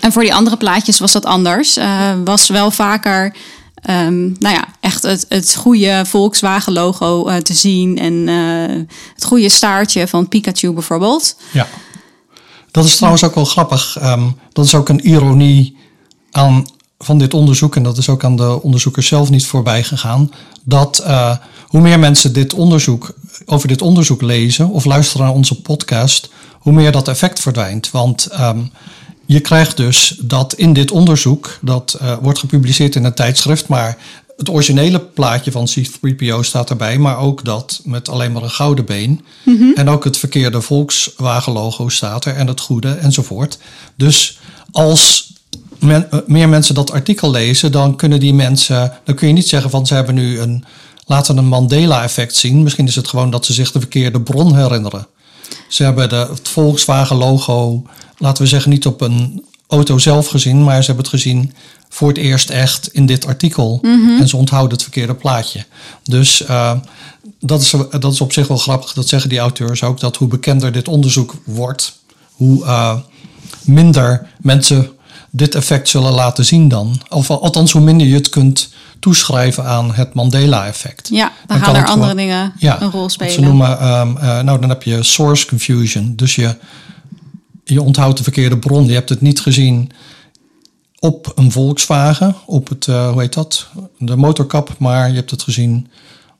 En 0.00 0.12
voor 0.12 0.22
die 0.22 0.34
andere 0.34 0.56
plaatjes 0.56 0.98
was 0.98 1.12
dat 1.12 1.24
anders. 1.24 1.76
Eh, 1.76 2.12
was 2.24 2.48
wel 2.48 2.70
vaker, 2.70 3.34
ehm, 3.74 4.22
nou 4.22 4.54
ja, 4.54 4.64
echt 4.80 5.02
het, 5.02 5.26
het 5.28 5.54
goede 5.54 6.02
Volkswagen-logo 6.06 7.26
eh, 7.26 7.36
te 7.36 7.54
zien. 7.54 7.98
En 7.98 8.28
het 9.14 9.24
goede 9.24 9.48
staartje 9.48 10.08
van 10.08 10.28
Pikachu 10.28 10.72
bijvoorbeeld. 10.72 11.36
Ja. 11.52 11.66
Dat 12.70 12.84
is 12.84 12.96
trouwens 12.96 13.24
ook 13.24 13.34
wel 13.34 13.44
grappig. 13.44 13.96
Ehm, 14.00 14.30
dat 14.52 14.64
is 14.64 14.74
ook 14.74 14.88
een 14.88 15.06
ironie 15.06 15.76
aan, 16.30 16.66
van 16.98 17.18
dit 17.18 17.34
onderzoek. 17.34 17.76
En 17.76 17.82
dat 17.82 17.98
is 17.98 18.08
ook 18.08 18.24
aan 18.24 18.36
de 18.36 18.62
onderzoekers 18.62 19.06
zelf 19.06 19.30
niet 19.30 19.46
voorbij 19.46 19.82
gegaan. 19.82 20.30
Dat 20.64 20.98
eh, 20.98 21.36
hoe 21.66 21.80
meer 21.80 21.98
mensen 21.98 22.32
dit 22.32 22.54
onderzoek, 22.54 23.14
over 23.46 23.68
dit 23.68 23.82
onderzoek 23.82 24.22
lezen 24.22 24.68
of 24.68 24.84
luisteren 24.84 25.26
naar 25.26 25.34
onze 25.34 25.60
podcast, 25.60 26.30
hoe 26.58 26.72
meer 26.72 26.92
dat 26.92 27.08
effect 27.08 27.40
verdwijnt. 27.40 27.90
Want 27.90 28.26
ehm, 28.26 28.58
je 29.26 29.40
krijgt 29.40 29.76
dus 29.76 30.16
dat 30.20 30.54
in 30.54 30.72
dit 30.72 30.90
onderzoek, 30.90 31.58
dat 31.60 31.96
eh, 32.00 32.16
wordt 32.22 32.38
gepubliceerd 32.38 32.94
in 32.94 33.04
een 33.04 33.14
tijdschrift, 33.14 33.68
maar 33.68 33.96
het 34.36 34.48
originele 34.48 35.00
plaatje 35.00 35.50
van 35.52 35.68
C3PO 35.68 36.40
staat 36.40 36.70
erbij, 36.70 36.98
maar 36.98 37.18
ook 37.18 37.44
dat 37.44 37.80
met 37.84 38.08
alleen 38.08 38.32
maar 38.32 38.42
een 38.42 38.50
gouden 38.50 38.84
been. 38.84 39.24
En 39.74 39.88
ook 39.88 40.04
het 40.04 40.16
verkeerde 40.16 40.60
Volkswagen-logo 40.60 41.88
staat 41.88 42.24
er 42.24 42.34
en 42.34 42.46
het 42.46 42.60
goede 42.60 42.92
enzovoort. 42.92 43.58
Dus 43.96 44.38
als 44.70 45.32
men- 45.78 46.10
eh, 46.10 46.18
meer 46.26 46.48
mensen 46.48 46.74
dat 46.74 46.90
artikel 46.92 47.30
lezen, 47.30 47.72
dan 47.72 47.96
kunnen 47.96 48.20
die 48.20 48.34
mensen, 48.34 48.92
dan 49.04 49.14
kun 49.14 49.28
je 49.28 49.34
niet 49.34 49.48
zeggen 49.48 49.70
van 49.70 49.86
ze 49.86 49.94
hebben 49.94 50.14
nu 50.14 50.40
een, 50.40 50.64
laten 51.06 51.36
een 51.36 51.46
Mandela-effect 51.46 52.36
zien. 52.36 52.62
Misschien 52.62 52.86
is 52.86 52.96
het 52.96 53.08
gewoon 53.08 53.30
dat 53.30 53.44
ze 53.44 53.52
zich 53.52 53.72
de 53.72 53.78
verkeerde 53.78 54.20
bron 54.20 54.56
herinneren. 54.56 55.06
Ze 55.68 55.82
hebben 55.82 56.08
de, 56.08 56.26
het 56.30 56.48
Volkswagen-logo, 56.48 57.82
laten 58.18 58.42
we 58.42 58.48
zeggen, 58.48 58.70
niet 58.70 58.86
op 58.86 59.00
een 59.00 59.44
auto 59.68 59.98
zelf 59.98 60.26
gezien, 60.26 60.64
maar 60.64 60.80
ze 60.80 60.86
hebben 60.86 61.04
het 61.10 61.14
gezien 61.14 61.52
voor 61.88 62.08
het 62.08 62.16
eerst 62.16 62.50
echt 62.50 62.88
in 62.92 63.06
dit 63.06 63.26
artikel. 63.26 63.78
En 64.20 64.28
ze 64.28 64.36
onthouden 64.36 64.72
het 64.72 64.82
verkeerde 64.82 65.14
plaatje. 65.14 65.64
Dus 66.02 66.44
eh, 66.44 66.72
dat, 67.40 67.60
is, 67.60 67.74
dat 67.90 68.12
is 68.12 68.20
op 68.20 68.32
zich 68.32 68.48
wel 68.48 68.56
grappig. 68.56 68.92
Dat 68.92 69.08
zeggen 69.08 69.28
die 69.28 69.38
auteurs 69.38 69.82
ook, 69.82 70.00
dat 70.00 70.16
hoe 70.16 70.28
bekender 70.28 70.72
dit 70.72 70.88
onderzoek 70.88 71.34
wordt, 71.44 71.98
hoe 72.32 72.64
eh, 72.64 72.96
minder 73.64 74.26
mensen 74.40 74.90
dit 75.36 75.54
effect 75.54 75.88
zullen 75.88 76.12
laten 76.12 76.44
zien 76.44 76.68
dan. 76.68 77.00
Of 77.08 77.30
althans, 77.30 77.72
hoe 77.72 77.80
minder 77.82 78.06
je 78.06 78.14
het 78.14 78.28
kunt 78.28 78.68
toeschrijven 78.98 79.64
aan 79.64 79.94
het 79.94 80.14
Mandela-effect. 80.14 81.08
Ja, 81.08 81.32
dan, 81.46 81.58
gaan 81.58 81.74
er 81.74 81.86
andere 81.86 82.00
gewoon- 82.00 82.16
dingen 82.16 82.52
Ja, 82.58 82.80
een 82.82 82.90
rol 82.90 83.08
spelen. 83.08 83.32
Ze 83.32 83.40
noemen, 83.40 83.78
ehm, 83.78 84.16
eh, 84.16 84.40
nou 84.40 84.60
dan 84.60 84.68
heb 84.68 84.82
je 84.82 85.02
source 85.02 85.46
confusion. 85.46 86.12
Dus 86.16 86.34
je, 86.34 86.56
je 87.64 87.82
onthoudt 87.82 88.16
de 88.16 88.22
verkeerde 88.22 88.58
bron. 88.58 88.86
Je 88.86 88.92
hebt 88.92 89.08
het 89.08 89.20
niet 89.20 89.40
gezien 89.40 89.90
op 90.98 91.32
een 91.34 91.52
Volkswagen, 91.52 92.34
op 92.46 92.68
het, 92.68 92.88
eh, 92.88 93.10
hoe 93.10 93.20
heet 93.20 93.32
dat, 93.34 93.66
de 93.98 94.16
motorkap, 94.16 94.74
maar 94.78 95.08
je 95.08 95.14
hebt 95.14 95.30
het 95.30 95.42
gezien 95.42 95.88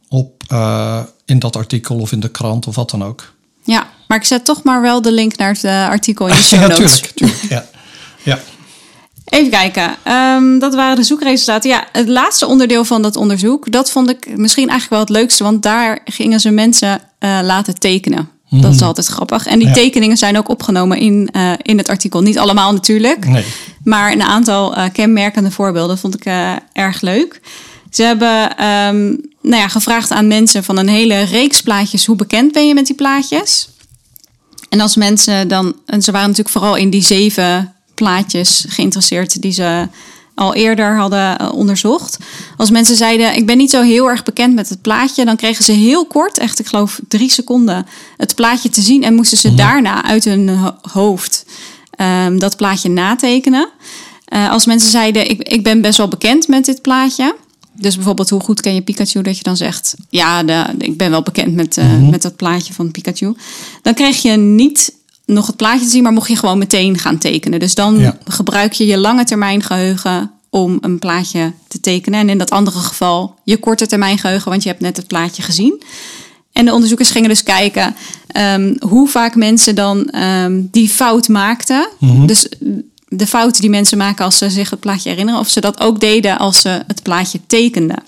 op, 0.08 0.42
eh, 0.48 1.00
in 1.24 1.38
dat 1.38 1.56
artikel 1.56 1.96
of 1.96 2.12
in 2.12 2.20
de 2.20 2.28
krant 2.30 2.66
of 2.66 2.74
wat 2.74 2.90
dan 2.90 3.04
ook. 3.04 3.32
Ja, 3.64 3.86
maar 4.08 4.18
ik 4.18 4.24
zet 4.24 4.44
toch 4.44 4.62
maar 4.62 4.82
wel 4.82 5.02
de 5.02 5.12
link 5.12 5.36
naar 5.36 5.52
het 5.60 5.64
artikel 5.64 6.26
in 6.26 6.34
de 6.36 6.42
show 6.48 6.60
ja, 6.60 6.66
notes. 6.66 6.92
tuurlijk, 7.00 7.16
tuurlijk. 7.16 7.42
Ja. 7.48 7.64
ja. 8.22 8.38
Even 9.24 9.50
kijken. 9.50 9.94
Ehm, 10.02 10.58
dat 10.58 10.74
waren 10.74 10.96
de 10.96 11.02
zoekresultaten. 11.02 11.70
Ja, 11.70 11.86
het 11.92 12.08
laatste 12.08 12.46
onderdeel 12.46 12.84
van 12.84 13.02
dat 13.02 13.16
onderzoek, 13.16 13.72
dat 13.72 13.90
vond 13.90 14.10
ik 14.10 14.36
misschien 14.36 14.68
eigenlijk 14.68 14.90
wel 14.90 15.00
het 15.00 15.22
leukste, 15.24 15.42
want 15.44 15.62
daar 15.62 15.98
gingen 16.04 16.40
ze 16.40 16.50
mensen 16.50 17.00
eh, 17.18 17.38
laten 17.42 17.78
tekenen. 17.78 18.28
Dat 18.50 18.74
is 18.74 18.82
altijd 18.82 19.06
grappig. 19.06 19.46
En 19.46 19.58
die 19.58 19.68
Ja. 19.68 19.74
tekeningen 19.74 20.16
zijn 20.16 20.38
ook 20.38 20.48
opgenomen 20.48 20.98
in, 20.98 21.28
eh, 21.32 21.52
in 21.62 21.78
het 21.78 21.88
artikel. 21.88 22.20
Niet 22.22 22.38
allemaal 22.38 22.72
natuurlijk, 22.72 23.26
Nee. 23.26 23.44
maar 23.84 24.12
een 24.12 24.22
aantal 24.22 24.74
eh, 24.74 24.84
kenmerkende 24.92 25.50
voorbeelden 25.50 25.98
vond 25.98 26.14
ik 26.14 26.24
erg 26.72 27.00
leuk. 27.00 27.40
Ze 27.90 28.02
hebben 28.02 28.56
ehm, 28.56 29.06
nou 29.42 29.62
ja, 29.62 29.68
gevraagd 29.68 30.10
aan 30.10 30.26
mensen 30.26 30.64
van 30.64 30.76
een 30.78 30.88
hele 30.88 31.22
reeks 31.22 31.60
plaatjes: 31.62 32.06
hoe 32.06 32.16
bekend 32.16 32.52
ben 32.52 32.66
je 32.68 32.74
met 32.74 32.86
die 32.86 32.94
plaatjes? 32.96 33.68
En 34.68 34.80
als 34.80 34.96
mensen 34.96 35.48
dan, 35.48 35.74
en 35.86 36.02
ze 36.02 36.10
waren 36.12 36.28
natuurlijk 36.28 36.56
vooral 36.56 36.76
in 36.76 36.90
die 36.90 37.02
zeven 37.02 37.73
plaatjes 37.94 38.64
geïnteresseerd 38.68 39.42
die 39.42 39.52
ze 39.52 39.88
al 40.34 40.54
eerder 40.54 40.96
hadden 40.96 41.38
eh, 41.38 41.52
onderzocht. 41.52 42.18
Als 42.56 42.70
mensen 42.70 42.96
zeiden: 42.96 43.36
Ik 43.36 43.46
ben 43.46 43.56
niet 43.56 43.70
zo 43.70 43.82
heel 43.82 44.08
erg 44.10 44.22
bekend 44.22 44.54
met 44.54 44.68
het 44.68 44.82
plaatje, 44.82 45.24
dan 45.24 45.36
kregen 45.36 45.64
ze 45.64 45.72
heel 45.72 46.06
kort, 46.06 46.38
echt 46.38 46.58
ik 46.58 46.66
geloof 46.66 47.00
drie 47.08 47.30
seconden, 47.30 47.86
het 48.16 48.34
plaatje 48.34 48.68
te 48.68 48.80
zien 48.80 49.02
en 49.02 49.14
moesten 49.14 49.38
ze 49.38 49.54
daarna 49.54 50.04
uit 50.04 50.24
hun 50.24 50.48
ho- 50.48 50.76
hoofd 50.92 51.44
ehm, 51.90 52.38
dat 52.38 52.56
plaatje 52.56 52.88
natekenen. 52.88 53.68
Eh, 54.24 54.50
als 54.50 54.66
mensen 54.66 54.90
zeiden: 54.90 55.30
ik, 55.30 55.48
ik 55.48 55.62
ben 55.62 55.80
best 55.80 55.98
wel 55.98 56.08
bekend 56.08 56.48
met 56.48 56.64
dit 56.64 56.82
plaatje. 56.82 57.36
Dus 57.76 57.94
bijvoorbeeld, 57.94 58.30
hoe 58.30 58.40
goed 58.40 58.60
ken 58.60 58.74
je 58.74 58.82
Pikachu? 58.82 59.22
Dat 59.22 59.36
je 59.36 59.42
dan 59.42 59.56
zegt, 59.56 59.94
ja, 60.08 60.42
de, 60.42 60.64
ik 60.78 60.96
ben 60.96 61.10
wel 61.10 61.22
bekend 61.22 61.54
met, 61.54 61.76
eh, 61.76 61.98
met 62.10 62.22
dat 62.22 62.36
plaatje 62.36 62.72
van 62.72 62.90
Pikachu. 62.90 63.34
Dan 63.82 63.94
kreeg 63.94 64.22
je 64.22 64.30
niet 64.30 64.92
nog 65.26 65.46
het 65.46 65.56
plaatje 65.56 65.84
te 65.84 65.90
zien, 65.90 66.02
maar 66.02 66.12
mocht 66.12 66.28
je 66.28 66.36
gewoon 66.36 66.58
meteen 66.58 66.98
gaan 66.98 67.18
tekenen. 67.18 67.58
Dus 67.60 67.74
dan 67.74 67.98
Ja. 67.98 68.18
gebruik 68.24 68.72
je 68.72 68.86
je 68.86 68.98
lange 68.98 69.24
termijn 69.24 69.62
geheugen 69.62 70.30
om 70.50 70.78
een 70.80 70.98
plaatje 70.98 71.52
te 71.68 71.80
tekenen. 71.80 72.20
En 72.20 72.28
in 72.28 72.38
dat 72.38 72.50
andere 72.50 72.78
geval 72.78 73.34
je 73.44 73.56
korte 73.56 73.86
termijn 73.86 74.18
geheugen, 74.18 74.50
want 74.50 74.62
je 74.62 74.68
hebt 74.68 74.80
net 74.80 74.96
het 74.96 75.06
plaatje 75.06 75.42
gezien. 75.42 75.82
En 76.52 76.64
de 76.64 76.72
onderzoekers 76.72 77.10
gingen 77.10 77.28
dus 77.28 77.42
kijken 77.42 77.94
ehm, 78.26 78.74
hoe 78.86 79.08
vaak 79.08 79.34
mensen 79.34 79.74
dan 79.74 80.08
ehm, 80.10 80.60
die 80.70 80.88
fout 80.88 81.28
maakten. 81.28 81.88
Dus 82.26 82.48
de 83.08 83.26
fouten 83.26 83.60
die 83.60 83.70
mensen 83.70 83.98
maken 83.98 84.24
als 84.24 84.38
ze 84.38 84.50
zich 84.50 84.70
het 84.70 84.80
plaatje 84.80 85.08
herinneren, 85.10 85.40
of 85.40 85.48
ze 85.48 85.60
dat 85.60 85.80
ook 85.80 86.00
deden 86.00 86.38
als 86.38 86.60
ze 86.60 86.82
het 86.86 87.02
plaatje 87.02 87.40
tekenden. 87.46 88.02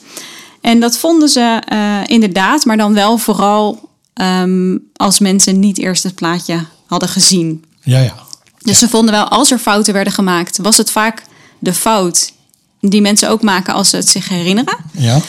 En 0.60 0.80
dat 0.80 0.98
vonden 0.98 1.28
ze 1.28 1.60
eh, 1.68 2.00
inderdaad, 2.06 2.64
maar 2.64 2.76
dan 2.76 2.94
wel 2.94 3.18
vooral 3.18 3.88
ehm, 4.14 4.76
als 4.96 5.18
mensen 5.18 5.60
niet 5.60 5.78
eerst 5.78 6.02
het 6.02 6.14
plaatje 6.14 6.64
hadden 6.86 7.08
gezien. 7.08 7.64
Ja, 7.82 7.98
ja. 7.98 8.14
Dus 8.58 8.78
ze 8.78 8.88
vonden 8.88 9.14
wel, 9.14 9.28
als 9.28 9.50
er 9.50 9.58
fouten 9.58 9.94
werden 9.94 10.12
gemaakt, 10.12 10.58
was 10.58 10.76
het 10.76 10.90
vaak 10.90 11.22
de 11.58 11.74
fout 11.74 12.32
die 12.80 13.00
mensen 13.00 13.30
ook 13.30 13.42
maken 13.42 13.74
als 13.74 13.90
ze 13.90 13.96
het 13.96 14.08
zich 14.08 14.28
herinneren. 14.28 14.76
Ja. 14.90 15.20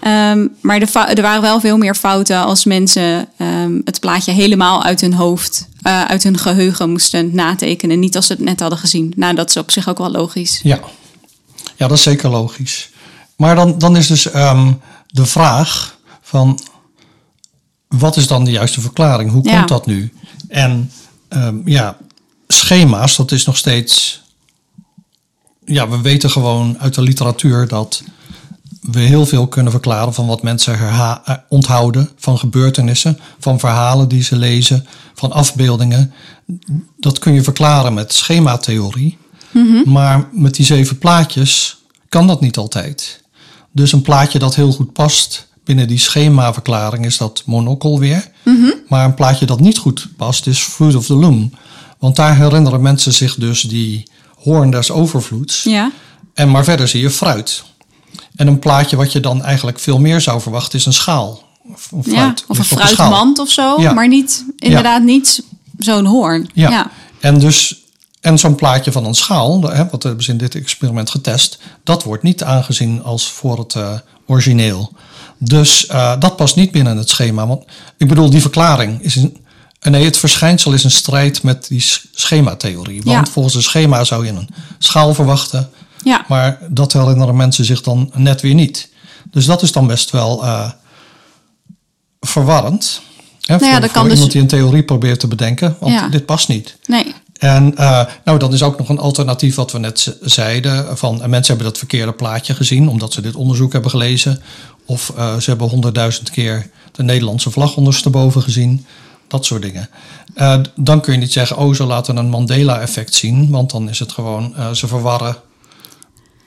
Ehm, 0.00 0.46
maar 0.60 0.80
er 1.08 1.22
waren 1.22 1.42
wel 1.42 1.60
veel 1.60 1.76
meer 1.78 1.94
fouten 1.94 2.44
als 2.44 2.64
mensen 2.64 3.28
ehm, 3.36 3.80
het 3.84 4.00
plaatje 4.00 4.32
helemaal 4.32 4.82
uit 4.82 5.00
hun 5.00 5.12
hoofd, 5.14 5.68
eh, 5.82 6.04
uit 6.04 6.22
hun 6.22 6.38
geheugen 6.38 6.90
moesten 6.90 7.34
natekenen. 7.34 7.98
Niet 7.98 8.16
als 8.16 8.26
ze 8.26 8.32
het 8.32 8.42
net 8.42 8.60
hadden 8.60 8.78
gezien. 8.78 9.12
Nou, 9.16 9.34
dat 9.34 9.48
is 9.48 9.56
op 9.56 9.70
zich 9.70 9.88
ook 9.88 9.98
wel 9.98 10.10
logisch. 10.10 10.60
Ja, 10.62 10.80
ja 11.76 11.88
dat 11.88 11.96
is 11.96 12.02
zeker 12.02 12.30
logisch. 12.30 12.90
Maar 13.36 13.54
dan, 13.54 13.78
dan 13.78 13.96
is 13.96 14.06
dus 14.06 14.30
ehm, 14.30 14.72
de 15.06 15.26
vraag 15.26 15.98
van... 16.22 16.60
wat 17.88 18.16
is 18.16 18.26
dan 18.26 18.44
de 18.44 18.50
juiste 18.50 18.80
verklaring? 18.80 19.30
Hoe 19.30 19.44
Ja. 19.48 19.56
komt 19.56 19.68
dat 19.68 19.86
nu? 19.86 20.12
En 20.48 20.92
ehm, 21.30 21.56
ja, 21.64 21.96
schema's, 22.46 23.16
dat 23.16 23.32
is 23.32 23.44
nog 23.44 23.56
steeds... 23.56 24.22
Ja, 25.64 25.88
we 25.88 26.00
weten 26.00 26.30
gewoon 26.30 26.78
uit 26.78 26.94
de 26.94 27.02
literatuur 27.02 27.68
dat 27.68 28.02
we 28.80 29.00
heel 29.00 29.26
veel 29.26 29.46
kunnen 29.46 29.72
verklaren 29.72 30.14
van 30.14 30.26
wat 30.26 30.42
mensen 30.42 30.78
herha- 30.78 31.22
eh, 31.24 31.34
onthouden, 31.48 32.10
van 32.16 32.38
gebeurtenissen, 32.38 33.18
van 33.38 33.58
verhalen 33.58 34.08
die 34.08 34.22
ze 34.22 34.36
lezen, 34.36 34.86
van 35.14 35.32
afbeeldingen. 35.32 36.12
Dat 36.96 37.18
kun 37.18 37.32
je 37.32 37.42
verklaren 37.42 37.94
met 37.94 38.12
schematheorie. 38.12 39.18
Maar 39.84 40.28
met 40.32 40.54
die 40.54 40.66
zeven 40.66 40.98
plaatjes 40.98 41.78
kan 42.08 42.26
dat 42.26 42.40
niet 42.40 42.56
altijd. 42.56 43.22
Dus 43.72 43.92
een 43.92 44.02
plaatje 44.02 44.38
dat 44.38 44.54
heel 44.54 44.72
goed 44.72 44.92
past 44.92 45.48
binnen 45.70 45.88
die 45.88 45.98
schemaverklaring 45.98 47.04
is 47.04 47.16
dat 47.16 47.42
monocle 47.46 47.98
weer. 47.98 48.30
Maar 48.88 49.04
een 49.04 49.14
plaatje 49.14 49.46
dat 49.46 49.60
niet 49.60 49.78
goed 49.78 50.08
past 50.16 50.46
is 50.46 50.60
Fruit 50.60 50.94
of 50.94 51.06
the 51.06 51.14
Loom. 51.14 51.52
Want 51.98 52.16
daar 52.16 52.36
herinneren 52.36 52.82
mensen 52.82 53.12
zich 53.12 53.34
dus 53.34 53.62
die 53.62 54.10
hoorn 54.42 54.70
des 54.70 54.90
overvloeds. 54.90 55.62
Ja, 55.62 55.90
En 56.34 56.50
maar 56.50 56.64
verder 56.64 56.88
zie 56.88 57.00
je 57.00 57.10
fruit. 57.10 57.62
En 58.36 58.46
een 58.46 58.58
plaatje 58.58 58.96
wat 58.96 59.12
je 59.12 59.20
dan 59.20 59.42
eigenlijk 59.42 59.78
veel 59.78 59.98
meer 59.98 60.20
zou 60.20 60.40
verwachten 60.40 60.78
is 60.78 60.86
een 60.86 60.92
schaal. 60.92 61.42
Of, 61.72 61.88
of 61.92 62.06
ja. 62.06 62.12
fruit, 62.12 62.44
of 62.46 62.58
een 62.58 62.64
fruitmand 62.64 63.38
of 63.38 63.50
zo. 63.50 63.80
Ja. 63.80 63.92
Maar 63.92 64.08
niet, 64.08 64.44
inderdaad 64.58 65.02
niet 65.02 65.42
zo'n 65.78 66.06
hoorn. 66.06 66.50
Ja. 66.54 66.70
ja. 66.70 66.90
En 67.20 67.38
dus 67.38 67.84
en 68.20 68.38
zo'n 68.38 68.54
plaatje 68.54 68.92
van 68.92 69.04
een 69.04 69.14
schaal, 69.14 69.60
wat 69.90 70.02
hebben 70.02 70.22
ze 70.22 70.30
in 70.30 70.38
dit 70.38 70.54
experiment 70.54 71.10
getest, 71.10 71.58
dat 71.84 72.02
wordt 72.02 72.22
niet 72.22 72.42
aangezien 72.42 73.02
als 73.02 73.30
voor 73.30 73.58
het 73.58 73.74
eh, 73.74 73.94
origineel. 74.26 74.92
Dus 75.42 75.86
eh, 75.86 76.12
dat 76.18 76.36
past 76.36 76.56
niet 76.56 76.70
binnen 76.70 76.96
het 76.96 77.08
schema. 77.08 77.46
Want 77.46 77.64
ik 77.96 78.08
bedoel, 78.08 78.30
die 78.30 78.40
verklaring 78.40 79.02
is 79.02 79.16
een. 79.16 79.36
eh, 79.80 79.92
Nee, 79.92 80.04
het 80.04 80.16
verschijnsel 80.18 80.72
is 80.72 80.84
een 80.84 80.90
strijd 80.90 81.42
met 81.42 81.66
die 81.68 81.80
sch- 81.80 82.04
schematheorie. 82.12 83.02
Want 83.02 83.26
Ja. 83.26 83.32
volgens 83.32 83.54
de 83.54 83.60
schema 83.60 84.04
zou 84.04 84.24
je 84.26 84.32
een 84.32 84.48
schaal 84.78 85.14
verwachten. 85.14 85.70
Ja. 86.04 86.24
Maar 86.28 86.58
dat 86.68 86.92
herinneren 86.92 87.36
mensen 87.36 87.64
zich 87.64 87.80
dan 87.82 88.10
net 88.14 88.40
weer 88.40 88.54
niet. 88.54 88.88
Dus 89.30 89.44
dat 89.44 89.62
is 89.62 89.72
dan 89.72 89.86
best 89.86 90.10
wel 90.10 90.44
eh, 90.44 90.70
verwarrend. 92.20 93.00
Hè, 93.40 93.54
Nou 93.56 93.64
ja, 93.66 93.70
voor 93.72 93.80
dat 93.80 93.90
voor 93.90 93.98
kan 94.00 94.04
dus- 94.04 94.12
iemand 94.12 94.32
die 94.32 94.40
een 94.40 94.48
theorie 94.48 94.82
probeert 94.82 95.20
te 95.20 95.26
bedenken. 95.28 95.76
Want 95.80 95.92
Ja. 95.92 96.08
dit 96.08 96.26
past 96.26 96.48
niet. 96.48 96.76
Nee. 96.86 97.14
En 97.38 97.76
eh, 97.76 98.04
nou, 98.24 98.38
dan 98.38 98.52
is 98.52 98.62
ook 98.62 98.78
nog 98.78 98.88
een 98.88 98.98
alternatief 98.98 99.54
wat 99.54 99.72
we 99.72 99.78
net 99.78 100.16
zeiden. 100.20 100.98
Van, 100.98 101.16
mensen 101.16 101.46
hebben 101.46 101.66
dat 101.66 101.78
verkeerde 101.78 102.12
plaatje 102.12 102.54
gezien 102.54 102.88
omdat 102.88 103.12
ze 103.12 103.20
dit 103.20 103.34
onderzoek 103.34 103.72
hebben 103.72 103.90
gelezen. 103.90 104.42
Of 104.90 105.12
eh, 105.16 105.36
ze 105.36 105.50
hebben 105.50 105.68
honderdduizend 105.68 106.30
keer 106.30 106.70
de 106.92 107.02
Nederlandse 107.02 107.50
vlag 107.50 107.76
ondersteboven 107.76 108.42
gezien. 108.42 108.86
Dat 109.28 109.44
soort 109.44 109.62
dingen. 109.62 109.88
Eh, 110.34 110.60
dan 110.76 111.00
kun 111.00 111.12
je 111.12 111.18
niet 111.18 111.32
zeggen, 111.32 111.56
oh, 111.56 111.74
ze 111.74 111.84
laten 111.84 112.16
een 112.16 112.28
Mandela-effect 112.28 113.14
zien. 113.14 113.50
Want 113.50 113.70
dan 113.70 113.88
is 113.88 113.98
het 113.98 114.12
gewoon, 114.12 114.56
eh, 114.56 114.70
ze 114.70 114.86
verwarren 114.86 115.36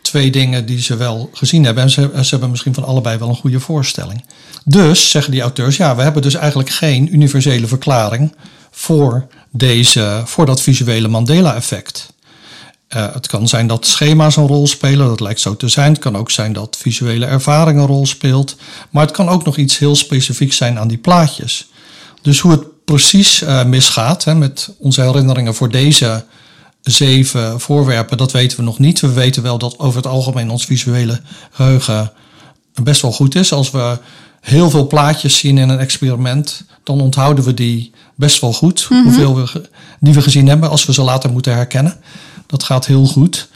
twee 0.02 0.32
dingen 0.32 0.66
die 0.66 0.82
ze 0.82 0.96
wel 0.96 1.30
gezien 1.34 1.64
hebben. 1.64 1.84
En 1.84 1.90
ze, 1.90 2.10
ze 2.22 2.30
hebben 2.30 2.50
misschien 2.50 2.74
van 2.74 2.84
allebei 2.86 3.18
wel 3.18 3.30
een 3.30 3.36
goede 3.36 3.60
voorstelling. 3.60 4.26
Dus, 4.66 5.10
zeggen 5.10 5.32
die 5.32 5.42
auteurs, 5.42 5.78
ja, 5.78 5.96
we 5.96 6.02
hebben 6.02 6.22
dus 6.22 6.34
eigenlijk 6.36 6.70
geen 6.70 7.14
universele 7.14 7.68
verklaring 7.68 8.36
voor, 8.72 9.28
deze, 9.52 10.22
voor 10.26 10.46
dat 10.46 10.62
visuele 10.62 11.08
Mandela-effect. 11.08 12.13
Eh, 12.94 13.14
het 13.14 13.28
kan 13.28 13.48
zijn 13.48 13.68
dat 13.68 13.86
schema's 13.86 14.36
een 14.36 14.48
rol 14.48 14.68
spelen, 14.68 15.08
dat 15.08 15.20
lijkt 15.20 15.40
zo 15.40 15.56
te 15.56 15.68
zijn. 15.68 15.92
Het 15.92 16.02
kan 16.02 16.18
ook 16.18 16.32
zijn 16.32 16.54
dat 16.54 16.78
visuele 16.80 17.26
ervaring 17.26 17.80
een 17.80 17.86
rol 17.86 18.06
speelt. 18.06 18.56
Maar 18.90 19.06
het 19.06 19.16
kan 19.16 19.30
ook 19.30 19.46
nog 19.46 19.58
iets 19.58 19.78
heel 19.78 19.96
specifieks 19.96 20.58
zijn 20.58 20.80
aan 20.80 20.88
die 20.88 20.98
plaatjes. 20.98 21.70
Dus 22.22 22.40
hoe 22.40 22.52
het 22.52 22.86
precies 22.86 23.42
eh, 23.42 23.66
misgaat 23.66 24.24
hè, 24.24 24.36
met 24.36 24.76
onze 24.78 25.02
herinneringen 25.02 25.56
voor 25.56 25.70
deze 25.70 26.26
zeven 26.82 27.60
voorwerpen, 27.60 28.18
dat 28.18 28.32
weten 28.32 28.58
we 28.58 28.64
nog 28.64 28.80
niet. 28.80 29.00
We 29.00 29.14
weten 29.14 29.44
wel 29.44 29.58
dat 29.58 29.80
over 29.80 29.98
het 29.98 30.08
algemeen 30.08 30.50
ons 30.50 30.66
visuele 30.66 31.22
geheugen 31.52 32.12
best 32.84 33.02
wel 33.02 33.12
goed 33.12 33.36
is. 33.36 33.54
Als 33.54 33.72
we 33.72 33.98
heel 34.42 34.70
veel 34.70 34.88
plaatjes 34.88 35.38
zien 35.38 35.58
in 35.58 35.70
een 35.70 35.80
experiment, 35.80 36.64
dan 36.84 37.02
onthouden 37.02 37.44
we 37.44 37.54
die 37.54 37.92
best 38.16 38.42
wel 38.42 38.54
goed. 38.54 38.84
Hoeveel 38.84 39.36
we, 39.36 39.70
die 40.00 40.14
we 40.14 40.22
gezien 40.22 40.48
hebben, 40.48 40.70
als 40.70 40.86
we 40.86 40.94
ze 40.94 41.02
later 41.02 41.32
moeten 41.32 41.54
herkennen. 41.54 41.98
Dat 42.46 42.64
gaat 42.64 42.86
heel 42.86 43.06
goed. 43.06 43.50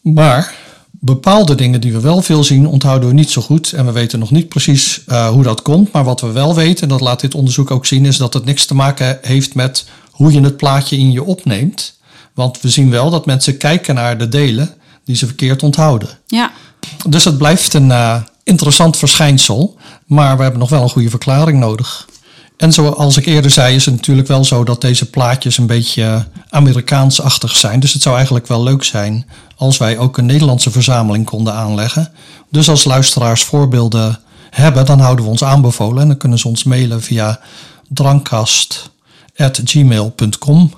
Maar 0.00 0.54
bepaalde 0.90 1.54
dingen 1.54 1.80
die 1.80 1.92
we 1.92 2.00
wel 2.00 2.22
veel 2.22 2.44
zien, 2.44 2.66
onthouden 2.66 3.08
we 3.08 3.14
niet 3.14 3.30
zo 3.30 3.42
goed. 3.42 3.72
En 3.72 3.86
we 3.86 3.92
weten 3.92 4.18
nog 4.18 4.30
niet 4.30 4.48
precies 4.48 5.04
eh, 5.06 5.28
hoe 5.28 5.42
dat 5.42 5.62
komt. 5.62 5.92
Maar 5.92 6.04
wat 6.04 6.20
we 6.20 6.32
wel 6.32 6.54
weten, 6.54 6.82
en 6.82 6.88
dat 6.88 7.00
laat 7.00 7.20
dit 7.20 7.34
onderzoek 7.34 7.70
ook 7.70 7.86
zien, 7.86 8.04
is 8.04 8.16
dat 8.16 8.34
het 8.34 8.44
niks 8.44 8.66
te 8.66 8.74
maken 8.74 9.18
heeft 9.22 9.54
met 9.54 9.86
hoe 10.10 10.32
je 10.32 10.40
het 10.40 10.56
plaatje 10.56 10.96
in 10.96 11.12
je 11.12 11.24
opneemt. 11.24 11.98
Want 12.34 12.60
we 12.60 12.68
zien 12.68 12.90
wel 12.90 13.10
dat 13.10 13.26
mensen 13.26 13.56
kijken 13.56 13.94
naar 13.94 14.18
de 14.18 14.28
delen 14.28 14.74
die 15.04 15.16
ze 15.16 15.26
verkeerd 15.26 15.62
onthouden. 15.62 16.08
Ja. 16.26 16.52
Dus 17.08 17.24
het 17.24 17.38
blijft 17.38 17.74
een 17.74 17.90
eh, 17.90 18.22
interessant 18.44 18.96
verschijnsel, 18.96 19.76
maar 20.06 20.36
we 20.36 20.42
hebben 20.42 20.60
nog 20.60 20.70
wel 20.70 20.82
een 20.82 20.90
goede 20.90 21.10
verklaring 21.10 21.58
nodig. 21.58 22.08
En 22.60 22.72
zoals 22.72 23.16
ik 23.16 23.26
eerder 23.26 23.50
zei, 23.50 23.74
is 23.74 23.84
het 23.84 23.94
natuurlijk 23.94 24.28
wel 24.28 24.44
zo 24.44 24.64
dat 24.64 24.80
deze 24.80 25.10
plaatjes 25.10 25.58
een 25.58 25.66
beetje 25.66 26.26
Amerikaansachtig 26.48 27.56
zijn. 27.56 27.80
Dus 27.80 27.92
het 27.92 28.02
zou 28.02 28.16
eigenlijk 28.16 28.46
wel 28.46 28.62
leuk 28.62 28.84
zijn 28.84 29.26
als 29.56 29.78
wij 29.78 29.98
ook 29.98 30.18
een 30.18 30.26
Nederlandse 30.26 30.70
verzameling 30.70 31.26
konden 31.26 31.54
aanleggen. 31.54 32.12
Dus 32.50 32.68
als 32.68 32.84
luisteraars 32.84 33.44
voorbeelden 33.44 34.20
hebben, 34.50 34.86
dan 34.86 35.00
houden 35.00 35.24
we 35.24 35.30
ons 35.30 35.44
aanbevolen. 35.44 36.02
En 36.02 36.08
dan 36.08 36.16
kunnen 36.16 36.38
ze 36.38 36.48
ons 36.48 36.64
mailen 36.64 37.02
via 37.02 37.40
drankkast.gmail.com. 37.88 40.72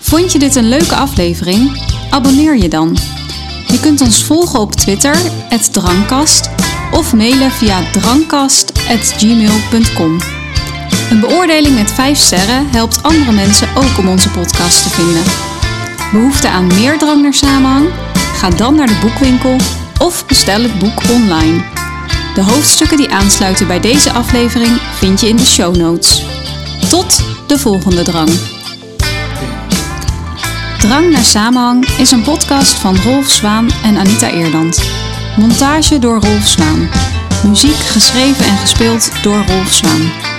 Vond 0.00 0.32
je 0.32 0.38
dit 0.38 0.56
een 0.56 0.68
leuke 0.68 0.96
aflevering? 0.96 1.82
Abonneer 2.10 2.56
je 2.56 2.68
dan. 2.68 3.17
Je 3.70 3.80
kunt 3.80 4.00
ons 4.00 4.24
volgen 4.24 4.60
op 4.60 4.72
Twitter, 4.72 5.16
Drankkast, 5.72 6.50
of 6.92 7.14
mailen 7.14 7.50
via 7.50 7.82
drankkast.gmail.com. 7.92 10.18
Een 11.10 11.20
beoordeling 11.20 11.74
met 11.74 11.92
5 11.92 12.18
sterren 12.18 12.68
helpt 12.70 13.02
andere 13.02 13.32
mensen 13.32 13.68
ook 13.76 13.98
om 13.98 14.08
onze 14.08 14.30
podcast 14.30 14.82
te 14.82 14.90
vinden. 14.90 15.22
Behoefte 16.12 16.48
aan 16.48 16.66
meer 16.66 16.98
drang 16.98 17.22
naar 17.22 17.34
samenhang? 17.34 17.86
Ga 18.34 18.50
dan 18.50 18.74
naar 18.74 18.86
de 18.86 18.98
boekwinkel 19.00 19.56
of 19.98 20.26
bestel 20.26 20.62
het 20.62 20.78
boek 20.78 21.02
online. 21.10 21.62
De 22.34 22.42
hoofdstukken 22.42 22.96
die 22.96 23.10
aansluiten 23.10 23.66
bij 23.66 23.80
deze 23.80 24.12
aflevering 24.12 24.80
vind 24.94 25.20
je 25.20 25.28
in 25.28 25.36
de 25.36 25.46
show 25.46 25.76
notes. 25.76 26.24
Tot 26.88 27.22
de 27.46 27.58
volgende 27.58 28.02
drang. 28.02 28.57
Drang 30.78 31.10
naar 31.10 31.24
samenhang 31.24 31.86
is 31.86 32.10
een 32.10 32.22
podcast 32.22 32.74
van 32.74 32.96
Rolf 32.96 33.28
Zwaan 33.28 33.68
en 33.84 33.96
Anita 33.96 34.30
Eerland. 34.30 34.82
Montage 35.36 35.98
door 35.98 36.20
Rolf 36.20 36.46
Zwaan. 36.46 36.88
Muziek 37.46 37.74
geschreven 37.74 38.44
en 38.44 38.56
gespeeld 38.56 39.22
door 39.22 39.44
Rolf 39.46 39.72
Zwaan. 39.72 40.37